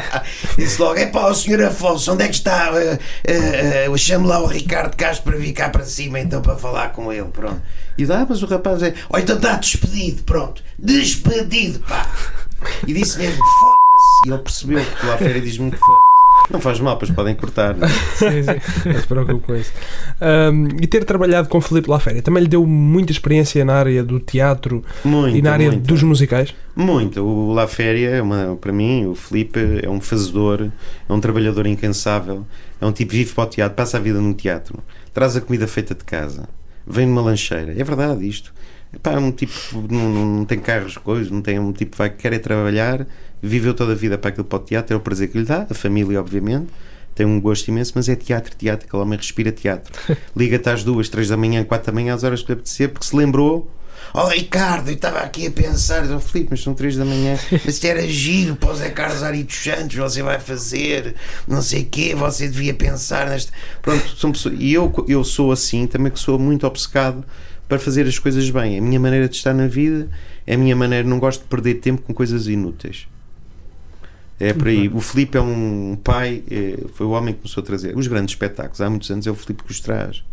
Disse 0.56 0.80
logo: 0.80 0.98
é 0.98 1.06
pá, 1.06 1.28
o 1.28 1.34
senhor 1.34 1.62
Afonso, 1.62 2.12
onde 2.12 2.24
é 2.24 2.28
que 2.28 2.34
está? 2.34 2.72
Uh, 2.72 2.76
uh, 2.76 2.78
uh, 2.78 3.74
eu 3.84 3.98
chamo 3.98 4.26
lá 4.26 4.40
o 4.42 4.46
Ricardo 4.46 4.96
Castro 4.96 5.30
para 5.30 5.38
vir 5.38 5.52
cá 5.52 5.68
para 5.68 5.84
cima 5.84 6.18
então 6.18 6.40
para 6.40 6.56
falar 6.56 6.88
com 6.92 7.12
ele. 7.12 7.28
Pronto. 7.28 7.60
E 7.98 8.06
dá, 8.06 8.22
ah, 8.22 8.26
mas 8.28 8.42
o 8.42 8.46
rapaz 8.46 8.82
é: 8.82 8.94
oh, 9.10 9.18
então 9.18 9.36
está 9.36 9.56
despedido, 9.56 10.22
pronto. 10.22 10.64
Despedido, 10.78 11.80
pá. 11.80 12.10
E 12.86 12.94
disse 12.94 13.18
mesmo: 13.18 13.44
foda-se. 13.60 14.28
E 14.28 14.32
ele 14.32 14.42
percebeu 14.42 14.84
que 14.84 15.06
lá 15.06 15.14
a 15.14 15.18
férias 15.18 15.44
diz 15.44 15.58
muito 15.58 15.76
foda 15.76 16.09
não 16.50 16.60
faz 16.60 16.80
mal, 16.80 16.96
pois 16.96 17.10
podem 17.10 17.34
cortar. 17.34 17.76
Não, 17.76 17.86
é? 17.86 17.90
sim, 17.90 18.42
sim. 18.42 18.88
não 18.88 19.00
se 19.00 19.06
preocupe 19.06 19.46
com 19.46 19.56
isso. 19.56 19.72
Um, 20.20 20.68
e 20.80 20.86
ter 20.86 21.04
trabalhado 21.04 21.48
com 21.48 21.60
Felipe 21.60 21.90
Laféria 21.90 22.22
também 22.22 22.42
lhe 22.42 22.48
deu 22.48 22.66
muita 22.66 23.12
experiência 23.12 23.64
na 23.64 23.74
área 23.74 24.02
do 24.02 24.18
teatro 24.18 24.84
muito, 25.04 25.36
e 25.36 25.42
na 25.42 25.52
área 25.52 25.70
muito. 25.70 25.86
dos 25.86 26.02
musicais? 26.02 26.54
Muito. 26.74 27.22
O 27.22 27.52
Laféria, 27.52 28.10
é 28.10 28.22
uma, 28.22 28.56
para 28.60 28.72
mim, 28.72 29.06
o 29.06 29.14
Felipe 29.14 29.60
é 29.82 29.88
um 29.88 30.00
fazedor, 30.00 30.70
é 31.08 31.12
um 31.12 31.20
trabalhador 31.20 31.66
incansável, 31.66 32.46
é 32.80 32.86
um 32.86 32.92
tipo 32.92 33.12
vive 33.12 33.32
para 33.32 33.44
o 33.44 33.46
teatro, 33.46 33.76
passa 33.76 33.96
a 33.98 34.00
vida 34.00 34.20
no 34.20 34.34
teatro, 34.34 34.78
traz 35.12 35.36
a 35.36 35.40
comida 35.40 35.66
feita 35.66 35.94
de 35.94 36.04
casa, 36.04 36.48
vem 36.86 37.06
numa 37.06 37.22
lancheira. 37.22 37.72
É 37.76 37.84
verdade 37.84 38.26
isto. 38.26 38.52
Pá, 39.02 39.12
um 39.12 39.30
tipo 39.30 39.52
não, 39.88 40.08
não, 40.08 40.44
tem 40.44 40.58
carros, 40.58 40.98
coisas, 40.98 41.30
não 41.30 41.40
tem 41.40 41.58
um 41.58 41.72
tipo 41.72 41.92
que 41.92 41.98
vai 41.98 42.10
querer 42.10 42.40
trabalhar, 42.40 43.06
viveu 43.40 43.72
toda 43.72 43.92
a 43.92 43.94
vida 43.94 44.18
para 44.18 44.30
aquilo 44.30 44.44
para 44.44 44.58
o 44.58 44.62
teatro, 44.62 44.94
é 44.94 44.96
o 44.96 45.00
prazer 45.00 45.28
que 45.28 45.38
lhe 45.38 45.44
dá, 45.44 45.66
a 45.70 45.74
família, 45.74 46.18
obviamente, 46.18 46.68
tem 47.14 47.24
um 47.24 47.40
gosto 47.40 47.68
imenso, 47.68 47.92
mas 47.94 48.08
é 48.08 48.16
teatro, 48.16 48.54
teatro, 48.56 48.86
aquele 48.86 49.02
homem 49.02 49.16
respira 49.16 49.52
teatro. 49.52 49.92
Liga-te 50.36 50.68
às 50.68 50.82
duas, 50.82 51.08
três 51.08 51.28
da 51.28 51.36
manhã, 51.36 51.62
quatro 51.62 51.86
da 51.86 51.92
manhã, 51.92 52.14
às 52.14 52.24
horas 52.24 52.42
que 52.42 52.48
lhe 52.48 52.54
apetecer, 52.54 52.88
porque 52.88 53.06
se 53.06 53.14
lembrou. 53.14 53.70
Oh 54.12 54.26
Ricardo, 54.26 54.88
eu 54.88 54.94
estava 54.94 55.20
aqui 55.20 55.46
a 55.46 55.50
pensar, 55.50 56.02
oh, 56.10 56.18
Filipe, 56.18 56.48
mas 56.50 56.62
são 56.62 56.74
três 56.74 56.96
da 56.96 57.04
manhã, 57.04 57.38
mas 57.52 57.66
isto 57.66 57.84
era 57.84 58.04
giro 58.08 58.56
para 58.56 58.72
o 58.72 58.74
Zé 58.74 58.90
Carlos 58.90 59.22
Ari 59.22 59.44
dos 59.44 59.56
Santos, 59.56 59.94
você 59.94 60.22
vai 60.22 60.40
fazer, 60.40 61.14
não 61.46 61.62
sei 61.62 61.82
o 61.82 61.86
quê, 61.86 62.14
você 62.14 62.48
devia 62.48 62.74
pensar 62.74 63.28
nesta. 63.28 63.52
Pronto, 63.80 64.16
são 64.16 64.32
pessoas, 64.32 64.56
e 64.58 64.72
eu, 64.72 64.92
eu 65.06 65.22
sou 65.22 65.52
assim, 65.52 65.86
também 65.86 66.10
que 66.10 66.18
sou 66.18 66.38
muito 66.38 66.66
obcecado 66.66 67.24
para 67.70 67.78
fazer 67.78 68.04
as 68.04 68.18
coisas 68.18 68.50
bem. 68.50 68.76
A 68.76 68.82
minha 68.82 68.98
maneira 68.98 69.28
de 69.28 69.36
estar 69.36 69.54
na 69.54 69.68
vida 69.68 70.08
é 70.44 70.54
a 70.54 70.58
minha 70.58 70.74
maneira, 70.74 71.08
não 71.08 71.20
gosto 71.20 71.42
de 71.42 71.46
perder 71.46 71.74
tempo 71.74 72.02
com 72.02 72.12
coisas 72.12 72.48
inúteis. 72.48 73.06
É 74.40 74.52
por 74.52 74.66
aí. 74.66 74.88
O 74.88 75.00
Filipe 75.00 75.38
é 75.38 75.40
um 75.40 75.96
pai, 76.02 76.42
é, 76.50 76.80
foi 76.94 77.06
o 77.06 77.10
homem 77.10 77.32
que 77.32 77.42
começou 77.42 77.62
a 77.62 77.64
trazer 77.64 77.96
os 77.96 78.08
grandes 78.08 78.32
espetáculos. 78.32 78.80
Há 78.80 78.90
muitos 78.90 79.08
anos 79.08 79.24
é 79.24 79.30
o 79.30 79.36
Filipe 79.36 79.62
que 79.62 79.70
os 79.70 79.78
traz. 79.78 80.24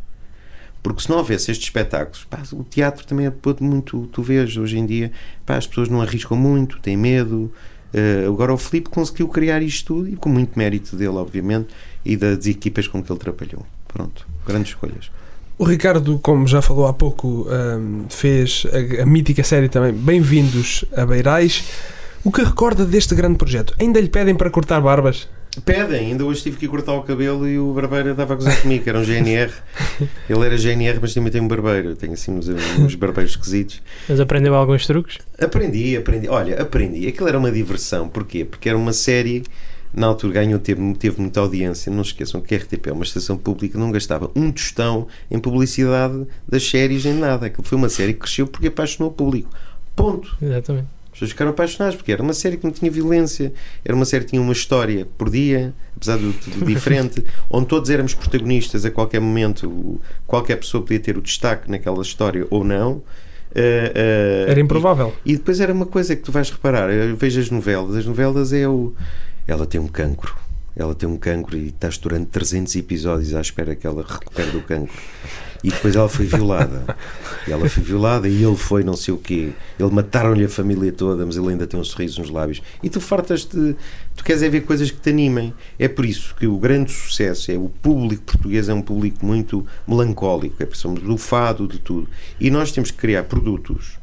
Porque 0.81 1.03
se 1.03 1.09
não 1.11 1.17
houvesse 1.17 1.51
estes 1.51 1.67
espetáculos, 1.67 2.23
pá, 2.23 2.41
o 2.51 2.63
teatro 2.63 3.05
também 3.05 3.27
é 3.27 3.33
muito. 3.61 4.07
Tu 4.07 4.23
vês 4.23 4.57
hoje 4.57 4.79
em 4.79 4.85
dia, 4.87 5.11
pá, 5.45 5.57
as 5.57 5.67
pessoas 5.67 5.89
não 5.89 6.01
arriscam 6.01 6.35
muito, 6.35 6.79
têm 6.79 6.97
medo. 6.97 7.53
Uh, 7.93 8.27
agora 8.27 8.51
o 8.51 8.57
Filipe 8.57 8.89
conseguiu 8.89 9.27
criar 9.27 9.61
isto 9.61 9.93
tudo 9.93 10.09
e 10.09 10.15
com 10.15 10.29
muito 10.29 10.57
mérito 10.57 10.95
dele, 10.95 11.09
obviamente, 11.17 11.67
e 12.03 12.17
das 12.17 12.47
equipas 12.47 12.87
com 12.87 13.03
que 13.03 13.11
ele 13.11 13.19
trabalhou. 13.19 13.63
Pronto, 13.87 14.27
grandes 14.43 14.71
escolhas. 14.71 15.11
O 15.59 15.63
Ricardo, 15.63 16.19
como 16.19 16.45
já 16.45 16.61
falou 16.61 16.85
há 16.85 16.93
pouco, 16.93 17.47
um, 17.49 18.05
fez 18.09 18.67
a, 18.71 19.01
a 19.01 19.05
mítica 19.07 19.43
série 19.43 19.67
também 19.67 19.91
Bem-vindos 19.91 20.85
a 20.95 21.03
Beirais. 21.03 21.63
O 22.23 22.31
que 22.31 22.43
recorda 22.43 22.85
deste 22.85 23.15
grande 23.15 23.39
projeto? 23.39 23.73
Ainda 23.79 23.99
lhe 23.99 24.07
pedem 24.07 24.35
para 24.35 24.51
cortar 24.51 24.79
barbas? 24.79 25.27
Pedem, 25.65 26.11
ainda 26.11 26.23
hoje 26.23 26.43
tive 26.43 26.57
que 26.57 26.67
cortar 26.67 26.93
o 26.93 27.01
cabelo 27.01 27.47
e 27.47 27.57
o 27.57 27.73
barbeiro 27.73 28.11
estava 28.11 28.33
a 28.33 28.35
gozar 28.35 28.61
comigo, 28.61 28.83
que 28.83 28.89
era 28.91 28.99
um 28.99 29.03
GNR. 29.03 29.51
Ele 30.29 30.45
era 30.45 30.55
GNR, 30.55 30.99
mas 31.01 31.15
também 31.15 31.31
tem 31.31 31.41
um 31.41 31.47
barbeiro. 31.47 31.95
Tenho 31.95 32.13
assim 32.13 32.33
uns, 32.33 32.47
uns 32.47 32.93
barbeiros 32.93 33.31
esquisitos. 33.31 33.81
Mas 34.07 34.19
aprendeu 34.19 34.53
alguns 34.53 34.85
truques? 34.85 35.17
Aprendi, 35.39 35.97
aprendi. 35.97 36.29
Olha, 36.29 36.61
aprendi. 36.61 37.07
Aquilo 37.07 37.29
era 37.29 37.39
uma 37.39 37.51
diversão. 37.51 38.07
Porquê? 38.07 38.45
Porque 38.45 38.69
era 38.69 38.77
uma 38.77 38.93
série. 38.93 39.41
Na 39.97 40.07
altura 40.07 40.33
ganhou, 40.33 40.59
teve, 40.59 40.93
teve 40.93 41.19
muita 41.19 41.39
audiência. 41.39 41.91
Não 41.91 42.03
esqueçam 42.03 42.39
que 42.39 42.53
a 42.53 42.57
RTP 42.57 42.87
é 42.87 42.93
uma 42.93 43.03
estação 43.03 43.37
pública, 43.37 43.79
não 43.79 43.91
gastava 43.91 44.29
um 44.35 44.51
tostão 44.51 45.07
em 45.29 45.39
publicidade 45.39 46.27
das 46.47 46.67
séries 46.69 47.03
nem 47.03 47.15
nada. 47.15 47.47
Aquilo 47.47 47.63
foi 47.63 47.77
uma 47.77 47.89
série 47.89 48.13
que 48.13 48.19
cresceu 48.19 48.45
porque 48.45 48.67
apaixonou 48.67 49.11
o 49.11 49.13
público. 49.13 49.49
Ponto. 49.95 50.37
Exatamente 50.41 50.97
pessoas 51.17 51.31
ficaram 51.31 51.51
apaixonadas 51.51 51.95
porque 51.95 52.11
era 52.11 52.21
uma 52.21 52.33
série 52.33 52.57
que 52.57 52.63
não 52.63 52.71
tinha 52.71 52.91
violência, 52.91 53.51
era 53.83 53.95
uma 53.95 54.05
série 54.05 54.23
que 54.23 54.31
tinha 54.31 54.41
uma 54.41 54.53
história 54.53 55.07
por 55.17 55.29
dia, 55.29 55.73
apesar 55.95 56.17
de 56.17 56.31
tudo 56.33 56.63
diferente, 56.65 57.23
onde 57.49 57.65
todos 57.65 57.89
éramos 57.89 58.13
protagonistas 58.13 58.85
a 58.85 58.91
qualquer 58.91 59.19
momento, 59.19 59.99
qualquer 60.27 60.57
pessoa 60.57 60.83
podia 60.83 60.99
ter 60.99 61.17
o 61.17 61.21
destaque 61.21 61.69
naquela 61.69 62.01
história 62.01 62.45
ou 62.51 62.63
não. 62.63 63.01
Uh, 63.47 64.45
uh, 64.45 64.51
era 64.51 64.59
improvável. 64.59 65.13
E, 65.25 65.33
e, 65.33 65.37
depois 65.37 65.59
era 65.59 65.73
uma 65.73 65.85
coisa 65.85 66.15
que 66.15 66.21
tu 66.21 66.31
vais 66.31 66.51
reparar, 66.51 66.91
eu 66.91 67.15
vejo 67.15 67.39
as 67.39 67.49
novelas, 67.49 67.95
as 67.95 68.05
novelas 68.05 68.53
é 68.53 68.67
o. 68.67 68.93
Ela 69.47 69.65
tem 69.65 69.79
um 69.79 69.87
cancro. 69.87 70.35
Ela 70.75 70.93
tem 70.93 71.09
um 71.09 71.17
cancro 71.17 71.57
e 71.57 71.67
estás 71.67 71.97
durante 71.97 72.27
300 72.27 72.75
episódios 72.75 73.33
à 73.33 73.41
espera 73.41 73.75
que 73.75 73.87
ela 73.87 74.03
recupere 74.03 74.51
do 74.51 74.61
cancro 74.61 74.93
e 75.63 75.69
depois 75.69 75.95
ela 75.95 76.09
foi 76.09 76.25
violada. 76.25 76.95
Ela 77.47 77.67
foi 77.69 77.83
violada 77.83 78.27
e 78.27 78.43
ele 78.43 78.55
foi 78.55 78.83
não 78.83 78.95
sei 78.95 79.13
o 79.13 79.17
quê. 79.17 79.51
Ele 79.79 79.89
mataram-lhe 79.89 80.43
a 80.45 80.49
família 80.49 80.91
toda, 80.91 81.25
mas 81.25 81.37
ele 81.37 81.49
ainda 81.49 81.65
tem 81.65 81.79
um 81.79 81.83
sorriso 81.83 82.21
nos 82.21 82.29
lábios. 82.29 82.61
E 82.83 82.89
tu 82.89 82.99
fartas-te. 82.99 83.75
Tu 84.15 84.23
queres 84.23 84.41
é 84.43 84.49
ver 84.49 84.61
coisas 84.61 84.91
que 84.91 84.99
te 84.99 85.09
animem. 85.09 85.53
É 85.79 85.87
por 85.87 86.05
isso 86.05 86.35
que 86.35 86.45
o 86.45 86.57
grande 86.57 86.91
sucesso 86.91 87.51
é 87.51 87.57
o 87.57 87.69
público 87.69 88.23
português 88.23 88.69
é 88.69 88.73
um 88.73 88.81
público 88.81 89.25
muito 89.25 89.65
melancólico. 89.87 90.61
É 90.61 90.67
somos 90.73 91.01
do 91.01 91.17
fado, 91.17 91.67
de 91.67 91.79
tudo. 91.79 92.07
E 92.39 92.51
nós 92.51 92.71
temos 92.71 92.91
que 92.91 92.97
criar 92.97 93.23
produtos 93.23 93.97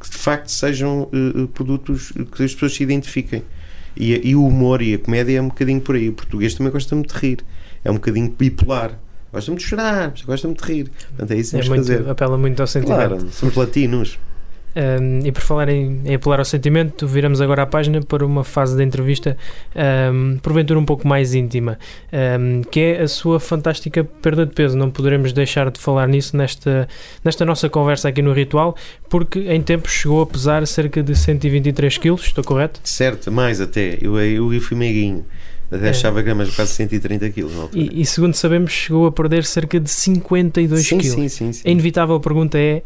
que 0.00 0.08
de 0.10 0.16
facto 0.16 0.48
sejam 0.48 1.08
uh, 1.12 1.48
produtos 1.48 2.12
que 2.12 2.42
as 2.44 2.52
pessoas 2.52 2.74
se 2.74 2.82
identifiquem. 2.82 3.42
E, 3.98 4.30
e, 4.30 4.36
o 4.36 4.46
humor 4.46 4.80
e 4.80 4.94
a 4.94 4.98
comédia 4.98 5.38
é 5.38 5.42
um 5.42 5.48
bocadinho 5.48 5.80
por 5.80 5.96
aí. 5.96 6.08
O 6.08 6.12
português 6.12 6.54
também 6.54 6.72
gosta 6.72 6.94
muito 6.94 7.12
de 7.14 7.20
rir. 7.20 7.38
É 7.84 7.90
um 7.90 7.94
bocadinho 7.94 8.30
bipolar 8.30 8.98
gosta 9.32 9.50
muito 9.50 9.60
de 9.60 9.68
chorar, 9.68 10.12
gosta 10.24 10.48
muito 10.48 10.64
de 10.64 10.72
rir. 10.72 10.90
Portanto, 11.08 11.30
é 11.32 11.36
isso 11.36 11.56
que 11.56 11.64
é 11.64 11.68
muito, 11.68 11.80
fazer. 11.80 12.08
Apela 12.08 12.38
muito 12.38 12.60
ao 12.60 12.66
sentimento. 12.66 12.96
Claro, 12.96 13.30
somos 13.30 13.54
latinos. 13.54 14.18
Um, 14.76 15.26
e 15.26 15.32
por 15.32 15.42
falar 15.42 15.68
em, 15.68 16.02
em, 16.04 16.14
apelar 16.14 16.38
ao 16.38 16.44
sentimento, 16.44 17.06
viramos 17.06 17.40
agora 17.40 17.62
a 17.62 17.66
página 17.66 18.00
para 18.00 18.24
uma 18.24 18.44
fase 18.44 18.76
da 18.76 18.84
entrevista, 18.84 19.36
um, 20.12 20.38
porventura 20.38 20.78
um 20.78 20.84
pouco 20.84 21.06
mais 21.08 21.34
íntima, 21.34 21.78
um, 22.12 22.62
que 22.62 22.80
é 22.80 23.02
a 23.02 23.08
sua 23.08 23.40
fantástica 23.40 24.04
perda 24.04 24.46
de 24.46 24.54
peso. 24.54 24.76
Não 24.76 24.90
poderemos 24.90 25.32
deixar 25.32 25.70
de 25.70 25.80
falar 25.80 26.06
nisso 26.06 26.36
nesta, 26.36 26.88
nesta 27.24 27.44
nossa 27.44 27.68
conversa 27.68 28.08
aqui 28.08 28.22
no 28.22 28.32
Ritual, 28.32 28.76
porque 29.08 29.40
em 29.40 29.60
tempos 29.62 29.92
chegou 29.92 30.22
a 30.22 30.26
pesar 30.26 30.66
cerca 30.66 31.02
de 31.02 31.16
123 31.16 31.98
quilos, 31.98 32.24
estou 32.24 32.44
correto? 32.44 32.80
Certo, 32.84 33.32
mais 33.32 33.60
até. 33.60 33.98
Eu, 34.00 34.18
eu, 34.18 34.52
eu 34.52 34.60
fui 34.60 34.76
meiguinho. 34.76 35.24
Até 35.70 35.88
é. 35.88 35.90
achava 35.90 36.22
gramas 36.22 36.54
quase 36.54 36.72
130 36.72 37.28
quilos. 37.30 37.52
E, 37.74 38.00
e, 38.00 38.06
segundo 38.06 38.34
sabemos, 38.34 38.72
chegou 38.72 39.06
a 39.06 39.12
perder 39.12 39.44
cerca 39.44 39.78
de 39.78 39.90
52 39.90 40.86
sim, 40.86 40.98
quilos. 40.98 41.14
Sim, 41.14 41.28
sim, 41.28 41.52
sim. 41.52 41.68
A 41.68 41.70
inevitável 41.70 42.18
pergunta 42.20 42.58
é: 42.58 42.82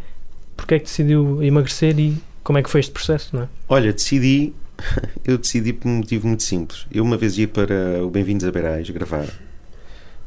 porquê 0.57 0.77
é 0.77 0.79
que 0.79 0.85
decidiu 0.85 1.43
emagrecer 1.43 1.99
e 1.99 2.17
como 2.43 2.59
é 2.59 2.63
que 2.63 2.71
foi 2.71 2.81
este 2.81 2.93
processo? 2.93 3.35
Não 3.37 3.45
é? 3.45 3.49
Olha, 3.69 3.93
decidi. 3.93 4.53
Eu 5.25 5.39
decidi 5.39 5.73
por 5.73 5.89
um 5.89 5.99
motivo 5.99 6.27
muito 6.27 6.43
simples. 6.43 6.87
Eu 6.91 7.05
uma 7.05 7.17
vez 7.17 7.39
ia 7.39 7.47
para 7.47 8.05
o 8.05 8.11
Bem-vindos 8.11 8.45
a 8.45 8.51
Beirais 8.51 8.89
gravar 8.91 9.29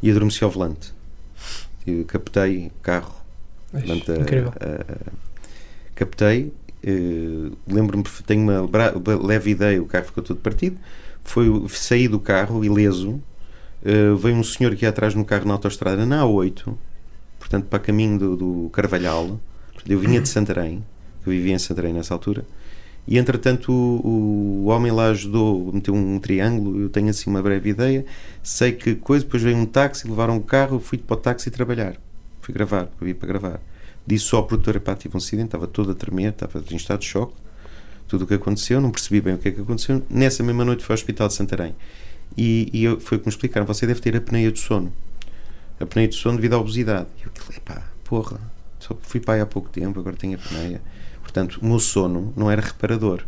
e 0.01 0.09
adormeci 0.09 0.43
ao 0.43 0.49
volante. 0.49 0.93
Eu 1.85 2.05
captei 2.05 2.67
o 2.67 2.81
carro. 2.81 3.15
Portanto, 3.71 4.11
Incrível. 4.13 4.53
A, 4.59 4.93
a, 4.93 5.11
captei. 5.93 6.53
Uh, 6.87 7.57
Lembro-me, 7.67 8.03
tenho 8.25 8.43
uma 8.43 8.69
leve 9.23 9.51
ideia, 9.51 9.81
o 9.81 9.85
carro 9.85 10.05
ficou 10.05 10.23
todo 10.23 10.37
partido 10.39 10.77
foi 11.25 11.47
sair 11.69 12.07
do 12.07 12.19
carro 12.19 12.63
ileso. 12.63 13.21
Uh, 13.83 14.15
veio 14.15 14.35
um 14.35 14.43
senhor 14.43 14.73
que 14.75 14.85
ia 14.85 14.89
atrás 14.89 15.13
no 15.13 15.25
carro 15.25 15.45
na 15.45 15.53
autostrada 15.53 16.05
na 16.05 16.23
A8, 16.23 16.73
portanto, 17.37 17.65
para 17.65 17.79
caminho 17.79 18.17
do, 18.17 18.37
do 18.37 18.69
Carvalhal. 18.69 19.39
Eu 19.87 19.99
vinha 19.99 20.19
de 20.21 20.29
Santarém, 20.29 20.83
eu 21.25 21.31
vivia 21.31 21.53
em 21.53 21.59
Santarém 21.59 21.93
nessa 21.93 22.13
altura. 22.13 22.45
E 23.07 23.19
entretanto, 23.19 23.71
o, 23.71 24.63
o 24.63 24.65
homem 24.65 24.91
lá 24.91 25.09
ajudou, 25.09 25.71
meteu 25.71 25.93
um, 25.93 26.17
triângulo. 26.19 26.81
Eu 26.81 26.89
tenho 26.89 27.09
assim 27.09 27.29
uma 27.29 27.41
breve 27.41 27.69
ideia. 27.69 28.03
Sei 28.41 28.71
que 28.71 28.95
coisa, 28.95 29.23
depois 29.23 29.43
veio 29.43 29.55
um 29.57 29.65
táxi, 29.65 30.07
levaram 30.07 30.37
o 30.37 30.41
carro. 30.41 30.79
Fui 30.79 30.97
para 30.97 31.13
o 31.13 31.17
táxi 31.17 31.51
trabalhar. 31.51 31.95
Fui 32.41 32.53
gravar, 32.53 32.89
fui 32.97 33.13
para 33.13 33.27
gravar. 33.27 33.61
Disse 34.07 34.25
só 34.25 34.37
ao 34.37 34.47
produtor: 34.47 34.79
pá, 34.79 34.95
tive 34.95 35.15
um 35.15 35.19
acidente, 35.19 35.47
estava 35.47 35.67
todo 35.67 35.91
a 35.91 35.95
tremer, 35.95 36.29
estava 36.29 36.63
em 36.71 36.75
estado 36.75 37.01
de 37.01 37.05
choque 37.05 37.45
tudo 38.07 38.23
o 38.23 38.27
que 38.27 38.35
aconteceu, 38.35 38.79
não 38.79 38.91
percebi 38.91 39.21
bem 39.21 39.33
o 39.35 39.37
que 39.37 39.49
é 39.49 39.51
que 39.51 39.61
aconteceu. 39.61 40.03
Nessa 40.09 40.43
mesma 40.43 40.63
noite 40.63 40.83
fui 40.83 40.93
ao 40.93 40.95
Hospital 40.95 41.27
de 41.27 41.33
Santarém 41.33 41.75
e, 42.37 42.69
e 42.73 42.83
eu, 42.83 42.99
foi 42.99 43.17
o 43.17 43.19
que 43.19 43.27
me 43.27 43.31
explicaram: 43.31 43.65
você 43.65 43.85
deve 43.87 43.99
ter 43.99 44.15
apneia 44.15 44.51
de 44.51 44.59
sono. 44.59 44.93
Apneia 45.79 46.07
de 46.07 46.15
sono 46.15 46.37
devido 46.37 46.53
à 46.53 46.59
obesidade. 46.59 47.07
E 47.19 47.23
eu, 47.23 47.29
aquilo, 47.29 47.61
pá, 47.61 47.83
porra, 48.03 48.39
só 48.85 48.97
fui 49.01 49.19
pai 49.19 49.41
há 49.41 49.45
pouco 49.45 49.69
tempo, 49.69 49.99
agora 49.99 50.15
tenho 50.15 50.37
apneia. 50.37 50.81
Portanto, 51.21 51.59
o 51.61 51.65
meu 51.65 51.79
sono 51.79 52.33
não 52.35 52.49
era 52.49 52.61
reparador 52.61 53.23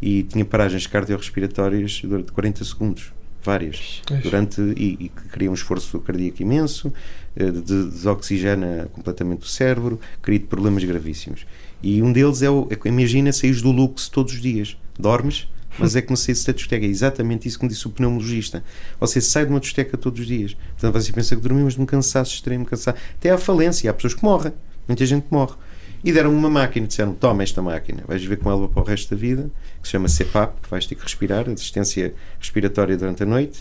e 0.00 0.22
tinha 0.22 0.44
paragens 0.44 0.86
cardiorrespiratórias 0.86 2.00
durante 2.02 2.32
40 2.32 2.64
segundos 2.64 3.12
várias 3.40 4.02
durante 4.22 4.60
e, 4.76 4.96
e 5.00 5.08
que 5.08 5.28
cria 5.30 5.50
um 5.50 5.54
esforço 5.54 5.98
cardíaco 6.00 6.42
imenso 6.42 6.92
eh, 7.36 7.50
de, 7.50 7.62
desoxigena 7.62 8.88
completamente 8.92 9.42
o 9.42 9.48
cérebro 9.48 9.98
cria 10.20 10.40
problemas 10.40 10.82
gravíssimos 10.82 11.46
e 11.82 12.02
um 12.02 12.12
deles 12.12 12.42
é 12.42 12.50
o. 12.50 12.68
É, 12.70 12.88
imagina 12.88 13.32
saís 13.32 13.62
do 13.62 13.70
luxo 13.70 14.10
todos 14.10 14.32
os 14.32 14.40
dias. 14.40 14.76
Dormes, 14.98 15.46
mas 15.78 15.94
é 15.94 16.02
como 16.02 16.16
se 16.16 16.26
saísse 16.26 16.46
da 16.46 16.52
discoteca. 16.52 16.84
É 16.84 16.88
exatamente 16.88 17.46
isso 17.46 17.58
que 17.58 17.64
me 17.64 17.70
disse 17.70 17.86
o 17.86 17.90
pneumologista. 17.90 18.64
Você 18.98 19.20
sai 19.20 19.44
de 19.44 19.50
uma 19.50 19.60
discoteca 19.60 19.96
todos 19.96 20.20
os 20.20 20.26
dias. 20.26 20.54
Portanto, 20.54 20.92
você 20.92 21.12
pensa 21.12 21.36
que 21.36 21.42
dormiu, 21.42 21.64
mas 21.64 21.74
de 21.74 21.80
um 21.80 21.86
cansaço 21.86 22.34
extremo, 22.34 22.64
cansaço. 22.64 22.98
Até 23.14 23.30
à 23.30 23.38
falência. 23.38 23.90
Há 23.90 23.94
pessoas 23.94 24.14
que 24.14 24.24
morrem. 24.24 24.52
Muita 24.88 25.06
gente 25.06 25.26
morre. 25.30 25.54
E 26.02 26.12
deram 26.12 26.34
uma 26.34 26.48
máquina, 26.48 26.86
disseram: 26.86 27.14
toma 27.14 27.42
esta 27.42 27.60
máquina, 27.62 28.02
vais 28.06 28.24
ver 28.24 28.38
com 28.38 28.50
ela 28.50 28.68
para 28.68 28.82
o 28.82 28.84
resto 28.84 29.14
da 29.14 29.20
vida, 29.20 29.50
que 29.80 29.86
se 29.86 29.92
chama 29.92 30.08
CPAP, 30.08 30.54
vais 30.70 30.86
ter 30.86 30.94
que 30.94 31.02
respirar, 31.02 31.48
assistência 31.48 32.14
respiratória 32.40 32.96
durante 32.96 33.22
a 33.22 33.26
noite. 33.26 33.60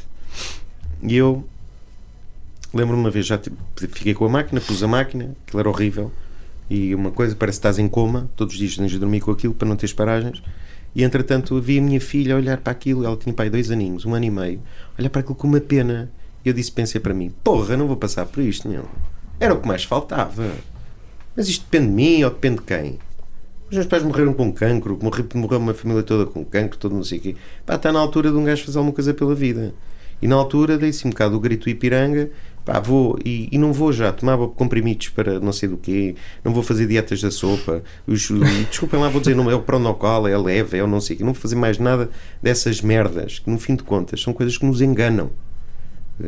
E 1.04 1.16
eu 1.16 1.48
lembro-me 2.74 3.02
uma 3.02 3.12
vez, 3.12 3.26
já 3.26 3.40
fiquei 3.76 4.13
com 4.13 4.26
a 4.26 4.30
máquina, 4.30 4.62
pus 4.62 4.82
a 4.84 4.88
máquina, 4.88 5.36
aquilo 5.46 5.60
era 5.60 5.70
horrível 5.70 6.12
e 6.70 6.94
uma 6.94 7.12
coisa, 7.12 7.36
parece 7.36 7.58
que 7.58 7.60
estás 7.60 7.80
em 7.80 7.88
coma, 7.88 8.30
todos 8.36 8.54
os 8.54 8.60
dias 8.60 8.76
tens 8.76 8.92
de 8.92 9.00
dormir 9.00 9.22
com 9.22 9.32
aquilo 9.32 9.54
para 9.54 9.68
não 9.68 9.76
teres 9.76 9.94
paragens. 9.94 10.44
E 10.94 11.04
entretanto 11.04 11.60
vi 11.62 11.80
a 11.80 11.82
minha 11.82 12.02
filha 12.02 12.36
olhar 12.36 12.58
para 12.58 12.72
aquilo, 12.72 13.06
ela 13.06 13.16
tinha 13.16 13.34
pai 13.34 13.50
dois 13.50 13.72
aninhos, 13.72 14.06
um 14.06 14.13
ano 14.13 14.26
e 14.26 14.32
meio, 14.32 14.62
olhar 14.98 15.10
para 15.10 15.22
aquilo 15.22 15.36
com 15.36 15.48
uma 15.48 15.62
pena. 15.62 16.10
E 16.44 16.50
eu 16.50 16.54
disse, 16.54 16.72
pensei 16.72 17.00
para 17.00 17.13
mim, 17.13 17.34
porra, 17.44 17.78
não 17.78 17.88
vou 17.88 17.98
passar 17.98 18.26
por 18.26 18.44
isto, 18.44 18.68
meu. 18.68 18.86
Era 19.40 19.54
o 19.54 19.62
que 19.62 19.68
mais 19.68 19.84
faltava. 19.84 20.52
Mas 21.38 21.47
isto 21.47 21.65
depende 21.69 21.89
de 21.89 21.93
mim 21.93 22.23
ou 22.23 22.32
depende 22.32 22.56
de 22.56 22.63
quem? 22.63 22.97
Os 23.69 23.76
meus 23.76 23.86
pais 23.86 24.02
morreram 24.02 24.34
com 24.34 24.52
cancro, 24.52 24.97
morreu, 25.36 25.60
uma 25.60 25.73
família 25.73 26.02
toda 26.02 26.26
com 26.26 26.43
cancro, 26.43 26.80
todo 26.80 26.95
não 26.95 27.04
sei 27.04 27.19
o 27.19 27.21
quê. 27.21 27.36
Pá, 27.63 27.76
está 27.76 27.91
na 27.91 28.00
altura 28.00 28.32
de 28.32 28.38
um 28.38 28.43
gajo 28.43 28.65
fazer 28.65 28.80
alguma 28.80 28.95
coisa 28.95 29.13
pela 29.13 29.36
vida. 29.36 29.71
E 30.19 30.28
na 30.28 30.36
altura 30.36 30.80
dei-se 30.80 31.06
um 31.06 31.12
bocado 31.12 31.36
o 31.36 31.39
grito 31.39 31.69
Ipiranga, 31.69 32.32
pá, 32.65 32.80
vou, 32.80 33.19
e, 33.23 33.50
e 33.52 33.58
não 33.60 33.71
vou 33.71 33.93
já, 33.93 34.12
tomava 34.12 34.47
comprimidos 34.47 35.10
para 35.10 35.39
não 35.39 35.54
sei 35.54 35.69
do 35.69 35.78
quê, 35.78 36.15
não 36.43 36.54
vou 36.56 36.63
fazer 36.63 36.88
dietas 36.88 37.21
da 37.21 37.30
sopa, 37.30 37.84
os, 38.08 38.32
desculpem 38.67 39.00
lá, 39.00 39.08
vou 39.10 39.21
dizer, 39.21 39.36
não 39.36 39.52
é 39.52 39.54
o 39.54 39.62
pronocal, 39.62 40.28
é 40.28 40.34
a 40.34 40.39
leve, 40.39 40.76
é 40.76 40.84
o 40.84 40.88
não 40.88 41.00
sei 41.00 41.15
o 41.15 41.17
quê, 41.19 41.23
não 41.23 41.34
vou 41.34 41.41
fazer 41.41 41.56
mais 41.56 41.78
nada 41.78 42.10
dessas 42.41 42.82
merdas, 42.82 43.38
que 43.38 43.50
no 43.50 43.60
fim 43.60 43.76
de 43.76 43.84
contas 43.84 44.21
são 44.21 44.34
coisas 44.34 44.58
que 44.58 44.65
nos 44.65 44.82
enganam. 44.82 45.30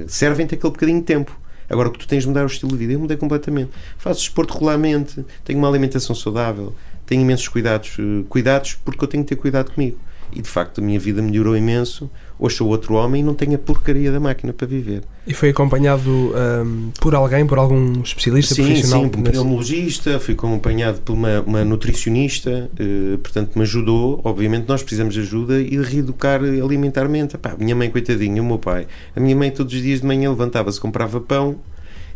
Servem-te 0.07 0.53
aquele 0.53 0.71
bocadinho 0.71 0.99
de 0.99 1.05
tempo. 1.05 1.35
Agora 1.69 1.89
o 1.89 1.91
que 1.91 1.99
tu 1.99 2.07
tens 2.07 2.23
de 2.23 2.27
mudar 2.27 2.41
é 2.41 2.43
o 2.43 2.47
estilo 2.47 2.71
de 2.71 2.77
vida. 2.77 2.93
Eu 2.93 2.99
mudei 2.99 3.17
completamente. 3.17 3.71
Faço 3.97 4.21
esporte 4.21 4.53
regularmente, 4.53 5.23
tenho 5.43 5.59
uma 5.59 5.67
alimentação 5.67 6.15
saudável, 6.15 6.73
tenho 7.05 7.21
imensos 7.21 7.47
cuidados, 7.47 7.95
eh, 7.99 8.23
cuidados 8.27 8.73
porque 8.83 9.03
eu 9.03 9.07
tenho 9.07 9.23
que 9.23 9.29
ter 9.29 9.35
cuidado 9.35 9.71
comigo. 9.71 9.97
E 10.31 10.41
de 10.41 10.47
facto 10.47 10.79
a 10.79 10.81
minha 10.83 10.99
vida 10.99 11.21
melhorou 11.21 11.55
imenso. 11.55 12.09
Hoje 12.41 12.55
sou 12.55 12.69
outro 12.69 12.93
homem 12.93 13.19
e 13.19 13.23
não 13.23 13.33
tenho 13.33 13.55
a 13.55 13.57
porcaria 13.57 14.09
da 14.13 14.19
máquina 14.19 14.53
para 14.53 14.65
viver. 14.65 15.01
E 15.27 15.33
foi 15.33 15.49
acompanhado 15.49 16.09
um, 16.09 16.89
por 17.01 17.13
alguém, 17.13 17.45
por 17.45 17.57
algum 17.57 18.01
especialista 18.01 18.55
sim, 18.55 18.63
profissional? 18.63 19.03
Sim, 19.03 19.09
por 19.09 19.19
um 19.19 19.23
pneumologista, 19.23 20.19
fui 20.21 20.35
acompanhado 20.35 21.01
por 21.01 21.11
uma, 21.11 21.41
uma 21.41 21.65
nutricionista, 21.65 22.69
eh, 22.79 23.17
portanto 23.21 23.57
me 23.57 23.63
ajudou. 23.63 24.21
Obviamente 24.23 24.69
nós 24.69 24.81
precisamos 24.81 25.13
de 25.13 25.19
ajuda 25.19 25.59
e 25.59 25.71
de 25.71 25.81
reeducar 25.81 26.41
alimentarmente. 26.41 27.35
Epá, 27.35 27.51
a 27.51 27.57
minha 27.57 27.75
mãe, 27.75 27.89
coitadinha, 27.89 28.41
o 28.41 28.45
meu 28.45 28.57
pai. 28.57 28.87
A 29.13 29.19
minha 29.19 29.35
mãe 29.35 29.51
todos 29.51 29.73
os 29.73 29.81
dias 29.81 29.99
de 29.99 30.07
manhã 30.07 30.29
levantava-se, 30.29 30.79
comprava 30.79 31.19
pão 31.19 31.57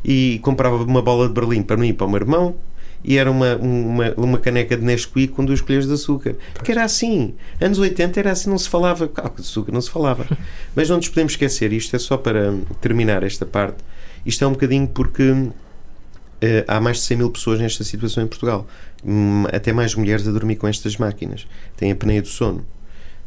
e 0.05 0.39
comprava 0.41 0.81
uma 0.81 1.01
bola 1.01 1.27
de 1.27 1.33
Berlim 1.33 1.63
para 1.63 1.75
mim 1.75 1.89
e 1.89 1.93
para 1.93 2.07
o 2.07 2.09
meu 2.09 2.21
irmão 2.21 2.55
e 3.03 3.17
era 3.17 3.29
uma, 3.29 3.55
uma, 3.57 4.13
uma 4.15 4.37
caneca 4.37 4.77
de 4.77 4.83
Nesquik 4.83 5.33
com 5.33 5.43
duas 5.43 5.59
colheres 5.59 5.85
de 5.85 5.93
açúcar. 5.93 6.35
Porque 6.53 6.71
era 6.71 6.83
assim. 6.83 7.35
Anos 7.59 7.77
80 7.77 8.19
era 8.19 8.31
assim, 8.31 8.49
não 8.49 8.57
se 8.57 8.69
falava. 8.69 9.07
Claro 9.07 9.31
que 9.31 9.41
de 9.41 9.47
açúcar 9.47 9.71
não 9.71 9.81
se 9.81 9.89
falava. 9.89 10.25
Mas 10.73 10.89
não 10.89 10.97
nos 10.97 11.09
podemos 11.09 11.33
esquecer, 11.33 11.73
isto 11.73 11.95
é 11.95 11.99
só 11.99 12.15
para 12.15 12.53
terminar 12.79 13.23
esta 13.23 13.45
parte. 13.45 13.77
Isto 14.25 14.45
é 14.45 14.47
um 14.47 14.53
bocadinho 14.53 14.87
porque 14.87 15.31
uh, 15.31 15.51
há 16.65 16.79
mais 16.79 16.97
de 16.97 17.03
100 17.03 17.17
mil 17.17 17.29
pessoas 17.29 17.59
nesta 17.59 17.83
situação 17.83 18.23
em 18.23 18.27
Portugal. 18.27 18.65
Um, 19.03 19.45
até 19.51 19.73
mais 19.73 19.95
mulheres 19.95 20.25
a 20.25 20.31
dormir 20.31 20.55
com 20.55 20.67
estas 20.67 20.95
máquinas. 20.95 21.45
Têm 21.75 21.91
a 21.91 21.93
apneia 21.93 22.21
do 22.21 22.29
sono. 22.29 22.65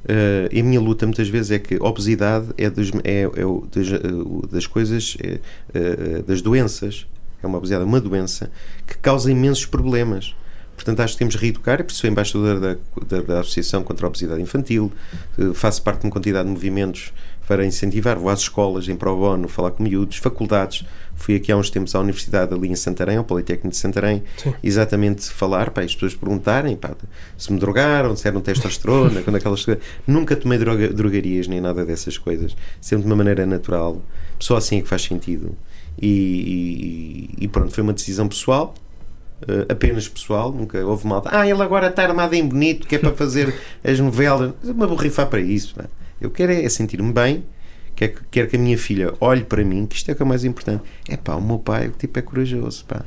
Uh, 0.05 0.49
e 0.53 0.61
a 0.61 0.63
minha 0.63 0.81
luta 0.81 1.05
muitas 1.05 1.29
vezes 1.29 1.51
é 1.51 1.59
que 1.59 1.77
obesidade 1.81 2.47
é, 2.57 2.71
dos, 2.71 2.93
é, 3.05 3.23
é 3.23 3.27
das, 3.27 3.89
uh, 3.89 4.47
das 4.51 4.67
coisas, 4.67 5.19
é, 5.21 6.23
das 6.23 6.41
doenças 6.41 7.07
é 7.43 7.47
uma 7.47 7.59
obesidade, 7.59 7.85
uma 7.85 8.01
doença 8.01 8.51
que 8.87 8.97
causa 8.99 9.31
imensos 9.31 9.67
problemas. 9.67 10.35
Portanto, 10.75 11.01
acho 11.01 11.15
que 11.15 11.19
temos 11.19 11.35
de 11.35 11.41
reeducar. 11.41 11.81
Eu 11.81 11.89
sou 11.89 12.09
embaixador 12.09 12.61
da, 12.61 12.77
da, 13.07 13.23
da, 13.23 13.41
Associação 13.41 13.83
contra 13.83 14.07
a 14.07 14.09
Obesidade 14.09 14.43
Infantil, 14.43 14.93
eh, 15.39 15.53
faço 15.55 15.83
parte 15.83 16.01
de 16.01 16.07
uma 16.07 16.13
quantidade 16.13 16.47
de 16.47 16.53
movimentos 16.53 17.13
para 17.47 17.65
incentivar, 17.65 18.19
vou 18.19 18.29
às 18.29 18.41
escolas, 18.41 18.89
em 18.89 18.97
pro 18.97 19.17
bono, 19.17 19.49
falar 19.49 19.71
com 19.71 19.83
miúdos, 19.83 20.17
faculdades. 20.17 20.85
Fui 21.15 21.37
aqui 21.37 21.51
há 21.51 21.57
uns 21.57 21.71
tempos 21.71 21.95
à 21.95 22.01
Universidade 22.01 22.53
ali 22.53 22.69
em 22.69 22.75
Santarém, 22.75 23.17
ao 23.17 23.25
Politécnico 23.25 23.71
de 23.71 23.77
Santarém, 23.77 24.23
Sim. 24.37 24.53
exatamente 24.63 25.31
falar, 25.31 25.71
para 25.71 25.85
as 25.85 25.95
pessoas 25.95 26.15
perguntarem 26.15 26.77
pá, 26.77 26.95
se 27.39 27.53
me 27.53 27.59
drogaram, 27.59 28.15
se 28.17 28.27
eram 28.27 28.41
testosterona, 28.41 29.23
quando 29.25 29.37
aquelas 29.37 29.65
coisas. 29.65 29.83
Nunca 30.07 30.35
tomei 30.35 30.59
droga, 30.59 30.89
drogarias 30.89 31.47
nem 31.47 31.61
nada 31.61 31.87
dessas 31.87 32.19
coisas, 32.19 32.55
sempre 32.81 33.05
de 33.05 33.07
uma 33.07 33.17
maneira 33.17 33.47
natural. 33.47 34.03
Só 34.39 34.57
assim 34.57 34.79
é 34.79 34.83
que 34.83 34.89
faz 34.89 35.03
sentido. 35.03 35.57
E, 36.01 37.31
e, 37.39 37.45
e 37.45 37.49
pronto, 37.49 37.73
foi 37.73 37.83
uma 37.83 37.93
decisão 37.93 38.29
pessoal, 38.29 38.75
Uh, 39.43 39.71
apenas 39.71 40.09
pessoal, 40.09 40.51
nunca 40.51 40.83
houve 40.83 41.07
malta. 41.07 41.29
Ah, 41.31 41.47
ele 41.47 41.63
agora 41.63 41.89
está 41.89 42.05
armado 42.05 42.35
em 42.35 42.43
bonito, 42.49 42.87
que 42.87 42.97
é 42.97 42.99
para 42.99 43.13
fazer 43.13 43.55
as 43.85 44.01
novelas. 44.01 44.55
Uma 44.65 44.87
borrifar 44.87 45.27
para 45.27 45.41
isso. 45.41 45.77
Eu 46.19 46.31
quero 46.31 46.53
é 46.53 46.67
sentir-me 46.71 47.13
bem, 47.13 47.45
quero, 47.95 48.15
quero 48.31 48.49
que 48.49 48.57
a 48.57 48.59
minha 48.59 48.79
filha 48.79 49.13
olhe 49.21 49.45
para 49.45 49.63
mim, 49.63 49.85
que 49.85 49.97
isto 49.97 50.09
é 50.09 50.15
o 50.15 50.17
que 50.17 50.23
é 50.23 50.25
mais 50.25 50.43
importante. 50.43 50.83
É 51.07 51.19
pá, 51.19 51.35
o 51.35 51.43
meu 51.43 51.59
pai, 51.59 51.89
o 51.89 51.91
tipo 51.91 52.19
é 52.19 52.23
corajoso, 52.23 52.87
pá. 52.87 53.05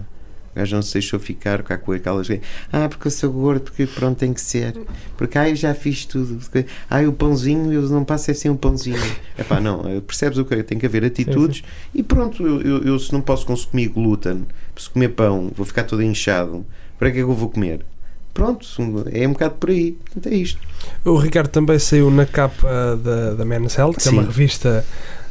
Gajo 0.60 0.76
não 0.76 0.82
se 0.82 0.94
deixou 0.94 1.20
ficar 1.20 1.64
cá 1.64 1.78
com 1.78 1.94
aquelas. 1.94 2.28
Ah, 2.72 2.90
porque 2.90 3.08
eu 3.08 3.12
sou 3.12 3.32
gordo, 3.32 3.62
porque 3.62 3.86
pronto, 3.88 4.18
tem 4.18 4.34
que 4.34 4.42
ser. 4.42 4.76
Porque 5.18 5.38
ah, 5.38 5.50
eu 5.50 5.56
já 5.56 5.74
fiz 5.74 6.06
tudo. 6.06 6.40
Ah, 6.90 7.02
o 7.02 7.14
pãozinho, 7.14 7.72
eu 7.72 7.82
não 7.84 8.04
passo 8.04 8.30
é 8.32 8.34
sem 8.34 8.52
um 8.52 8.58
pãozinho. 8.58 9.00
É 9.38 9.44
pá, 9.44 9.62
não, 9.62 9.88
eh, 9.88 10.02
percebes 10.02 10.38
o 10.38 10.44
que 10.44 10.62
Tem 10.64 10.78
que 10.78 10.86
haver 10.86 11.06
atitudes 11.06 11.58
sim, 11.60 11.64
sim. 11.64 12.00
e 12.00 12.04
pronto. 12.04 12.46
Eu, 12.46 12.62
eu, 12.62 12.84
eu, 12.84 13.00
se 13.00 13.14
não 13.14 13.22
posso 13.22 13.46
consumir 13.46 13.88
glúten, 13.88 14.46
se 14.76 14.90
comer 14.90 15.10
pão, 15.10 15.50
vou 15.56 15.66
ficar 15.66 15.86
todo 15.86 16.04
inchado, 16.04 16.66
para 16.98 17.10
que 17.10 17.20
é 17.20 17.24
que 17.24 17.30
eu 17.30 17.34
vou 17.34 17.50
comer? 17.50 17.86
Pronto, 18.34 18.66
é 19.12 19.26
um 19.26 19.32
bocado 19.32 19.56
por 19.56 19.70
aí. 19.70 19.94
Portanto, 19.94 20.28
é 20.28 20.36
isto. 20.36 20.60
O 21.06 21.16
Ricardo 21.18 21.50
também 21.50 21.80
saiu 21.80 22.12
na 22.12 22.26
capa 22.26 23.00
da, 23.02 23.34
da 23.36 23.46
Men's 23.46 23.78
Health, 23.78 23.96
que 23.96 24.04
sim. 24.04 24.10
é 24.10 24.12
uma 24.12 24.24
revista 24.24 24.86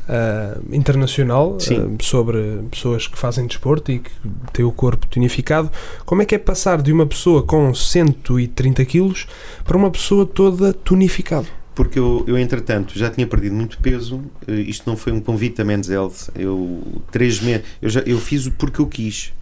uh, 0.09 0.75
internacional 0.75 1.57
uh, 1.57 2.03
sobre 2.03 2.61
pessoas 2.71 3.07
que 3.07 3.19
fazem 3.19 3.47
desporto 3.47 3.93
e 3.93 3.99
que 4.01 4.11
têm 4.53 4.65
o 4.65 4.73
corpo 4.73 5.07
tonificado. 5.07 5.71
Como 6.05 6.23
é 6.23 6.25
que 6.25 6.35
é 6.35 6.39
passar 6.39 6.83
de 6.83 6.93
uma 6.93 7.07
pessoa 7.07 7.43
com 7.43 7.73
130 7.75 8.85
quilos 8.85 9.27
para 9.65 9.77
uma 9.77 9.91
pessoa 9.91 10.27
toda 10.27 10.73
tonificada? 10.73 11.47
porque 11.75 11.97
eu, 11.97 12.25
eu 12.27 12.37
entretanto 12.37 12.99
já 12.99 13.09
tinha 13.09 13.25
perdido 13.25 13.55
muito 13.55 13.79
peso 13.79 14.21
eh, 14.49 14.53
isto 14.53 14.83
não 14.85 14.97
foi 14.97 15.13
um 15.13 15.21
convite 15.21 15.59
da 15.59 15.65
Men's 15.65 15.89
Health 15.89 16.29
eu 16.35 16.83
três 17.13 17.41
meses 17.41 17.65
eu, 17.81 17.89
já, 17.89 18.01
eu 18.01 18.19
fiz 18.19 18.47
o 18.47 18.51
porque 18.51 18.81
eu 18.81 18.87
quis 18.89 19.33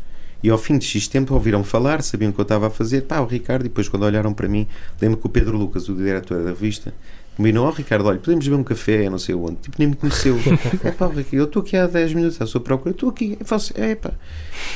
e 0.43 0.51
ao 0.51 0.59
fim 0.59 0.79
de 0.79 0.85
X 0.85 1.09
tempo 1.09 1.35
ouviram 1.35 1.65
falar, 1.65 2.03
sabiam 2.03 2.31
o 2.31 2.33
que 2.33 2.41
eu 2.41 2.45
estava 2.45 2.67
a 2.69 2.71
fazer, 2.71 3.03
pá, 3.03 3.21
o 3.21 3.27
Ricardo, 3.27 3.63
e 3.63 3.69
depois 3.69 3.89
quando 3.89 4.05
olharam 4.05 4.33
para 4.33 4.49
mim, 4.49 4.67
lembro 5.01 5.19
que 5.19 5.27
o 5.27 5.29
Pedro 5.29 5.57
Lucas, 5.57 5.89
o 5.89 5.95
diretor 5.95 6.43
da 6.43 6.51
revista, 6.51 6.95
combinou, 7.37 7.67
oh, 7.67 7.71
Ricardo, 7.71 8.07
olha, 8.07 8.19
podemos 8.19 8.45
beber 8.47 8.59
um 8.59 8.65
café, 8.65 9.11
não 9.11 9.19
sei 9.19 9.35
onde. 9.35 9.57
Tipo, 9.57 9.77
nem 9.79 9.89
me 9.89 9.97
conheceu. 9.97 10.39
é 10.83 10.91
pá, 10.91 11.11
eu 11.33 11.45
estou 11.45 11.63
aqui 11.63 11.77
há 11.77 11.87
10 11.87 12.15
minutos 12.15 12.41
à 12.41 12.47
sua 12.47 12.61
procura, 12.61 12.91
estou 12.91 13.11
aqui. 13.11 13.37
Eu 13.39 13.47
faço, 13.47 13.73
é 13.77 13.95
pá. 13.95 14.13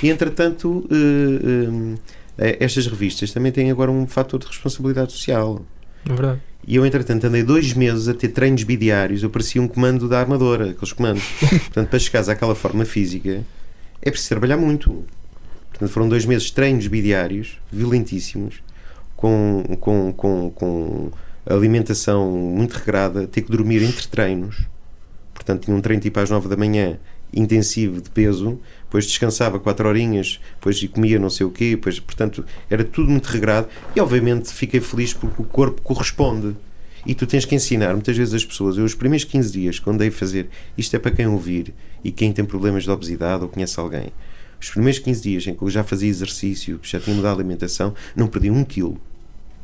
E 0.02 0.10
entretanto, 0.10 0.68
uh, 0.68 1.94
uh, 1.94 1.98
estas 2.36 2.86
revistas 2.86 3.32
também 3.32 3.50
têm 3.50 3.70
agora 3.70 3.90
um 3.90 4.06
fator 4.06 4.38
de 4.38 4.46
responsabilidade 4.46 5.12
social. 5.12 5.64
É 6.04 6.08
verdade. 6.08 6.40
E 6.66 6.76
eu, 6.76 6.84
entretanto, 6.84 7.24
andei 7.26 7.42
dois 7.42 7.72
meses 7.72 8.06
a 8.08 8.14
ter 8.14 8.28
treinos 8.28 8.62
bidiários. 8.62 9.22
Eu 9.22 9.30
parecia 9.30 9.60
um 9.60 9.66
comando 9.66 10.08
da 10.08 10.20
armadora, 10.20 10.70
aqueles 10.70 10.92
comandos. 10.92 11.24
Portanto, 11.40 11.88
para 11.88 11.98
chegares 11.98 12.28
àquela 12.28 12.54
forma 12.54 12.84
física, 12.84 13.42
é 14.02 14.10
preciso 14.10 14.28
trabalhar 14.28 14.58
muito. 14.58 15.04
Portanto, 15.70 15.90
foram 15.90 16.08
dois 16.08 16.26
meses 16.26 16.44
de 16.44 16.52
treinos 16.52 16.86
bidiários, 16.86 17.58
violentíssimos, 17.72 18.62
com, 19.16 19.64
com, 19.80 20.12
com, 20.12 20.50
com 20.50 21.10
alimentação 21.46 22.30
muito 22.30 22.72
regrada, 22.72 23.26
ter 23.26 23.42
que 23.42 23.50
dormir 23.50 23.82
entre 23.82 24.06
treinos. 24.08 24.66
Portanto, 25.32 25.64
tinha 25.64 25.76
um 25.76 25.80
treino 25.80 26.02
tipo 26.02 26.20
às 26.20 26.28
9 26.28 26.48
da 26.48 26.56
manhã, 26.56 26.98
intensivo 27.32 28.00
de 28.00 28.10
peso, 28.10 28.58
depois 28.84 29.06
descansava 29.06 29.58
4 29.58 29.88
horinhas, 29.88 30.40
depois 30.56 30.82
comia 30.88 31.18
não 31.18 31.30
sei 31.30 31.46
o 31.46 31.50
quê, 31.50 31.70
depois, 31.70 31.98
portanto, 31.98 32.44
era 32.68 32.84
tudo 32.84 33.10
muito 33.10 33.26
regrado 33.26 33.68
e 33.94 34.00
obviamente 34.00 34.52
fiquei 34.52 34.80
feliz 34.80 35.14
porque 35.14 35.40
o 35.40 35.44
corpo 35.44 35.80
corresponde. 35.82 36.56
E 37.06 37.14
tu 37.14 37.26
tens 37.26 37.46
que 37.46 37.54
ensinar 37.54 37.94
muitas 37.94 38.14
vezes 38.14 38.34
as 38.34 38.44
pessoas. 38.44 38.76
Eu, 38.76 38.84
os 38.84 38.94
primeiros 38.94 39.24
15 39.24 39.50
dias, 39.50 39.78
quando 39.78 40.00
dei 40.00 40.10
fazer, 40.10 40.50
isto 40.76 40.94
é 40.94 40.98
para 40.98 41.10
quem 41.10 41.26
ouvir 41.26 41.72
e 42.04 42.12
quem 42.12 42.30
tem 42.30 42.44
problemas 42.44 42.84
de 42.84 42.90
obesidade 42.90 43.42
ou 43.42 43.48
conhece 43.48 43.80
alguém. 43.80 44.12
Os 44.60 44.68
primeiros 44.68 44.98
15 44.98 45.22
dias 45.22 45.46
em 45.46 45.54
que 45.54 45.62
eu 45.62 45.70
já 45.70 45.82
fazia 45.82 46.10
exercício, 46.10 46.78
já 46.82 47.00
tinha 47.00 47.16
mudado 47.16 47.38
a 47.38 47.40
alimentação, 47.40 47.94
não 48.14 48.26
perdi 48.26 48.50
um 48.50 48.62
quilo 48.62 49.00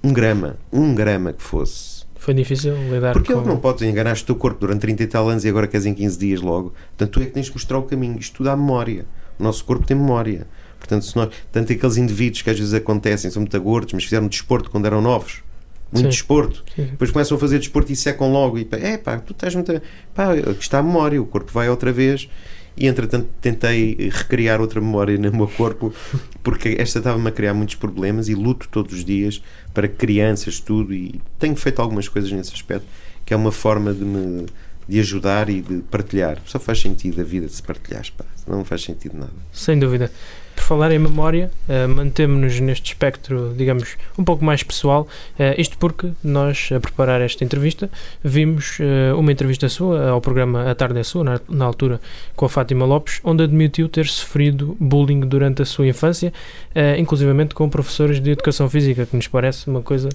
um 0.07 0.13
grama, 0.13 0.57
um 0.73 0.95
grama 0.95 1.33
que 1.33 1.43
fosse. 1.43 2.05
Foi 2.17 2.35
difícil 2.35 2.75
lidar 2.91 3.13
Porque 3.13 3.33
com... 3.33 3.41
ele 3.41 3.49
não 3.49 3.59
podes 3.59 3.83
enganar 3.83 4.17
o 4.17 4.25
teu 4.25 4.35
corpo 4.35 4.61
durante 4.61 4.81
30 4.81 5.03
e 5.03 5.07
tal 5.07 5.29
anos 5.29 5.45
e 5.45 5.49
agora 5.49 5.67
queres 5.67 5.87
em 5.87 5.95
15 5.95 6.19
dias 6.19 6.41
logo. 6.41 6.73
Portanto, 6.97 7.11
tu 7.11 7.21
é 7.21 7.27
que 7.27 7.33
tens 7.33 7.49
que 7.49 7.55
mostrar 7.55 7.79
o 7.79 7.83
caminho. 7.83 8.19
Isto 8.19 8.39
tudo 8.39 8.51
há 8.51 8.57
memória. 8.57 9.05
O 9.39 9.43
nosso 9.43 9.65
corpo 9.65 9.87
tem 9.87 9.97
memória. 9.97 10.47
Portanto, 10.79 11.05
se 11.05 11.17
nós, 11.17 11.31
tanto 11.51 11.73
aqueles 11.73 11.97
indivíduos 11.97 12.43
que 12.43 12.51
às 12.51 12.59
vezes 12.59 12.75
acontecem, 12.75 13.31
são 13.31 13.43
muito 13.43 13.61
gordos, 13.61 13.93
mas 13.93 14.05
fizeram 14.05 14.29
desporto 14.29 14.71
quando 14.71 14.87
eram 14.87 15.01
novos, 15.01 15.43
muito 15.91 16.05
Sim. 16.05 16.11
desporto, 16.11 16.65
Sim. 16.75 16.87
depois 16.91 17.11
começam 17.11 17.37
a 17.37 17.41
fazer 17.41 17.59
desporto 17.59 17.91
e 17.91 17.97
secam 17.97 18.31
logo, 18.31 18.59
e 18.59 18.69
é 18.73 18.97
pá, 18.97 19.19
tu 19.19 19.33
estás 19.33 19.55
muito. 19.55 19.81
pá, 20.15 20.37
está 20.37 20.79
a 20.79 20.83
memória, 20.83 21.21
o 21.21 21.27
corpo 21.27 21.51
vai 21.53 21.69
outra 21.69 21.93
vez 21.93 22.29
e 22.77 22.87
entretanto 22.87 23.29
tentei 23.41 24.11
recriar 24.13 24.61
outra 24.61 24.81
memória 24.81 25.17
no 25.17 25.33
meu 25.33 25.49
corpo 25.49 25.95
porque 26.43 26.77
esta 26.79 26.99
estava-me 26.99 27.29
a 27.29 27.33
criar 27.33 27.55
muitos 27.55 27.75
problemas 27.75 28.29
e 28.29 28.35
luto 28.35 28.69
todos 28.69 28.93
os 28.93 29.05
dias 29.05 29.43
para 29.73 29.89
crianças, 29.89 30.61
tudo 30.61 30.93
e 30.93 31.21
tenho 31.39 31.57
feito 31.57 31.81
algumas 31.81 32.09
coisas 32.09 32.31
nesse 32.31 32.53
aspecto 32.53 32.87
que 33.25 33.35
é 33.35 33.37
uma 33.37 33.53
forma 33.53 33.93
de 33.93 34.05
me 34.05 34.47
de 34.89 35.01
ajudar 35.01 35.49
e 35.49 35.61
de 35.61 35.79
partilhar. 35.91 36.39
Só 36.45 36.59
faz 36.59 36.81
sentido 36.81 37.21
a 37.21 37.25
vida 37.25 37.49
se 37.49 37.63
partilhar, 37.63 38.05
pá. 38.17 38.25
não 38.47 38.65
faz 38.65 38.83
sentido 38.83 39.19
nada. 39.19 39.33
Sem 39.53 39.79
dúvida. 39.79 40.11
Por 40.57 40.63
falar 40.63 40.91
em 40.91 40.99
memória, 40.99 41.51
uh, 41.69 41.87
mantemos-nos 41.87 42.59
neste 42.61 42.87
espectro, 42.87 43.55
digamos, 43.57 43.97
um 44.19 44.25
pouco 44.25 44.43
mais 44.43 44.63
pessoal, 44.63 45.07
uh, 45.39 45.61
isto 45.61 45.77
porque 45.77 46.11
nós, 46.25 46.71
a 46.75 46.81
preparar 46.81 47.21
esta 47.21 47.45
entrevista, 47.45 47.91
vimos 48.25 48.79
uh, 48.81 49.17
uma 49.17 49.31
entrevista 49.31 49.69
sua 49.69 50.09
ao 50.09 50.21
programa 50.21 50.69
A 50.69 50.75
Tarde 50.75 50.99
é 50.99 51.03
Sua, 51.03 51.23
na, 51.23 51.41
na, 51.47 51.65
altura, 51.67 52.01
com 52.35 52.47
a 52.47 52.49
Fátima 52.49 52.87
Lopes, 52.87 53.21
onde 53.23 53.45
admitiu 53.45 53.87
ter 53.87 54.07
sofrido 54.07 54.75
bullying 54.81 55.21
durante 55.21 55.61
a 55.61 55.65
sua 55.67 55.87
infância, 55.87 56.33
uh, 56.75 56.99
inclusivamente 56.99 57.55
com 57.55 57.69
professores 57.69 58.19
de 58.19 58.31
educação 58.31 58.69
física, 58.69 59.05
que 59.05 59.15
nos 59.15 59.29
parece 59.29 59.69
uma 59.69 59.83
coisa 59.83 60.09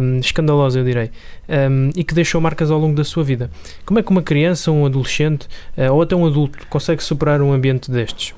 um, 0.00 0.18
escandalosa, 0.18 0.80
eu 0.80 0.84
direi, 0.84 1.10
um, 1.48 1.90
e 1.94 2.02
que 2.02 2.14
deixou 2.14 2.40
marcas 2.40 2.70
ao 2.70 2.78
longo 2.78 2.96
da 2.96 3.04
sua 3.04 3.22
vida. 3.22 3.50
Como 3.84 4.00
é 4.00 4.02
que 4.02 4.10
uma 4.10 4.22
criança, 4.22 4.72
um 4.72 4.86
adolescente 4.86 5.46
ou 5.92 6.00
até 6.00 6.16
um 6.16 6.26
adulto 6.26 6.66
consegue 6.68 7.04
superar 7.04 7.42
um 7.42 7.52
ambiente 7.52 7.90
destes? 7.90 8.34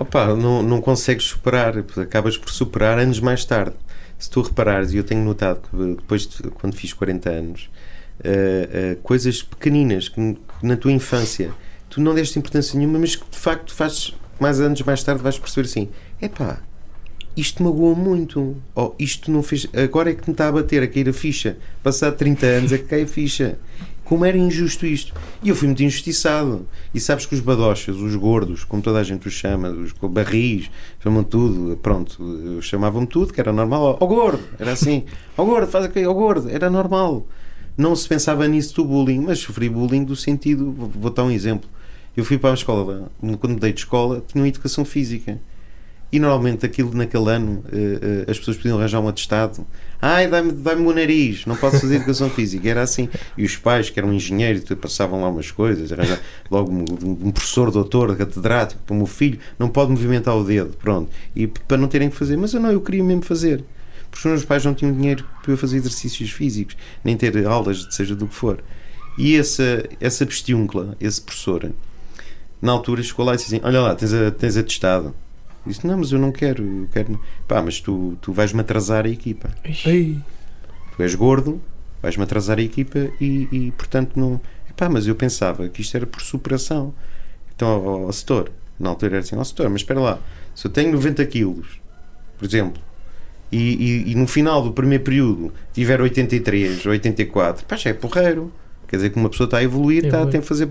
Opa, 0.00 0.34
não, 0.34 0.62
não 0.62 0.80
consegues 0.80 1.24
superar, 1.26 1.74
acabas 2.00 2.38
por 2.38 2.50
superar 2.50 2.98
anos 2.98 3.20
mais 3.20 3.44
tarde. 3.44 3.76
Se 4.18 4.30
tu 4.30 4.40
reparares, 4.40 4.94
e 4.94 4.96
eu 4.96 5.04
tenho 5.04 5.22
notado 5.22 5.60
que 5.60 5.76
depois, 5.76 6.26
de, 6.26 6.42
quando 6.52 6.74
fiz 6.74 6.94
40 6.94 7.28
anos, 7.28 7.70
uh, 8.20 8.92
uh, 8.92 8.96
coisas 9.02 9.42
pequeninas 9.42 10.08
que, 10.08 10.14
que, 10.34 10.66
na 10.66 10.74
tua 10.74 10.90
infância 10.90 11.52
tu 11.90 12.00
não 12.00 12.14
deste 12.14 12.38
importância 12.38 12.78
nenhuma, 12.78 12.98
mas 12.98 13.14
que 13.14 13.28
de 13.30 13.36
facto 13.36 13.74
fazes 13.74 14.14
mais 14.38 14.58
anos 14.58 14.80
mais 14.80 15.02
tarde 15.02 15.22
vais 15.22 15.38
perceber 15.38 15.68
assim: 15.68 15.90
epá, 16.22 16.60
isto 17.36 17.62
magoou 17.62 17.94
muito, 17.94 18.56
ou 18.74 18.96
isto 18.98 19.30
não 19.30 19.42
fez. 19.42 19.66
Agora 19.74 20.10
é 20.10 20.14
que 20.14 20.26
me 20.26 20.32
está 20.32 20.48
a 20.48 20.52
bater, 20.52 20.82
a 20.82 20.88
cair 20.88 21.10
a 21.10 21.12
ficha. 21.12 21.58
Passado 21.82 22.16
30 22.16 22.46
anos 22.46 22.72
é 22.72 22.78
que 22.78 22.84
cai 22.84 23.02
a 23.02 23.06
ficha 23.06 23.58
como 24.10 24.24
era 24.24 24.36
injusto 24.36 24.84
isto. 24.84 25.14
E 25.40 25.50
eu 25.50 25.54
fui 25.54 25.68
muito 25.68 25.84
injustiçado. 25.84 26.66
E 26.92 26.98
sabes 26.98 27.26
que 27.26 27.34
os 27.36 27.40
badochas, 27.40 27.94
os 27.94 28.16
gordos, 28.16 28.64
como 28.64 28.82
toda 28.82 28.98
a 28.98 29.04
gente 29.04 29.28
os 29.28 29.34
chama, 29.34 29.70
os 29.70 29.92
barris, 29.92 30.68
chamam 30.98 31.22
tudo, 31.22 31.76
pronto, 31.76 32.58
chamavam-me 32.60 33.06
tudo, 33.06 33.32
que 33.32 33.40
era 33.40 33.52
normal. 33.52 33.96
Ó 34.00 34.04
oh, 34.04 34.08
gordo, 34.08 34.42
era 34.58 34.72
assim. 34.72 35.04
Ó 35.38 35.44
oh, 35.44 35.46
gordo, 35.46 35.68
faz 35.68 35.84
aqui, 35.84 36.04
ó 36.04 36.10
oh, 36.10 36.14
gordo, 36.14 36.50
era 36.50 36.68
normal. 36.68 37.24
Não 37.78 37.94
se 37.94 38.08
pensava 38.08 38.48
nisso 38.48 38.74
do 38.74 38.84
bullying, 38.84 39.20
mas 39.20 39.38
sofri 39.38 39.68
bullying 39.68 40.02
do 40.02 40.16
sentido. 40.16 40.72
Vou 40.72 41.12
dar 41.12 41.22
um 41.22 41.30
exemplo. 41.30 41.70
Eu 42.16 42.24
fui 42.24 42.36
para 42.36 42.50
a 42.50 42.54
escola, 42.54 43.12
quando 43.20 43.52
mudei 43.52 43.72
de 43.72 43.78
escola, 43.78 44.24
tinha 44.26 44.42
uma 44.42 44.48
educação 44.48 44.84
física. 44.84 45.40
E 46.12 46.18
normalmente 46.18 46.66
aquilo 46.66 46.92
naquele 46.92 47.30
ano 47.30 47.64
uh, 47.66 48.26
uh, 48.26 48.30
as 48.30 48.38
pessoas 48.38 48.56
podiam 48.56 48.78
arranjar 48.78 49.00
um 49.00 49.08
atestado. 49.08 49.64
Ai, 50.02 50.26
dá-me 50.26 50.50
dá 50.50 50.74
o 50.74 50.92
nariz, 50.92 51.46
não 51.46 51.54
posso 51.56 51.80
fazer 51.80 51.96
educação 51.96 52.28
física. 52.30 52.68
Era 52.68 52.82
assim. 52.82 53.08
E 53.36 53.44
os 53.44 53.56
pais, 53.56 53.90
que 53.90 53.98
eram 54.00 54.12
engenheiros, 54.12 54.64
passavam 54.80 55.20
lá 55.20 55.28
umas 55.28 55.50
coisas, 55.50 55.92
arranjar 55.92 56.20
logo 56.50 56.72
um, 56.72 57.26
um, 57.26 57.30
professor, 57.30 57.70
doutor, 57.70 58.16
catedrático, 58.16 58.82
para 58.84 58.94
o 58.94 58.96
meu 58.96 59.06
filho, 59.06 59.38
não 59.58 59.68
pode 59.68 59.90
movimentar 59.92 60.36
o 60.36 60.42
dedo. 60.42 60.76
Pronto. 60.76 61.10
E 61.36 61.46
para 61.46 61.76
não 61.76 61.86
terem 61.86 62.10
que 62.10 62.16
fazer. 62.16 62.36
Mas 62.36 62.52
eu 62.54 62.60
não, 62.60 62.72
eu 62.72 62.80
queria 62.80 63.04
mesmo 63.04 63.22
fazer. 63.22 63.62
Porque 64.10 64.26
os 64.26 64.32
meus 64.32 64.44
pais 64.44 64.64
não 64.64 64.74
tinham 64.74 64.92
dinheiro 64.92 65.24
para 65.42 65.56
fazer 65.56 65.76
exercícios 65.76 66.30
físicos, 66.30 66.76
nem 67.04 67.16
ter 67.16 67.46
aulas, 67.46 67.86
seja 67.90 68.16
do 68.16 68.26
que 68.26 68.34
for. 68.34 68.58
E 69.16 69.36
essa, 69.36 69.84
essa 70.00 70.24
bestiúncula, 70.24 70.96
esse 71.00 71.20
professor, 71.20 71.70
na 72.60 72.72
altura 72.72 73.02
chegou 73.02 73.24
lá 73.24 73.34
e 73.34 73.36
disse 73.36 73.54
assim: 73.54 73.64
Olha 73.64 73.80
lá, 73.80 73.94
tens, 73.94 74.12
a, 74.12 74.30
tens 74.30 74.56
atestado. 74.56 75.14
Disse, 75.66 75.86
não, 75.86 75.98
mas 75.98 76.10
eu 76.10 76.18
não 76.18 76.32
quero, 76.32 76.64
eu 76.64 76.88
quero. 76.92 77.20
Pá, 77.46 77.60
mas 77.62 77.80
tu, 77.80 78.16
tu 78.20 78.32
vais-me 78.32 78.60
atrasar 78.60 79.04
a 79.04 79.08
equipa. 79.08 79.50
Ei. 79.64 80.18
Tu 80.96 81.02
és 81.02 81.14
gordo, 81.14 81.60
vais-me 82.02 82.22
atrasar 82.22 82.58
a 82.58 82.62
equipa 82.62 83.10
e, 83.20 83.48
e 83.52 83.70
portanto 83.72 84.18
não. 84.18 84.40
Pá, 84.76 84.88
mas 84.88 85.06
eu 85.06 85.14
pensava 85.14 85.68
que 85.68 85.82
isto 85.82 85.94
era 85.96 86.06
por 86.06 86.22
superação. 86.22 86.94
Então, 87.54 87.68
ao, 87.68 88.06
ao 88.06 88.12
setor, 88.12 88.50
na 88.78 88.88
altura 88.88 89.16
era 89.16 89.20
assim, 89.20 89.36
ao 89.36 89.44
setor, 89.44 89.68
mas 89.68 89.82
espera 89.82 90.00
lá, 90.00 90.18
se 90.54 90.66
eu 90.66 90.70
tenho 90.70 90.92
90 90.92 91.26
quilos, 91.26 91.80
por 92.38 92.46
exemplo, 92.46 92.82
e, 93.52 93.58
e, 93.58 94.12
e, 94.12 94.14
no 94.14 94.26
final 94.26 94.62
do 94.62 94.72
primeiro 94.72 95.02
período 95.04 95.52
tiver 95.72 96.00
83, 96.00 96.86
84, 96.86 97.66
pá, 97.66 97.76
já 97.76 97.90
é 97.90 97.92
porreiro. 97.92 98.52
Quer 98.86 98.96
dizer 98.96 99.10
que 99.10 99.16
uma 99.16 99.28
pessoa 99.28 99.44
está 99.44 99.58
a 99.58 99.62
evoluir, 99.62 100.04
está, 100.04 100.24
tem 100.26 100.40
que 100.40 100.46
fazer. 100.46 100.66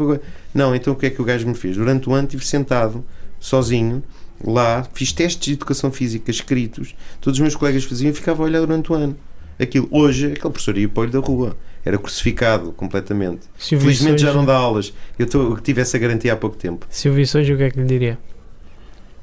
Não, 0.53 0.75
então 0.75 0.93
o 0.93 0.95
que 0.95 1.05
é 1.05 1.09
que 1.09 1.21
o 1.21 1.25
gajo 1.25 1.47
me 1.47 1.55
fez? 1.55 1.77
Durante 1.77 2.09
o 2.09 2.13
ano 2.13 2.25
estive 2.25 2.45
sentado, 2.45 3.03
sozinho, 3.39 4.03
lá, 4.43 4.87
fiz 4.93 5.11
testes 5.11 5.45
de 5.45 5.53
educação 5.53 5.91
física 5.91 6.31
escritos, 6.31 6.95
todos 7.19 7.37
os 7.37 7.41
meus 7.41 7.55
colegas 7.55 7.83
faziam 7.83 8.11
e 8.11 8.13
ficava 8.13 8.43
a 8.43 8.45
olhar 8.45 8.59
durante 8.59 8.91
o 8.91 8.95
ano. 8.95 9.17
Aquilo, 9.59 9.87
hoje, 9.91 10.27
aquele 10.27 10.51
professor 10.51 10.77
ia 10.77 10.87
para 10.87 11.01
o 11.01 11.03
olho 11.03 11.11
da 11.11 11.19
rua, 11.19 11.57
era 11.83 11.97
crucificado 11.97 12.71
completamente. 12.71 13.41
Felizmente 13.57 14.15
hoje... 14.15 14.25
já 14.25 14.33
não 14.33 14.45
dá 14.45 14.55
aulas. 14.55 14.93
Eu 15.17 15.27
tô, 15.27 15.57
tive 15.57 15.81
essa 15.81 15.97
garantia 15.97 16.33
há 16.33 16.35
pouco 16.35 16.55
tempo. 16.55 16.85
Se 16.89 17.09
o 17.09 17.13
visse 17.13 17.37
hoje, 17.37 17.53
o 17.53 17.57
que 17.57 17.63
é 17.63 17.71
que 17.71 17.79
lhe 17.79 17.85
diria? 17.85 18.17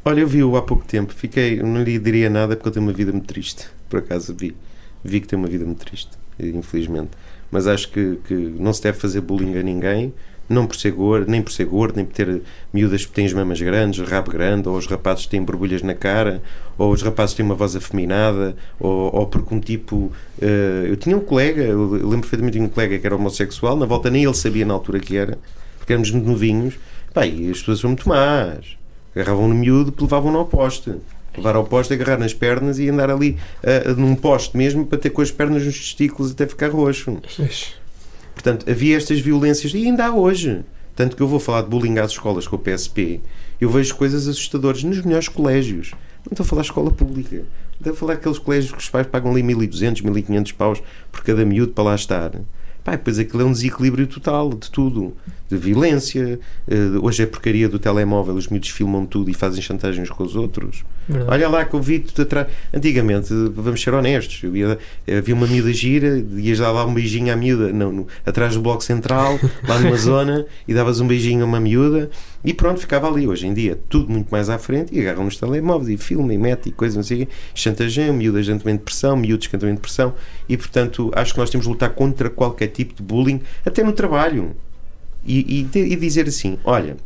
Olha, 0.05 0.21
eu 0.21 0.29
vi-o 0.29 0.57
há 0.57 0.63
pouco 0.63 0.85
tempo, 0.85 1.13
fiquei, 1.13 1.61
não 1.61 1.83
lhe 1.83 1.99
diria 1.99 2.31
nada 2.31 2.55
porque 2.55 2.69
ele 2.69 2.75
tem 2.75 2.83
uma 2.83 2.93
vida 2.93 3.13
muito 3.13 3.27
triste. 3.27 3.67
Por 3.89 3.99
acaso 3.99 4.35
vi, 4.39 4.55
vi 5.03 5.21
que 5.21 5.27
tem 5.27 5.39
uma 5.39 5.49
vida 5.49 5.65
muito 5.65 5.85
triste, 5.85 6.11
infelizmente. 6.39 7.11
Mas 7.51 7.67
acho 7.67 7.91
que, 7.91 8.19
que 8.27 8.35
não 8.35 8.73
se 8.73 8.83
deve 8.83 8.99
fazer 8.99 9.21
bullying 9.21 9.57
a 9.59 9.63
ninguém 9.63 10.13
não 10.49 10.67
por 10.67 10.77
ser 10.77 10.93
gordo, 10.93 11.31
nem 11.31 11.43
por 11.43 11.53
ser 11.53 11.65
gordo, 11.65 11.97
nem 11.97 12.05
por 12.05 12.15
ter 12.15 12.43
miúdas 12.73 13.05
que 13.05 13.13
têm 13.13 13.27
as 13.27 13.33
mamas 13.33 13.61
grandes, 13.61 14.07
rabo 14.09 14.31
grande, 14.31 14.69
ou 14.69 14.77
os 14.77 14.87
rapazes 14.87 15.25
que 15.25 15.31
têm 15.31 15.43
borbulhas 15.43 15.83
na 15.83 15.95
cara, 15.95 16.43
ou 16.79 16.93
os 16.93 17.03
rapazes 17.03 17.33
que 17.33 17.39
têm 17.39 17.47
uma 17.47 17.55
voz 17.55 17.75
afeminada, 17.75 18.57
ou, 18.79 19.15
ou 19.15 19.27
porque 19.27 19.55
um 19.55 19.61
tipo. 19.61 20.13
Uh, 20.41 20.87
eu 20.87 20.97
tinha 20.97 21.17
um 21.17 21.21
colega, 21.21 21.63
eu 21.63 21.91
lembro 21.93 22.21
perfeitamente 22.21 22.59
de 22.59 22.65
um 22.65 22.69
colega 22.69 22.99
que 22.99 23.07
era 23.07 23.17
homossexual, 23.17 23.77
na 23.77 23.87
volta 23.87 24.11
nem 24.11 24.25
ele 24.25 24.35
sabia 24.35 24.65
na 24.65 24.75
altura 24.75 25.01
que 25.01 25.17
era, 25.17 25.39
porque 25.79 25.93
éramos 25.93 26.11
novinhos. 26.13 26.75
Pá, 27.13 27.27
e 27.27 27.51
as 27.51 27.61
pessoas 27.61 27.81
são 27.81 27.91
muito 27.91 28.09
más. 28.09 28.77
Agarravam 29.15 29.49
no 29.49 29.55
miúdo 29.55 29.95
e 29.97 30.03
levavam-no 30.03 30.39
ao 30.39 30.45
poste. 30.45 30.95
Levar 31.35 31.57
ao 31.57 31.65
poste, 31.65 31.93
agarrar 31.95 32.19
nas 32.19 32.35
pernas 32.35 32.79
e 32.79 32.89
andar 32.89 33.11
ali 33.11 33.39
uh, 33.63 33.99
num 33.99 34.15
poste 34.15 34.57
mesmo 34.57 34.87
para 34.87 34.99
ter 34.99 35.11
com 35.11 35.23
as 35.23 35.31
pernas 35.31 35.65
nos 35.65 35.77
testículos 35.77 36.33
até 36.33 36.47
ficar 36.47 36.69
roxo. 36.69 37.19
Portanto, 38.37 38.71
havia 38.71 38.99
estas 38.99 39.19
violências 39.19 39.73
e 39.73 39.79
ainda 39.79 40.05
há 40.05 40.15
hoje. 40.15 40.63
Tanto 40.95 41.17
que 41.17 41.23
eu 41.23 41.27
vou 41.27 41.41
falar 41.41 41.63
de 41.63 41.71
bullying 41.71 41.99
às 41.99 42.11
escolas 42.11 42.47
com 42.47 42.57
o 42.57 42.59
PSP, 42.59 43.21
eu 43.59 43.71
vejo 43.71 43.97
coisas 43.97 44.29
assustadoras 44.29 44.85
nos 44.85 45.01
melhores 45.01 45.27
colégios. 45.27 45.93
Não 46.25 46.33
estou 46.33 46.45
a 46.45 46.47
falar 46.47 46.61
de 46.61 46.69
escola 46.69 46.91
pública. 46.91 47.45
Estou 47.79 47.93
a 47.95 47.97
falar 47.97 48.15
daqueles 48.15 48.39
colégios 48.39 48.73
que 48.73 48.79
os 48.79 48.91
pais 48.91 49.07
pagam 49.07 49.33
ali 49.33 49.43
1200, 49.43 50.03
1500 50.03 50.53
paus 50.53 50.83
por 51.11 51.25
cada 51.25 51.47
miúdo 51.47 51.73
para 51.73 51.85
lá 51.85 51.95
estar. 51.95 52.31
Pá, 52.85 52.93
depois 52.93 53.19
aquilo 53.19 53.43
é 53.43 53.45
um 53.47 53.53
desequilíbrio 53.53 54.07
total 54.07 54.51
de 54.51 54.71
tudo. 54.71 55.17
De 55.49 55.57
violência. 55.57 56.39
Uh, 56.67 57.05
hoje 57.05 57.23
é 57.23 57.27
porcaria 57.27 57.69
do 57.69 57.79
telemóvel, 57.79 58.35
os 58.35 58.49
miúdos 58.49 58.69
filmam 58.71 59.07
tudo 59.07 59.31
e 59.31 59.35
fazem 59.35 59.63
chantagens 59.63 60.11
com 60.11 60.25
os 60.25 60.35
outros. 60.35 60.85
Verdade. 61.09 61.31
Olha 61.31 61.49
lá 61.49 61.65
que 61.65 61.75
eu 61.75 61.81
vi-te 61.81 62.21
atrás. 62.21 62.49
Antigamente, 62.75 63.33
vamos 63.55 63.81
ser 63.81 63.95
honestos, 63.95 64.43
eu 64.43 64.57
ia, 64.57 64.79
havia 65.09 65.35
uma 65.35 65.47
miúda 65.47 65.73
gira, 65.73 66.25
ias 66.37 66.59
dar 66.59 66.73
lá 66.73 66.85
um 66.85 66.93
beijinho 66.93 67.33
à 67.33 67.37
miúda 67.37 67.73
não, 67.73 67.93
no, 67.93 68.07
atrás 68.25 68.55
do 68.55 68.61
bloco 68.61 68.83
central, 68.83 69.39
lá 69.67 69.79
numa 69.79 69.97
zona, 69.99 70.47
e 70.67 70.75
davas 70.75 71.01
um 71.01 71.07
beijinho 71.07 71.43
a 71.43 71.47
uma 71.47 71.61
miúda 71.61 72.11
e 72.45 72.55
pronto, 72.55 72.81
ficava 72.81 73.09
ali. 73.09 73.27
Hoje 73.27 73.47
em 73.47 73.53
dia, 73.53 73.79
tudo 73.89 74.11
muito 74.11 74.31
mais 74.31 74.49
à 74.49 74.57
frente 74.59 74.95
e 74.95 75.01
agarram 75.01 75.25
nos 75.25 75.37
telemóveis 75.37 75.89
e 75.89 76.03
filmam 76.03 76.31
e 76.33 76.39
metem 76.39 76.73
e 76.73 76.75
coisas, 76.75 76.97
não 76.97 77.03
sei 77.03 77.23
o 77.23 77.27
quê, 77.27 77.33
chantageiam, 77.55 78.15
miúdas 78.15 78.47
de 78.47 78.55
depressão, 78.55 79.17
miúdos 79.17 79.47
que 79.47 79.57
em 79.57 79.75
depressão 79.75 80.15
e 80.49 80.57
portanto 80.57 81.11
acho 81.15 81.33
que 81.35 81.41
nós 81.41 81.51
temos 81.51 81.67
de 81.67 81.73
lutar 81.73 81.91
contra 81.91 82.31
qualquer 82.31 82.69
tipo 82.69 82.95
de 82.95 83.03
bullying, 83.03 83.41
até 83.65 83.83
no 83.83 83.93
trabalho. 83.93 84.55
E, 85.27 85.69
e, 85.75 85.79
e 85.79 85.97
dizer 85.97 86.29
assim: 86.29 86.59
olha, 86.65 86.97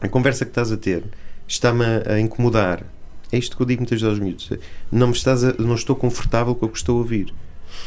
a 0.00 0.08
conversa 0.08 0.44
que 0.44 0.50
estás 0.50 0.72
a 0.72 0.76
ter 0.76 1.04
está-me 1.46 1.84
a 1.84 2.18
incomodar. 2.18 2.82
É 3.30 3.38
isto 3.38 3.56
que 3.56 3.62
eu 3.62 3.66
digo 3.66 3.80
muitas 3.80 4.00
vezes 4.00 4.18
aos 4.18 4.24
miúdos. 4.24 4.50
Não, 4.90 5.08
me 5.08 5.12
estás 5.12 5.44
a, 5.44 5.52
não 5.58 5.74
estou 5.74 5.96
confortável 5.96 6.54
com 6.54 6.66
o 6.66 6.68
que 6.68 6.78
estou 6.78 6.96
a 6.96 6.98
ouvir. 6.98 7.34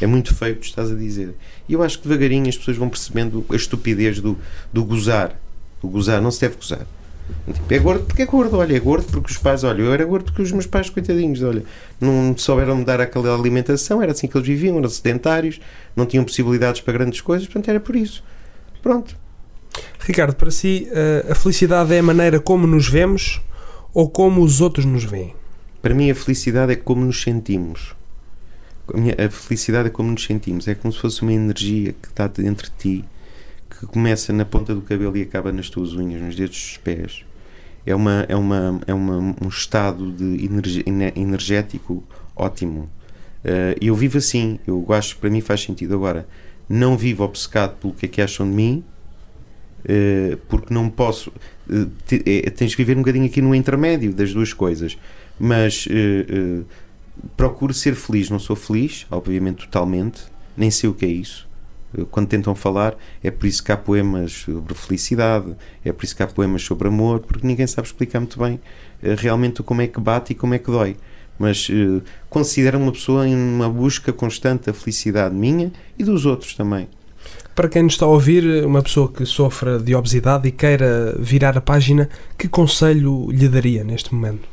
É 0.00 0.06
muito 0.06 0.34
feio 0.34 0.54
o 0.54 0.58
que 0.58 0.66
estás 0.66 0.90
a 0.90 0.94
dizer. 0.94 1.34
E 1.68 1.72
eu 1.72 1.82
acho 1.82 1.98
que 1.98 2.08
devagarinho 2.08 2.48
as 2.48 2.56
pessoas 2.56 2.76
vão 2.76 2.88
percebendo 2.88 3.44
a 3.48 3.56
estupidez 3.56 4.20
do, 4.20 4.38
do 4.72 4.84
gozar. 4.84 5.40
Do 5.80 5.88
gozar, 5.88 6.20
não 6.20 6.30
se 6.30 6.40
deve 6.40 6.56
gozar. 6.56 6.86
Tipo, 7.52 7.74
é 7.74 7.78
gordo 7.78 8.04
porque 8.04 8.22
é 8.22 8.26
gordo, 8.26 8.56
olha, 8.56 8.76
é 8.76 8.80
gordo 8.80 9.06
porque 9.10 9.30
os 9.30 9.38
pais, 9.38 9.62
olha, 9.64 9.82
eu 9.82 9.92
era 9.92 10.04
gordo 10.04 10.24
porque 10.24 10.42
os 10.42 10.52
meus 10.52 10.66
pais, 10.66 10.90
coitadinhos, 10.90 11.42
olha, 11.42 11.64
não 12.00 12.36
souberam 12.36 12.76
me 12.76 12.84
dar 12.84 13.00
aquela 13.00 13.32
alimentação, 13.32 14.02
era 14.02 14.10
assim 14.12 14.26
que 14.26 14.36
eles 14.36 14.46
viviam, 14.46 14.78
eram 14.78 14.88
sedentários, 14.88 15.60
não 15.94 16.06
tinham 16.06 16.24
possibilidades 16.24 16.80
para 16.80 16.92
grandes 16.92 17.20
coisas, 17.20 17.46
portanto 17.46 17.68
era 17.68 17.78
por 17.78 17.94
isso. 17.94 18.22
Pronto. 18.82 19.16
Ricardo, 20.00 20.34
para 20.34 20.50
si, 20.50 20.88
eh, 20.90 21.26
a 21.30 21.34
felicidade 21.34 21.94
é 21.94 21.98
a 21.98 22.02
maneira 22.02 22.40
como 22.40 22.66
nos 22.66 22.88
vemos 22.88 23.40
ou 23.92 24.08
como 24.08 24.42
os 24.42 24.60
outros 24.60 24.84
nos 24.84 25.04
veem? 25.04 25.34
Para 25.82 25.94
mim, 25.94 26.10
a 26.10 26.14
felicidade 26.14 26.72
é 26.72 26.76
como 26.76 27.04
nos 27.04 27.22
sentimos. 27.22 27.94
A 29.18 29.30
felicidade 29.30 29.88
é 29.88 29.90
como 29.90 30.10
nos 30.10 30.24
sentimos, 30.24 30.66
é 30.66 30.74
como 30.74 30.92
se 30.92 30.98
fosse 30.98 31.22
uma 31.22 31.32
energia 31.32 31.92
que 31.92 32.08
está 32.08 32.26
dentro 32.26 32.68
de 32.70 32.76
ti 32.76 33.04
que 33.80 33.86
começa 33.86 34.32
na 34.32 34.44
ponta 34.44 34.74
do 34.74 34.82
cabelo 34.82 35.16
e 35.16 35.22
acaba 35.22 35.52
nas 35.52 35.70
tuas 35.70 35.94
unhas, 35.94 36.20
nos 36.20 36.36
dedos 36.36 36.56
dos 36.56 36.76
pés. 36.78 37.24
É, 37.86 37.94
uma, 37.94 38.26
é, 38.28 38.36
uma, 38.36 38.80
é 38.86 38.92
uma, 38.92 39.34
um 39.40 39.48
estado 39.48 40.12
de 40.12 40.44
energi, 40.44 40.84
energético 41.16 42.04
ótimo. 42.36 42.90
Uh, 43.42 43.72
eu 43.80 43.94
vivo 43.94 44.18
assim, 44.18 44.58
eu 44.66 44.84
acho 44.90 45.16
para 45.16 45.30
mim 45.30 45.40
faz 45.40 45.62
sentido. 45.62 45.94
Agora, 45.94 46.28
não 46.68 46.96
vivo 46.96 47.24
obcecado 47.24 47.76
pelo 47.78 47.94
que 47.94 48.04
é 48.04 48.08
que 48.08 48.20
acham 48.20 48.46
de 48.46 48.54
mim, 48.54 48.84
porque 50.48 50.72
não 50.72 50.88
posso. 50.88 51.32
Te, 52.06 52.22
é, 52.26 52.50
tens 52.50 52.74
que 52.74 52.82
viver 52.82 52.96
um 52.96 53.02
bocadinho 53.02 53.26
aqui 53.26 53.40
no 53.40 53.54
intermédio 53.54 54.12
das 54.12 54.32
duas 54.32 54.52
coisas. 54.52 54.98
Mas 55.38 55.88
procuro 57.36 57.72
ser 57.72 57.94
feliz. 57.94 58.28
Não 58.28 58.38
sou 58.38 58.54
feliz, 58.54 59.06
obviamente, 59.10 59.64
totalmente. 59.66 60.22
Nem 60.56 60.70
sei 60.70 60.90
o 60.90 60.94
que 60.94 61.06
é 61.06 61.08
isso. 61.08 61.48
Quando 62.10 62.28
tentam 62.28 62.54
falar, 62.54 62.96
é 63.22 63.30
por 63.30 63.46
isso 63.46 63.64
que 63.64 63.72
há 63.72 63.76
poemas 63.76 64.32
sobre 64.32 64.74
felicidade, 64.74 65.56
é 65.84 65.92
por 65.92 66.04
isso 66.04 66.14
que 66.14 66.22
há 66.22 66.26
poemas 66.26 66.62
sobre 66.62 66.86
amor, 66.86 67.20
porque 67.20 67.44
ninguém 67.44 67.66
sabe 67.66 67.88
explicar 67.88 68.20
muito 68.20 68.38
bem 68.38 68.60
realmente 69.18 69.60
como 69.62 69.82
é 69.82 69.88
que 69.88 69.98
bate 69.98 70.32
e 70.32 70.36
como 70.36 70.54
é 70.54 70.58
que 70.58 70.70
dói 70.70 70.96
mas 71.40 71.68
considero 72.28 72.78
uma 72.78 72.92
pessoa 72.92 73.26
em 73.26 73.34
uma 73.34 73.66
busca 73.66 74.12
constante 74.12 74.66
da 74.66 74.74
felicidade 74.74 75.34
minha 75.34 75.72
e 75.98 76.04
dos 76.04 76.26
outros 76.26 76.54
também. 76.54 76.86
Para 77.54 77.68
quem 77.68 77.82
nos 77.82 77.94
está 77.94 78.06
a 78.06 78.08
ouvir, 78.08 78.64
uma 78.64 78.82
pessoa 78.82 79.10
que 79.10 79.26
sofra 79.26 79.78
de 79.78 79.94
obesidade 79.94 80.48
e 80.48 80.52
queira 80.52 81.14
virar 81.18 81.58
a 81.58 81.60
página, 81.60 82.08
que 82.38 82.48
conselho 82.48 83.30
lhe 83.30 83.48
daria 83.48 83.84
neste 83.84 84.14
momento? 84.14 84.48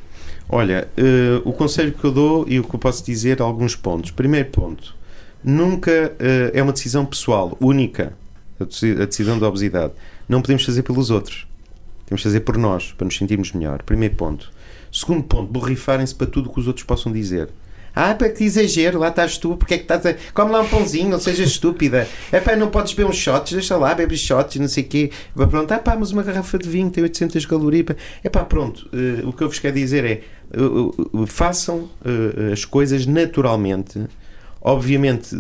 Olha, 0.50 0.88
uh, 0.98 1.48
o 1.48 1.54
conselho 1.54 1.91
que 1.91 2.04
eu 2.04 2.12
dou 2.12 2.45
e 2.48 2.60
o 2.60 2.64
que 2.64 2.74
eu 2.74 2.80
posso 2.80 3.06
dizer, 3.06 3.41
alguns 3.41 3.76
pontos. 3.76 4.12
Primeiro 4.12 4.50
ponto, 4.50 4.95
nunca 5.43 5.91
uh, 5.91 6.52
é 6.54 6.62
uma 6.64 6.74
decisão 6.74 7.06
pessoal, 7.06 7.56
única, 7.60 8.14
a 8.60 9.06
decisão 9.06 9.38
da 9.38 9.48
obesidade. 9.48 9.93
Não 10.28 10.41
podemos 10.41 10.66
fazer 10.66 10.84
pelos 10.84 11.10
outros. 11.10 11.45
Temos 12.06 12.22
que 12.22 12.30
fazer 12.30 12.39
por 12.39 12.58
nós, 12.58 12.93
para 12.93 13.06
nos 13.06 13.18
sentirmos 13.18 13.52
melhor. 13.52 13.84
Primeiro 13.84 14.16
ponto. 14.16 14.52
Segundo 14.91 15.24
ponto, 15.24 15.52
borrifarem-se 15.52 16.16
para 16.16 16.28
tudo 16.28 16.50
o 16.50 16.54
que 16.54 16.60
os 16.60 16.68
outros 16.68 16.86
possam 16.86 17.12
dizer. 17.12 17.50
Ah, 18.00 18.14
para 18.14 18.30
que 18.30 18.43
exagero, 18.43 19.00
lá 19.00 19.08
estás 19.08 19.39
tu, 19.39 19.58
porque 19.58 19.74
é 19.74 19.78
que 19.78 19.86
estás 19.86 20.06
a. 20.06 20.14
Come 20.32 20.52
lá 20.52 20.62
um 20.62 20.70
pãozinho, 20.70 21.10
não 21.10 21.20
sejas 21.20 21.50
estúpida. 21.50 22.08
É 22.32 22.39
pá, 22.39 22.56
não 22.56 22.70
podes 22.70 22.93
beber 22.93 23.10
uns 23.10 23.16
shots, 23.16 23.54
deixa 23.54 23.76
lá, 23.76 23.95
bebe 23.95 24.16
shots, 24.16 24.58
não 24.58 24.68
sei 24.68 24.84
o 24.84 24.88
quê. 24.88 25.12
Pronto, 25.34 25.72
ah 25.72 25.80
pá, 25.80 25.95
mas 26.00 26.12
uma 26.12 26.22
garrafa 26.22 26.60
de 26.60 26.70
vinho 26.70 26.91
tem 26.91 27.04
800 27.04 27.43
calorias. 27.48 27.88
É 28.24 28.30
pá, 28.30 28.45
pronto, 28.45 28.88
uh, 28.93 29.28
o 29.28 29.34
que 29.34 29.43
eu 29.43 29.50
vos 29.50 29.58
quero 29.58 29.74
dizer 29.74 30.06
é: 30.06 30.22
uh, 30.56 30.93
uh, 31.12 31.26
façam 31.26 31.89
as 32.54 32.64
coisas 32.66 33.08
naturalmente. 33.08 34.00
Obviamente, 34.62 35.36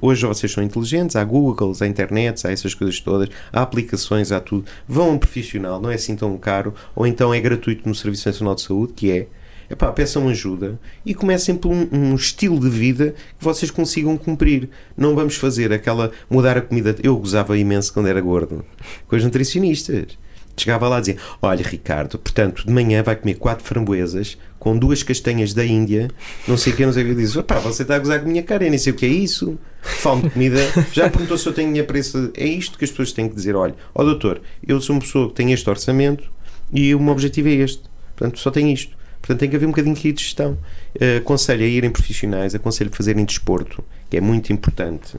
hoje 0.00 0.24
vocês 0.26 0.52
são 0.52 0.62
inteligentes, 0.62 1.16
há 1.16 1.24
Google, 1.24 1.72
há 1.78 1.86
internet, 1.86 2.46
há 2.46 2.52
essas 2.52 2.72
coisas 2.72 2.98
todas, 3.00 3.28
há 3.52 3.60
aplicações, 3.60 4.32
há 4.32 4.40
tudo. 4.40 4.64
Vão 4.88 5.10
a 5.10 5.12
um 5.12 5.18
profissional, 5.18 5.80
não 5.80 5.90
é 5.90 5.96
assim 5.96 6.16
tão 6.16 6.38
caro, 6.38 6.72
ou 6.94 7.06
então 7.06 7.34
é 7.34 7.40
gratuito 7.40 7.86
no 7.86 7.94
Serviço 7.94 8.26
Nacional 8.26 8.54
de 8.54 8.62
Saúde, 8.62 8.92
que 8.94 9.10
é 9.10 9.26
epá, 9.70 9.90
peçam 9.92 10.28
ajuda 10.28 10.78
e 11.04 11.14
comecem 11.14 11.56
por 11.56 11.70
um, 11.70 11.88
um, 11.92 12.14
estilo 12.14 12.58
de 12.58 12.68
vida 12.68 13.14
que 13.38 13.44
vocês 13.44 13.70
consigam 13.70 14.16
cumprir. 14.16 14.68
Não 14.96 15.14
vamos 15.14 15.36
fazer 15.36 15.72
aquela 15.72 16.10
mudar 16.28 16.56
a 16.56 16.60
comida. 16.60 16.96
Eu 17.02 17.16
gozava 17.16 17.56
imenso 17.58 17.92
quando 17.92 18.08
era 18.08 18.20
gordo 18.20 18.64
com 19.06 19.16
os 19.16 19.24
nutricionistas. 19.24 20.18
Chegava 20.56 20.88
lá 20.88 20.98
e 20.98 21.00
dizia: 21.00 21.16
Olha, 21.42 21.62
Ricardo, 21.62 22.18
portanto, 22.18 22.64
de 22.66 22.72
manhã 22.72 23.02
vai 23.02 23.14
comer 23.14 23.34
quatro 23.34 23.62
framboesas 23.62 24.38
com 24.58 24.76
duas 24.76 25.02
castanhas 25.02 25.52
da 25.52 25.64
Índia, 25.64 26.10
não 26.48 26.56
sei 26.56 26.72
o 26.72 26.76
que, 26.76 26.86
não 26.86 26.92
sei 26.92 27.02
o 27.02 27.06
que. 27.06 27.12
Eu 27.12 27.16
disse: 27.16 27.42
Pá, 27.42 27.58
você 27.58 27.82
está 27.82 27.96
a 27.96 27.98
gozar 27.98 28.20
com 28.20 28.26
a 28.26 28.28
minha 28.28 28.42
cara, 28.42 28.64
eu 28.64 28.70
nem 28.70 28.78
sei 28.78 28.92
o 28.92 28.96
que 28.96 29.04
é 29.04 29.08
isso. 29.08 29.58
Fome 29.82 30.22
de 30.22 30.30
comida. 30.30 30.58
Já 30.92 31.10
perguntou 31.10 31.36
se 31.36 31.46
eu 31.46 31.52
tenho 31.52 31.76
isso. 31.94 32.30
É 32.34 32.46
isto 32.46 32.78
que 32.78 32.84
as 32.84 32.90
pessoas 32.90 33.12
têm 33.12 33.28
que 33.28 33.34
dizer: 33.34 33.54
Olha, 33.54 33.74
ó 33.94 34.02
oh, 34.02 34.04
doutor, 34.04 34.40
eu 34.66 34.80
sou 34.80 34.96
uma 34.96 35.02
pessoa 35.02 35.28
que 35.28 35.34
tem 35.34 35.52
este 35.52 35.68
orçamento 35.68 36.24
e 36.72 36.94
o 36.94 37.00
meu 37.00 37.12
objetivo 37.12 37.48
é 37.48 37.52
este. 37.52 37.82
Portanto, 38.16 38.38
só 38.38 38.50
tenho 38.50 38.68
isto. 38.68 38.95
Portanto, 39.26 39.40
tem 39.40 39.50
que 39.50 39.56
haver 39.56 39.66
um 39.66 39.70
bocadinho 39.70 39.96
aqui 39.96 40.12
de 40.12 40.22
gestão. 40.22 40.56
Uh, 40.94 41.18
aconselho 41.18 41.64
a 41.64 41.66
irem 41.66 41.90
profissionais, 41.90 42.54
aconselho 42.54 42.90
a 42.92 42.96
fazerem 42.96 43.24
desporto, 43.24 43.82
que 44.08 44.16
é 44.16 44.20
muito 44.20 44.52
importante. 44.52 45.16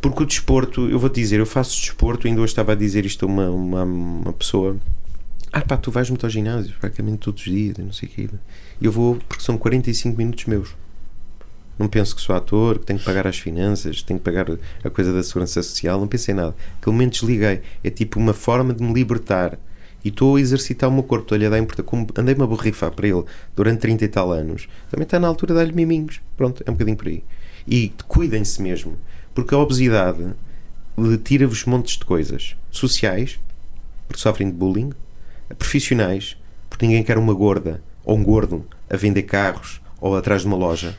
Porque 0.00 0.24
o 0.24 0.26
desporto, 0.26 0.88
eu 0.90 0.98
vou 0.98 1.08
te 1.08 1.20
dizer, 1.20 1.38
eu 1.38 1.46
faço 1.46 1.80
desporto, 1.80 2.26
ainda 2.26 2.40
hoje 2.40 2.50
estava 2.50 2.72
a 2.72 2.74
dizer 2.74 3.06
isto 3.06 3.24
a 3.24 3.28
uma, 3.28 3.48
uma, 3.50 3.84
uma 3.84 4.32
pessoa. 4.32 4.76
Ah, 5.52 5.60
pá, 5.60 5.76
tu 5.76 5.92
vais 5.92 6.10
muito 6.10 6.26
ao 6.26 6.30
ginásio 6.30 6.74
praticamente 6.80 7.18
todos 7.18 7.40
os 7.46 7.52
dias, 7.52 7.76
não 7.78 7.92
sei 7.92 8.08
o 8.08 8.12
quê. 8.12 8.28
Eu 8.82 8.90
vou 8.90 9.16
porque 9.28 9.44
são 9.44 9.56
45 9.56 10.18
minutos 10.18 10.44
meus. 10.46 10.74
Não 11.78 11.86
penso 11.86 12.16
que 12.16 12.20
sou 12.20 12.34
ator, 12.34 12.80
que 12.80 12.86
tenho 12.86 12.98
que 12.98 13.04
pagar 13.04 13.28
as 13.28 13.38
finanças, 13.38 13.98
que 13.98 14.04
tenho 14.04 14.18
que 14.18 14.24
pagar 14.24 14.46
a 14.82 14.90
coisa 14.90 15.12
da 15.12 15.22
segurança 15.22 15.62
social, 15.62 16.00
não 16.00 16.08
pensei 16.08 16.34
nada. 16.34 16.54
Aquele 16.80 16.92
momento 16.92 17.12
desliguei. 17.12 17.62
É 17.84 17.90
tipo 17.90 18.18
uma 18.18 18.34
forma 18.34 18.74
de 18.74 18.82
me 18.82 18.92
libertar 18.92 19.56
e 20.04 20.08
estou 20.08 20.36
a 20.36 20.40
exercitar 20.40 20.88
o 20.88 20.92
meu 20.92 21.02
corpo, 21.02 21.24
estou-lhe 21.24 21.46
a 21.46 21.50
dar 21.50 21.58
importância. 21.58 21.84
Como 21.84 22.06
andei-me 22.16 22.42
a 22.42 22.46
borrifar 22.46 22.90
para 22.92 23.08
ele 23.08 23.24
durante 23.54 23.80
30 23.80 24.04
e 24.04 24.08
tal 24.08 24.32
anos, 24.32 24.68
também 24.90 25.04
está 25.04 25.18
na 25.18 25.28
altura 25.28 25.54
de 25.54 25.60
dar-lhe 25.60 25.72
miminhos. 25.72 26.20
Pronto, 26.36 26.62
é 26.64 26.70
um 26.70 26.74
bocadinho 26.74 26.96
por 26.96 27.08
aí. 27.08 27.24
E 27.66 27.92
cuidem-se 28.06 28.62
mesmo, 28.62 28.96
porque 29.34 29.54
a 29.54 29.58
obesidade 29.58 30.34
tira-vos 31.24 31.64
montes 31.64 31.96
de 31.96 32.04
coisas 32.04 32.56
sociais, 32.70 33.38
porque 34.06 34.20
sofrem 34.20 34.48
de 34.48 34.56
bullying, 34.56 34.92
profissionais, 35.58 36.36
porque 36.70 36.86
ninguém 36.86 37.02
quer 37.02 37.18
uma 37.18 37.34
gorda 37.34 37.82
ou 38.04 38.16
um 38.16 38.22
gordo 38.22 38.64
a 38.88 38.96
vender 38.96 39.22
carros 39.22 39.80
ou 40.00 40.16
atrás 40.16 40.42
de 40.42 40.46
uma 40.46 40.56
loja. 40.56 40.96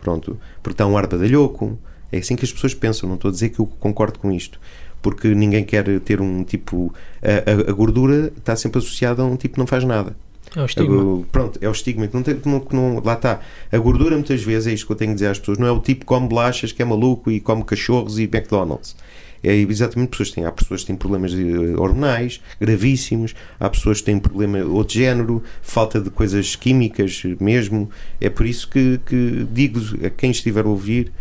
Pronto, 0.00 0.38
porque 0.62 0.74
está 0.74 0.86
um 0.86 0.96
ar 0.96 1.06
badalhoco. 1.06 1.78
É 2.12 2.18
assim 2.18 2.34
que 2.34 2.44
as 2.44 2.52
pessoas 2.52 2.74
pensam. 2.74 3.08
Não 3.08 3.16
estou 3.16 3.28
a 3.28 3.32
dizer 3.32 3.50
que 3.50 3.60
eu 3.60 3.66
concordo 3.66 4.18
com 4.18 4.32
isto 4.32 4.60
porque 5.02 5.34
ninguém 5.34 5.64
quer 5.64 6.00
ter 6.00 6.20
um 6.20 6.44
tipo. 6.44 6.92
A, 7.22 7.68
a, 7.68 7.70
a, 7.70 7.72
gordura 7.72 8.32
está 8.36 8.56
sempre 8.56 8.78
associada 8.78 9.22
a 9.22 9.24
um 9.24 9.36
tipo 9.36 9.54
que 9.54 9.60
não 9.60 9.66
faz 9.66 9.84
nada. 9.84 10.16
É 10.54 10.62
o 10.62 10.66
estigma. 10.66 11.24
pronto, 11.30 11.58
é 11.62 11.68
o 11.68 11.72
estigma. 11.72 12.08
Que 12.08 12.14
não 12.14 12.22
tem, 12.22 12.36
que 12.36 12.48
não, 12.48 12.60
que 12.60 12.74
não, 12.74 13.00
lá 13.04 13.14
está. 13.14 13.40
A 13.70 13.78
gordura, 13.78 14.16
muitas 14.16 14.42
vezes, 14.42 14.66
é 14.66 14.72
isto 14.72 14.86
que 14.86 14.92
eu 14.92 14.96
tenho 14.96 15.10
que 15.12 15.14
dizer 15.14 15.28
às 15.28 15.38
pessoas: 15.38 15.58
não 15.58 15.66
é 15.66 15.70
o 15.70 15.78
tipo 15.78 16.00
que 16.00 16.06
come 16.06 16.28
bolachas, 16.28 16.72
que 16.72 16.82
é 16.82 16.84
maluco 16.84 17.30
e 17.30 17.40
come 17.40 17.62
cachorros 17.64 18.18
e 18.18 18.24
McDonald's. 18.24 18.96
É 19.42 19.54
exatamente 19.54 20.10
pessoas 20.10 20.28
que 20.30 20.34
têm. 20.34 20.44
Há 20.44 20.52
pessoas 20.52 20.80
que 20.80 20.88
têm 20.88 20.96
problemas 20.96 21.32
hormonais 21.78 22.40
gravíssimos, 22.60 23.34
há 23.58 23.70
pessoas 23.70 24.00
que 24.00 24.06
têm 24.06 24.18
problema 24.18 24.58
de 24.58 24.64
outro 24.64 24.94
género, 24.94 25.42
falta 25.62 26.00
de 26.00 26.10
coisas 26.10 26.56
químicas 26.56 27.22
mesmo. 27.40 27.88
É 28.20 28.28
por 28.28 28.44
isso 28.44 28.68
que, 28.68 29.00
que 29.06 29.46
digo 29.50 29.80
a 30.04 30.10
quem 30.10 30.30
estiver 30.30 30.64
a 30.64 30.68
ouvir: 30.68 31.12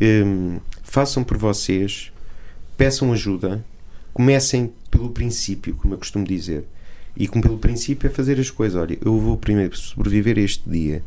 hum, 0.00 0.58
façam 0.82 1.22
por 1.22 1.36
vocês 1.36 2.12
peçam 2.76 3.12
ajuda, 3.12 3.64
comecem 4.12 4.72
pelo 4.90 5.10
princípio, 5.10 5.74
como 5.76 5.94
eu 5.94 5.98
costumo 5.98 6.24
dizer. 6.24 6.64
E 7.16 7.26
como 7.26 7.42
pelo 7.42 7.58
princípio 7.58 8.06
é 8.06 8.10
fazer 8.10 8.38
as 8.38 8.50
coisas. 8.50 8.80
Olha, 8.80 8.98
eu 9.02 9.18
vou 9.18 9.36
primeiro 9.36 9.76
sobreviver 9.76 10.38
este 10.38 10.68
dia 10.68 11.02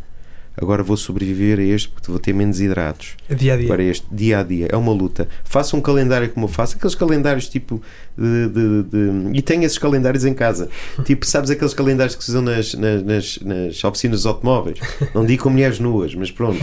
agora 0.62 0.84
vou 0.84 0.98
sobreviver 0.98 1.60
a 1.60 1.64
este 1.64 1.90
porque 1.90 2.12
vou 2.12 2.20
ter 2.20 2.34
menos 2.34 2.60
hidratos. 2.60 3.16
Dia 3.30 3.54
a 3.54 3.58
dia. 3.58 3.68
Para 3.68 3.84
este 3.84 4.06
dia 4.12 4.40
a 4.40 4.44
dia. 4.44 4.68
É 4.70 4.76
uma 4.76 4.92
luta. 4.92 5.28
Faça 5.44 5.76
um 5.76 5.82
calendário 5.82 6.30
como 6.30 6.46
eu 6.46 6.50
faço, 6.50 6.76
aqueles 6.76 6.96
calendários 6.96 7.48
tipo 7.48 7.82
de, 8.18 8.50
de, 8.50 8.84
de... 8.84 9.38
e 9.38 9.42
tenho 9.42 9.64
esses 9.64 9.78
calendários 9.78 10.26
em 10.26 10.34
casa. 10.34 10.70
tipo, 11.06 11.26
sabes 11.26 11.50
aqueles 11.50 11.74
calendários 11.74 12.16
que 12.16 12.24
se 12.24 12.32
usam 12.32 12.42
nas, 12.42 12.74
nas, 12.74 13.40
nas, 13.40 13.84
oficinas 13.84 14.20
dos 14.20 14.26
automóveis? 14.26 14.80
Não 15.14 15.26
digo 15.26 15.44
com 15.44 15.50
mulheres 15.50 15.80
nuas, 15.80 16.14
mas 16.14 16.32
pronto. 16.32 16.60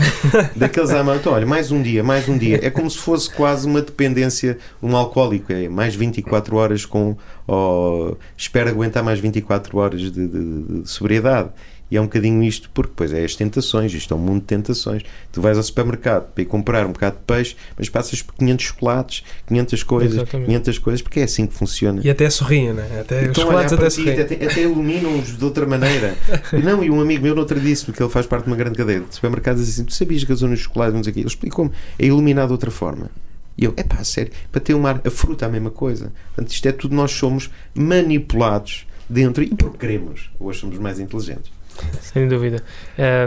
Daqueles 0.55 0.91
à 0.91 1.03
mão. 1.03 1.15
Então, 1.15 1.33
olha, 1.33 1.45
mais 1.45 1.71
um 1.71 1.81
dia, 1.81 2.03
mais 2.03 2.29
um 2.29 2.37
dia. 2.37 2.59
É 2.61 2.69
como 2.69 2.89
se 2.89 2.97
fosse 2.97 3.29
quase 3.29 3.65
uma 3.65 3.81
dependência, 3.81 4.57
um 4.81 4.95
alcoólico. 4.95 5.51
É 5.51 5.67
mais 5.67 5.95
24 5.95 6.55
horas 6.55 6.85
com. 6.85 7.17
Oh, 7.47 8.15
espera 8.35 8.69
aguentar 8.69 9.03
mais 9.03 9.19
24 9.19 9.77
horas 9.77 10.01
de, 10.01 10.11
de, 10.11 10.81
de 10.81 10.89
sobriedade. 10.89 11.49
E 11.89 11.95
é 11.97 12.01
um 12.01 12.03
bocadinho 12.03 12.43
isto, 12.43 12.69
porque 12.73 12.89
depois 12.89 13.13
é 13.13 13.23
as 13.23 13.35
tentações, 13.35 13.93
isto 13.93 14.13
é 14.13 14.17
um 14.17 14.19
mundo 14.19 14.41
de 14.41 14.47
tentações. 14.47 15.03
Tu 15.31 15.41
vais 15.41 15.57
ao 15.57 15.63
supermercado 15.63 16.31
para 16.33 16.41
ir 16.41 16.45
comprar 16.45 16.85
um 16.85 16.91
bocado 16.91 17.17
de 17.17 17.23
peixe, 17.23 17.55
mas 17.77 17.87
passas 17.87 18.21
por 18.21 18.35
500 18.35 18.65
chocolates, 18.65 19.23
500 19.47 19.83
coisas, 19.83 20.13
Exatamente. 20.13 20.47
500 20.47 20.79
coisas, 20.79 21.01
porque 21.01 21.19
é 21.21 21.23
assim 21.23 21.47
que 21.47 21.53
funciona. 21.53 22.01
E 22.03 22.09
até 22.09 22.29
sorriem, 22.29 22.73
né? 22.73 22.99
Até 22.99 23.21
então, 23.21 23.31
os 23.31 23.37
chocolates 23.37 23.73
até 23.73 23.89
sorriem. 23.89 24.19
Até, 24.19 24.35
até 24.35 24.61
iluminam-os 24.61 25.37
de 25.37 25.43
outra 25.43 25.65
maneira. 25.65 26.15
não, 26.63 26.83
e 26.83 26.89
um 26.89 26.99
amigo 26.99 27.23
meu 27.23 27.33
no 27.33 27.41
outro 27.41 27.59
disse, 27.59 27.85
porque 27.85 28.03
ele 28.03 28.09
faz 28.09 28.25
parte 28.25 28.43
de 28.43 28.49
uma 28.49 28.57
grande 28.57 28.77
cadeia 28.77 28.99
de 29.01 29.15
supermercados, 29.15 29.61
assim: 29.61 29.85
Tu 29.85 29.93
sabias 29.93 30.23
que 30.23 30.31
a 30.31 30.35
zona 30.35 30.53
dos 30.53 30.63
chocolates, 30.63 30.93
não 30.93 31.03
sei 31.03 31.11
aqui? 31.11 31.19
Ele 31.21 31.27
explicou-me, 31.27 31.71
é 31.97 32.05
iluminado 32.05 32.47
de 32.47 32.53
outra 32.53 32.71
forma. 32.71 33.09
E 33.57 33.65
eu, 33.65 33.73
é 33.75 33.83
pá, 33.83 34.03
sério, 34.03 34.31
para 34.51 34.61
ter 34.61 34.75
uma 34.75 35.01
a 35.03 35.09
fruta 35.09 35.45
é 35.45 35.47
a 35.47 35.51
mesma 35.51 35.71
coisa. 35.71 36.11
Portanto, 36.35 36.51
isto 36.51 36.67
é 36.67 36.71
tudo, 36.71 36.95
nós 36.95 37.11
somos 37.11 37.49
manipulados 37.73 38.85
dentro 39.09 39.43
e 39.43 39.47
porque 39.47 39.77
queremos. 39.77 40.29
Hoje 40.39 40.59
somos 40.59 40.77
mais 40.77 40.99
inteligentes. 40.99 41.56
Sem 42.01 42.27
dúvida. 42.27 42.63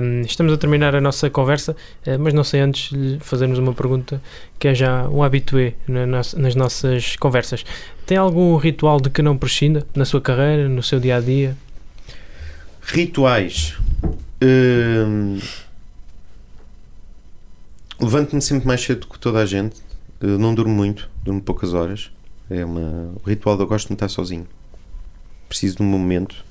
Um, 0.03 0.23
estamos 0.23 0.53
a 0.53 0.57
terminar 0.57 0.95
a 0.95 1.01
nossa 1.01 1.31
conversa, 1.31 1.77
uh, 2.07 2.19
mas 2.19 2.35
não 2.35 2.45
sei 2.45 2.61
antes 2.61 2.91
de 2.97 3.19
fazermos 3.21 3.59
uma 3.59 3.73
pergunta 3.73 4.21
que 4.59 4.69
é 4.69 4.75
já 4.75 5.09
um 5.09 5.23
habitué 5.23 5.75
na 5.87 6.07
nas 6.07 6.55
nossas 6.55 7.17
conversas. 7.17 7.65
Tem 8.07 8.17
algum 8.17 8.57
ritual 8.57 9.01
de 9.01 9.11
que 9.11 9.23
não 9.23 9.37
prescinda 9.37 9.87
na 9.95 10.05
sua 10.05 10.21
carreira, 10.21 10.69
no 10.69 10.83
seu 10.83 10.99
dia 10.99 11.17
a 11.17 11.21
dia? 11.21 11.57
Rituais. 12.83 13.77
Hum, 14.43 15.39
Levanto-me 18.01 18.41
sempre 18.41 18.67
mais 18.67 18.81
cedo 18.81 19.07
que 19.07 19.19
toda 19.19 19.41
a 19.41 19.47
gente. 19.47 19.77
Uh, 20.23 20.39
não 20.39 20.55
durmo 20.55 20.75
muito, 20.75 21.09
durmo 21.23 21.41
poucas 21.41 21.75
horas. 21.75 22.11
É 22.49 22.65
uma, 22.65 23.13
o 23.23 23.29
ritual 23.29 23.57
de 23.57 23.63
eu 23.63 23.67
gosto 23.67 23.89
de 23.89 23.95
estar 23.95 24.09
sozinho. 24.09 24.47
Preciso 25.49 25.77
de 25.77 25.83
um 25.83 25.87
momento 25.87 26.45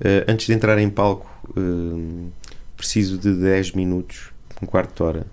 Uh, 0.00 0.26
antes 0.28 0.46
de 0.46 0.52
entrar 0.52 0.78
em 0.78 0.90
palco, 0.90 1.30
uh, 1.56 2.32
preciso 2.76 3.16
de 3.16 3.32
10 3.32 3.72
minutos, 3.72 4.30
um 4.60 4.66
quarto 4.66 4.96
de 4.96 5.02
hora. 5.02 5.26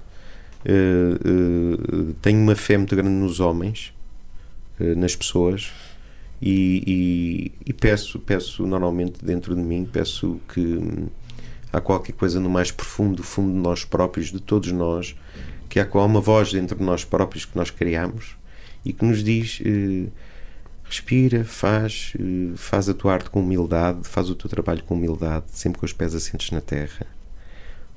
Uh, 0.64 2.14
tenho 2.22 2.40
uma 2.40 2.56
fé 2.56 2.78
muito 2.78 2.96
grande 2.96 3.12
nos 3.12 3.40
homens. 3.40 3.94
nas 4.98 5.16
pessoas 5.16 5.72
e, 6.42 6.84
e, 6.88 7.70
e 7.70 7.74
peço, 7.74 8.18
peço 8.20 8.66
normalmente 8.66 9.24
dentro 9.24 9.56
de 9.56 9.62
mim, 9.62 9.88
peço 9.92 10.40
que 10.52 10.80
há 11.72 11.80
qualquer 11.80 12.14
coisa 12.14 12.40
no 12.40 12.50
mais 12.50 12.72
profundo, 12.72 13.18
do 13.18 13.24
fundo 13.24 13.52
de 13.52 13.60
nós 13.60 13.86
próprios, 13.86 14.32
de 14.32 14.40
todos 14.40 14.72
nós, 14.72 15.16
que 15.70 15.80
há 15.80 15.86
uma 15.94 16.20
voz 16.20 16.52
dentro 16.52 16.76
de 16.76 16.84
nós 16.84 17.06
próprios 17.06 17.46
que 17.46 17.56
nós 17.56 17.70
criamos 17.70 18.36
e 18.84 18.92
que 18.92 19.06
nos 19.06 19.24
diz 19.24 19.62
respira, 20.92 21.46
faz, 21.46 22.12
eh, 22.20 22.52
faz 22.58 22.90
a 22.90 22.94
tua 22.94 23.14
arte 23.14 23.30
com 23.30 23.40
humildade, 23.40 24.00
faz 24.04 24.30
o 24.30 24.36
teu 24.36 24.50
trabalho 24.50 24.84
com 24.84 24.94
humildade, 24.94 25.46
sempre 25.48 25.80
com 25.80 25.86
os 25.86 25.94
pés 25.94 26.14
assentes 26.14 26.52
na 26.52 26.60
terra. 26.60 27.08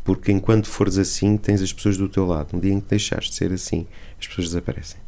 Porque 0.05 0.31
enquanto 0.31 0.69
fores 0.69 0.97
assim, 0.97 1.37
tens 1.37 1.61
as 1.61 1.73
pessoas 1.73 1.97
do 1.97 2.09
teu 2.09 2.25
lado. 2.25 2.57
Um 2.57 2.61
dia 2.61 2.73
em 2.73 2.79
que 2.79 2.89
deixares 2.89 3.29
de 3.31 3.35
ser 3.35 3.53
assim, 3.53 3.85
as 4.21 4.29
pessoas 4.29 4.49
desaparecem. 4.49 5.01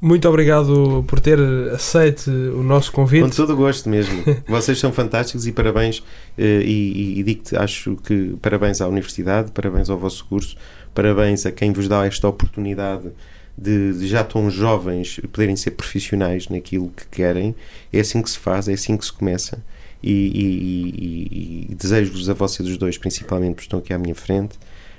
Muito 0.00 0.28
obrigado 0.28 1.04
por 1.06 1.20
ter 1.20 1.38
aceito 1.72 2.28
o 2.30 2.62
nosso 2.62 2.90
convite. 2.90 3.22
Com 3.22 3.30
todo 3.30 3.52
o 3.52 3.56
gosto 3.56 3.88
mesmo. 3.88 4.22
Vocês 4.48 4.78
são 4.78 4.92
fantásticos 4.92 5.46
e 5.46 5.52
parabéns. 5.52 6.02
eh, 6.36 6.62
E, 6.64 7.14
e, 7.16 7.20
e 7.20 7.22
digo-te, 7.22 7.56
acho 7.56 7.96
que 7.96 8.36
parabéns 8.42 8.80
à 8.80 8.88
Universidade, 8.88 9.52
parabéns 9.52 9.88
ao 9.88 9.96
vosso 9.98 10.24
curso, 10.24 10.56
parabéns 10.92 11.46
a 11.46 11.52
quem 11.52 11.72
vos 11.72 11.86
dá 11.86 12.04
esta 12.04 12.26
oportunidade 12.28 13.10
de, 13.56 13.92
de 13.98 14.06
já 14.08 14.22
tão 14.24 14.50
jovens 14.50 15.20
poderem 15.32 15.56
ser 15.56 15.72
profissionais 15.72 16.48
naquilo 16.48 16.90
que 16.96 17.06
querem. 17.06 17.54
É 17.92 18.00
assim 18.00 18.20
que 18.22 18.30
se 18.30 18.38
faz, 18.38 18.68
é 18.68 18.72
assim 18.74 18.96
que 18.96 19.04
se 19.04 19.12
começa. 19.12 19.62
E, 20.02 20.10
e- 20.10 21.68
e- 21.68 21.68
e 21.70 21.74
desejo-vos 21.74 22.28
a 22.28 22.34
vocês 22.34 22.68
os 22.68 22.76
dois, 22.76 22.98
principalmente, 22.98 23.54
porque 23.54 23.64
estão 23.66 23.78
aqui 23.78 23.92
à 23.94 23.98
minha 23.98 24.14
frente, 24.14 24.58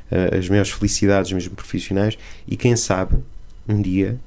eh, 0.10 0.38
as 0.38 0.49
maiores 0.49 0.72
felicidades, 0.72 1.32
mesmo 1.32 1.53
profissionais. 1.56 2.18
E 2.47 2.58
quem 2.58 2.76
sabe, 2.76 3.18
um 3.68 3.82
dia, 3.82 4.20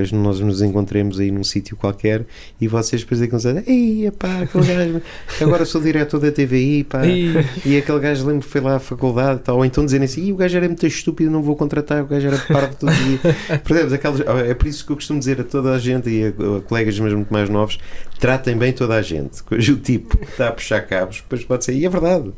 as- 0.00 0.12
nós 0.12 0.38
nos 0.40 0.62
encontremos 0.62 1.18
aí 1.18 1.30
num 1.30 1.42
sítio 1.44 1.76
qualquer 1.76 2.24
e 2.60 2.68
vocês 2.68 3.02
depois 3.02 3.20
dizem 3.20 3.62
que 3.62 3.70
ei, 3.70 4.10
pá, 4.12 4.42
aquele 4.42 4.64
gajo, 4.72 5.02
agora 5.40 5.64
sou 5.64 5.80
diretor 5.80 6.20
da 6.20 6.30
TVI, 6.30 6.84
pá, 6.84 7.06
E- 7.06 7.76
aquele 7.78 7.98
gajo 7.98 8.26
lembro 8.26 8.42
que 8.42 8.48
foi 8.48 8.60
lá 8.60 8.76
à 8.76 8.78
faculdade 8.78 9.40
tal, 9.44 9.56
ou 9.56 9.64
então 9.64 9.84
dizerem 9.84 10.04
assim, 10.04 10.26
"Ih, 10.26 10.32
o 10.32 10.36
gajo 10.36 10.56
era 10.56 10.66
muito 10.68 10.86
estúpido, 10.86 11.30
não 11.30 11.42
vou 11.42 11.56
contratar, 11.56 12.02
o 12.02 12.06
gajo 12.06 12.26
era 12.28 12.38
parvo 12.38 12.76
todo 12.76 12.92
dia. 12.92 13.18
Percebes? 13.64 13.92
Aquelas, 13.92 14.20
é 14.20 14.54
por 14.54 14.66
isso 14.66 14.84
que 14.86 14.92
eu 14.92 14.96
costumo 14.96 15.18
dizer 15.18 15.40
a 15.40 15.44
toda 15.44 15.72
a 15.72 15.78
gente 15.78 16.08
e 16.08 16.24
a, 16.26 16.28
a 16.28 16.60
colegas 16.62 16.98
mesmo 17.00 17.18
muito 17.18 17.32
mais 17.32 17.48
novos, 17.48 17.78
tratem 18.20 18.56
bem 18.56 18.72
toda 18.72 18.94
a 18.94 19.02
gente. 19.02 19.42
Hoje 19.50 19.72
o 19.72 19.76
tipo 19.76 20.18
está 20.22 20.48
a 20.48 20.52
puxar 20.52 20.80
cabos, 20.82 21.16
depois 21.22 21.44
pode 21.44 21.64
ser, 21.64 21.74
e 21.74 21.84
é 21.84 21.88
verdade. 21.88 22.30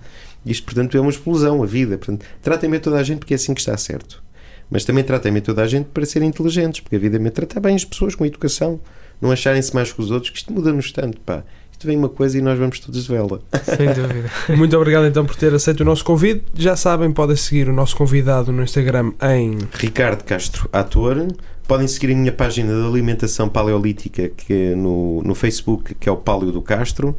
Isto, 0.46 0.64
portanto, 0.64 0.96
é 0.96 1.00
uma 1.00 1.10
explosão, 1.10 1.62
a 1.62 1.66
vida. 1.66 1.98
Portanto, 1.98 2.24
tratem 2.40 2.70
bem 2.70 2.80
toda 2.80 2.96
a 2.96 3.02
gente 3.02 3.18
porque 3.18 3.34
é 3.34 3.36
assim 3.36 3.52
que 3.52 3.60
está 3.60 3.76
certo. 3.76 4.22
Mas 4.70 4.84
também 4.84 5.02
tratem 5.02 5.32
bem 5.32 5.42
toda 5.42 5.62
a 5.62 5.66
gente 5.66 5.86
para 5.86 6.04
serem 6.04 6.28
inteligentes, 6.28 6.80
porque 6.80 6.96
a 6.96 6.98
vida 6.98 7.16
é 7.16 7.30
tratar 7.30 7.60
bem 7.60 7.74
as 7.74 7.84
pessoas 7.84 8.14
com 8.14 8.26
educação, 8.26 8.80
não 9.20 9.30
acharem-se 9.30 9.74
mais 9.74 9.92
que 9.92 10.00
os 10.00 10.10
outros, 10.10 10.30
que 10.30 10.38
isto 10.38 10.52
muda-nos 10.52 10.92
tanto, 10.92 11.20
pá. 11.20 11.42
Isto 11.78 11.86
vem 11.86 11.96
uma 11.96 12.08
coisa 12.08 12.36
e 12.36 12.40
nós 12.40 12.58
vamos 12.58 12.80
todos 12.80 13.04
de 13.04 13.08
vela. 13.08 13.40
Sem 13.62 13.86
dúvida. 13.94 14.28
Muito 14.56 14.76
obrigado 14.76 15.06
então 15.06 15.24
por 15.24 15.36
ter 15.36 15.54
aceito 15.54 15.82
o 15.82 15.84
nosso 15.84 16.04
convite. 16.04 16.44
Já 16.52 16.74
sabem, 16.74 17.12
podem 17.12 17.36
seguir 17.36 17.68
o 17.68 17.72
nosso 17.72 17.94
convidado 17.96 18.50
no 18.50 18.64
Instagram 18.64 19.12
em 19.22 19.58
Ricardo 19.74 20.24
Castro, 20.24 20.68
ator. 20.72 21.28
Podem 21.68 21.86
seguir 21.86 22.12
a 22.12 22.16
minha 22.16 22.32
página 22.32 22.74
de 22.74 22.84
alimentação 22.84 23.48
paleolítica 23.48 24.28
que 24.28 24.52
é 24.52 24.74
no, 24.74 25.22
no 25.22 25.36
Facebook, 25.36 25.94
que 25.94 26.08
é 26.08 26.12
o 26.12 26.16
Paleo 26.16 26.50
do 26.50 26.60
Castro. 26.60 27.16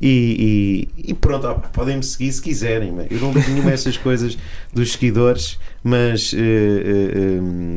E, 0.00 0.88
e- 0.98 1.10
e 1.10 1.14
pronto, 1.14 1.46
ah, 1.46 1.54
podem 1.54 1.96
me 1.96 2.02
seguir 2.02 2.30
se 2.32 2.42
quiserem. 2.42 2.94
Eu 3.10 3.18
não 3.20 3.32
ligo 3.32 3.48
nenhuma 3.50 3.70
dessas 3.72 3.96
coisas 3.96 4.36
dos 4.72 4.92
seguidores, 4.92 5.58
mas 5.82 6.34
eh, 6.34 6.38
eh, 6.38 7.10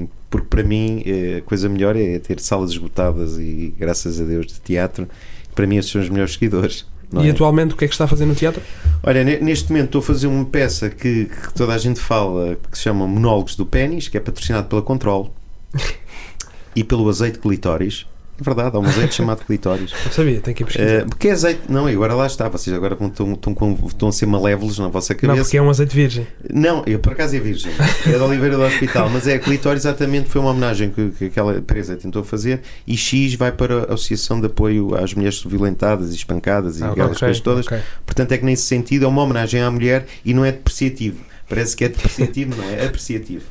eh, 0.03 0.07
porque 0.29 0.47
para 0.47 0.63
mim 0.63 1.01
eh, 1.05 1.37
a 1.37 1.41
coisa 1.41 1.69
melhor 1.69 1.95
é 1.95 2.19
ter 2.19 2.39
salas 2.39 2.71
esgotadas 2.71 3.37
e 3.37 3.73
graças 3.79 4.19
a 4.19 4.23
Deus 4.25 4.47
de 4.47 4.59
teatro. 4.59 5.07
Para 5.55 5.65
mim, 5.65 5.77
esses 5.77 5.91
são 5.91 6.01
os 6.01 6.09
melhores 6.09 6.33
seguidores. 6.33 6.85
E 7.11 7.27
é? 7.27 7.31
atualmente 7.31 7.73
o 7.73 7.77
que 7.77 7.85
é 7.85 7.87
que 7.87 7.93
está 7.93 8.05
a 8.05 8.07
fazer 8.07 8.25
no 8.25 8.35
teatro? 8.35 8.61
Olha, 9.01 9.23
ne- 9.23 9.39
neste 9.39 9.69
momento 9.71 9.85
estou 9.87 9.99
a 9.99 10.03
fazer 10.03 10.27
uma 10.27 10.45
peça 10.45 10.89
que, 10.89 11.25
que 11.25 11.53
toda 11.55 11.73
a 11.73 11.77
gente 11.77 11.99
fala 11.99 12.55
que 12.71 12.77
se 12.77 12.83
chama 12.83 13.07
Monólogos 13.07 13.55
do 13.55 13.65
Pênis, 13.65 14.07
que 14.07 14.15
é 14.17 14.19
patrocinado 14.19 14.67
pela 14.67 14.81
Control 14.81 15.33
e 16.75 16.83
pelo 16.83 17.09
azeite 17.09 17.39
clitóris. 17.39 18.05
Verdade, 18.41 18.75
há 18.75 18.79
um 18.79 18.85
azeite 18.85 19.15
chamado 19.15 19.43
clitóris. 19.45 19.91
Não 20.05 20.11
sabia, 20.11 20.39
tem 20.39 20.53
que 20.53 20.63
ir 20.63 20.65
pesquisar. 20.65 20.89
Eh, 20.89 21.05
porque 21.05 21.27
é 21.27 21.31
azeite. 21.31 21.61
Não, 21.69 21.89
e 21.89 21.93
agora 21.93 22.13
lá 22.13 22.25
está. 22.27 22.47
Vocês 22.49 22.75
agora 22.75 22.95
vão, 22.95 23.07
estão, 23.07 23.33
estão, 23.33 23.53
com- 23.53 23.77
estão 23.87 24.09
a 24.09 24.11
ser 24.11 24.25
malévolos 24.25 24.79
na 24.79 24.87
vossa 24.87 25.13
não, 25.13 25.19
cabeça. 25.19 25.43
porque 25.43 25.57
é 25.57 25.61
um 25.61 25.69
azeite 25.69 25.95
virgem. 25.95 26.27
Não, 26.53 26.83
eu 26.85 26.99
por 26.99 27.13
acaso 27.13 27.35
é 27.35 27.39
virgem. 27.39 27.71
É 28.07 28.17
da 28.17 28.25
Oliveira 28.25 28.55
do 28.55 28.63
Hospital, 28.63 29.09
mas 29.09 29.27
é 29.27 29.37
Clitóris 29.39 29.83
exatamente 29.85 30.29
foi 30.29 30.41
uma 30.41 30.51
homenagem 30.51 30.89
que, 30.91 31.09
que 31.11 31.25
aquela 31.25 31.57
empresa 31.57 31.95
tentou 31.95 32.23
fazer 32.23 32.61
e 32.87 32.95
X 32.97 33.33
vai 33.35 33.51
para 33.51 33.81
a 33.91 33.93
Associação 33.93 34.39
de 34.39 34.47
Apoio 34.47 34.95
às 34.95 35.13
Mulheres 35.13 35.41
Violentadas 35.43 36.11
e 36.11 36.15
Espancadas 36.15 36.79
e 36.79 36.83
Ah, 36.83 36.91
aquelas 36.91 37.11
ok, 37.11 37.19
coisas 37.27 37.39
todas. 37.41 37.65
ok. 37.67 37.79
Portanto, 38.05 38.31
é 38.31 38.37
que 38.37 38.45
nesse 38.45 38.63
sentido 38.63 39.05
é 39.05 39.07
uma 39.07 39.21
homenagem 39.23 39.61
à 39.61 39.69
mulher 39.69 40.05
e 40.23 40.33
não 40.33 40.43
é 40.45 40.51
depreciativo. 40.51 41.17
Parece 41.47 41.75
que 41.75 41.83
é 41.83 41.89
depreciativo, 41.89 42.55
não 42.55 42.69
é? 42.69 42.83
É 42.83 42.85
apreciativo. 42.85 43.43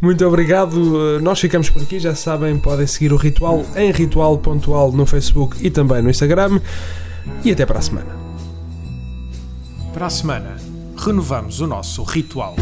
Muito 0.00 0.26
obrigado. 0.26 1.20
Nós 1.20 1.38
ficamos 1.38 1.68
por 1.68 1.82
aqui. 1.82 1.98
Já 1.98 2.14
sabem, 2.14 2.56
podem 2.58 2.86
seguir 2.86 3.12
o 3.12 3.16
Ritual 3.16 3.64
em 3.76 3.92
ritual.al 3.92 4.92
no 4.92 5.04
Facebook 5.04 5.56
e 5.64 5.70
também 5.70 6.02
no 6.02 6.10
Instagram. 6.10 6.60
E 7.44 7.52
até 7.52 7.66
para 7.66 7.78
a 7.78 7.82
semana. 7.82 8.16
Para 9.92 10.06
a 10.06 10.10
semana, 10.10 10.56
renovamos 10.96 11.60
o 11.60 11.66
nosso 11.66 12.02
ritual. 12.04 12.54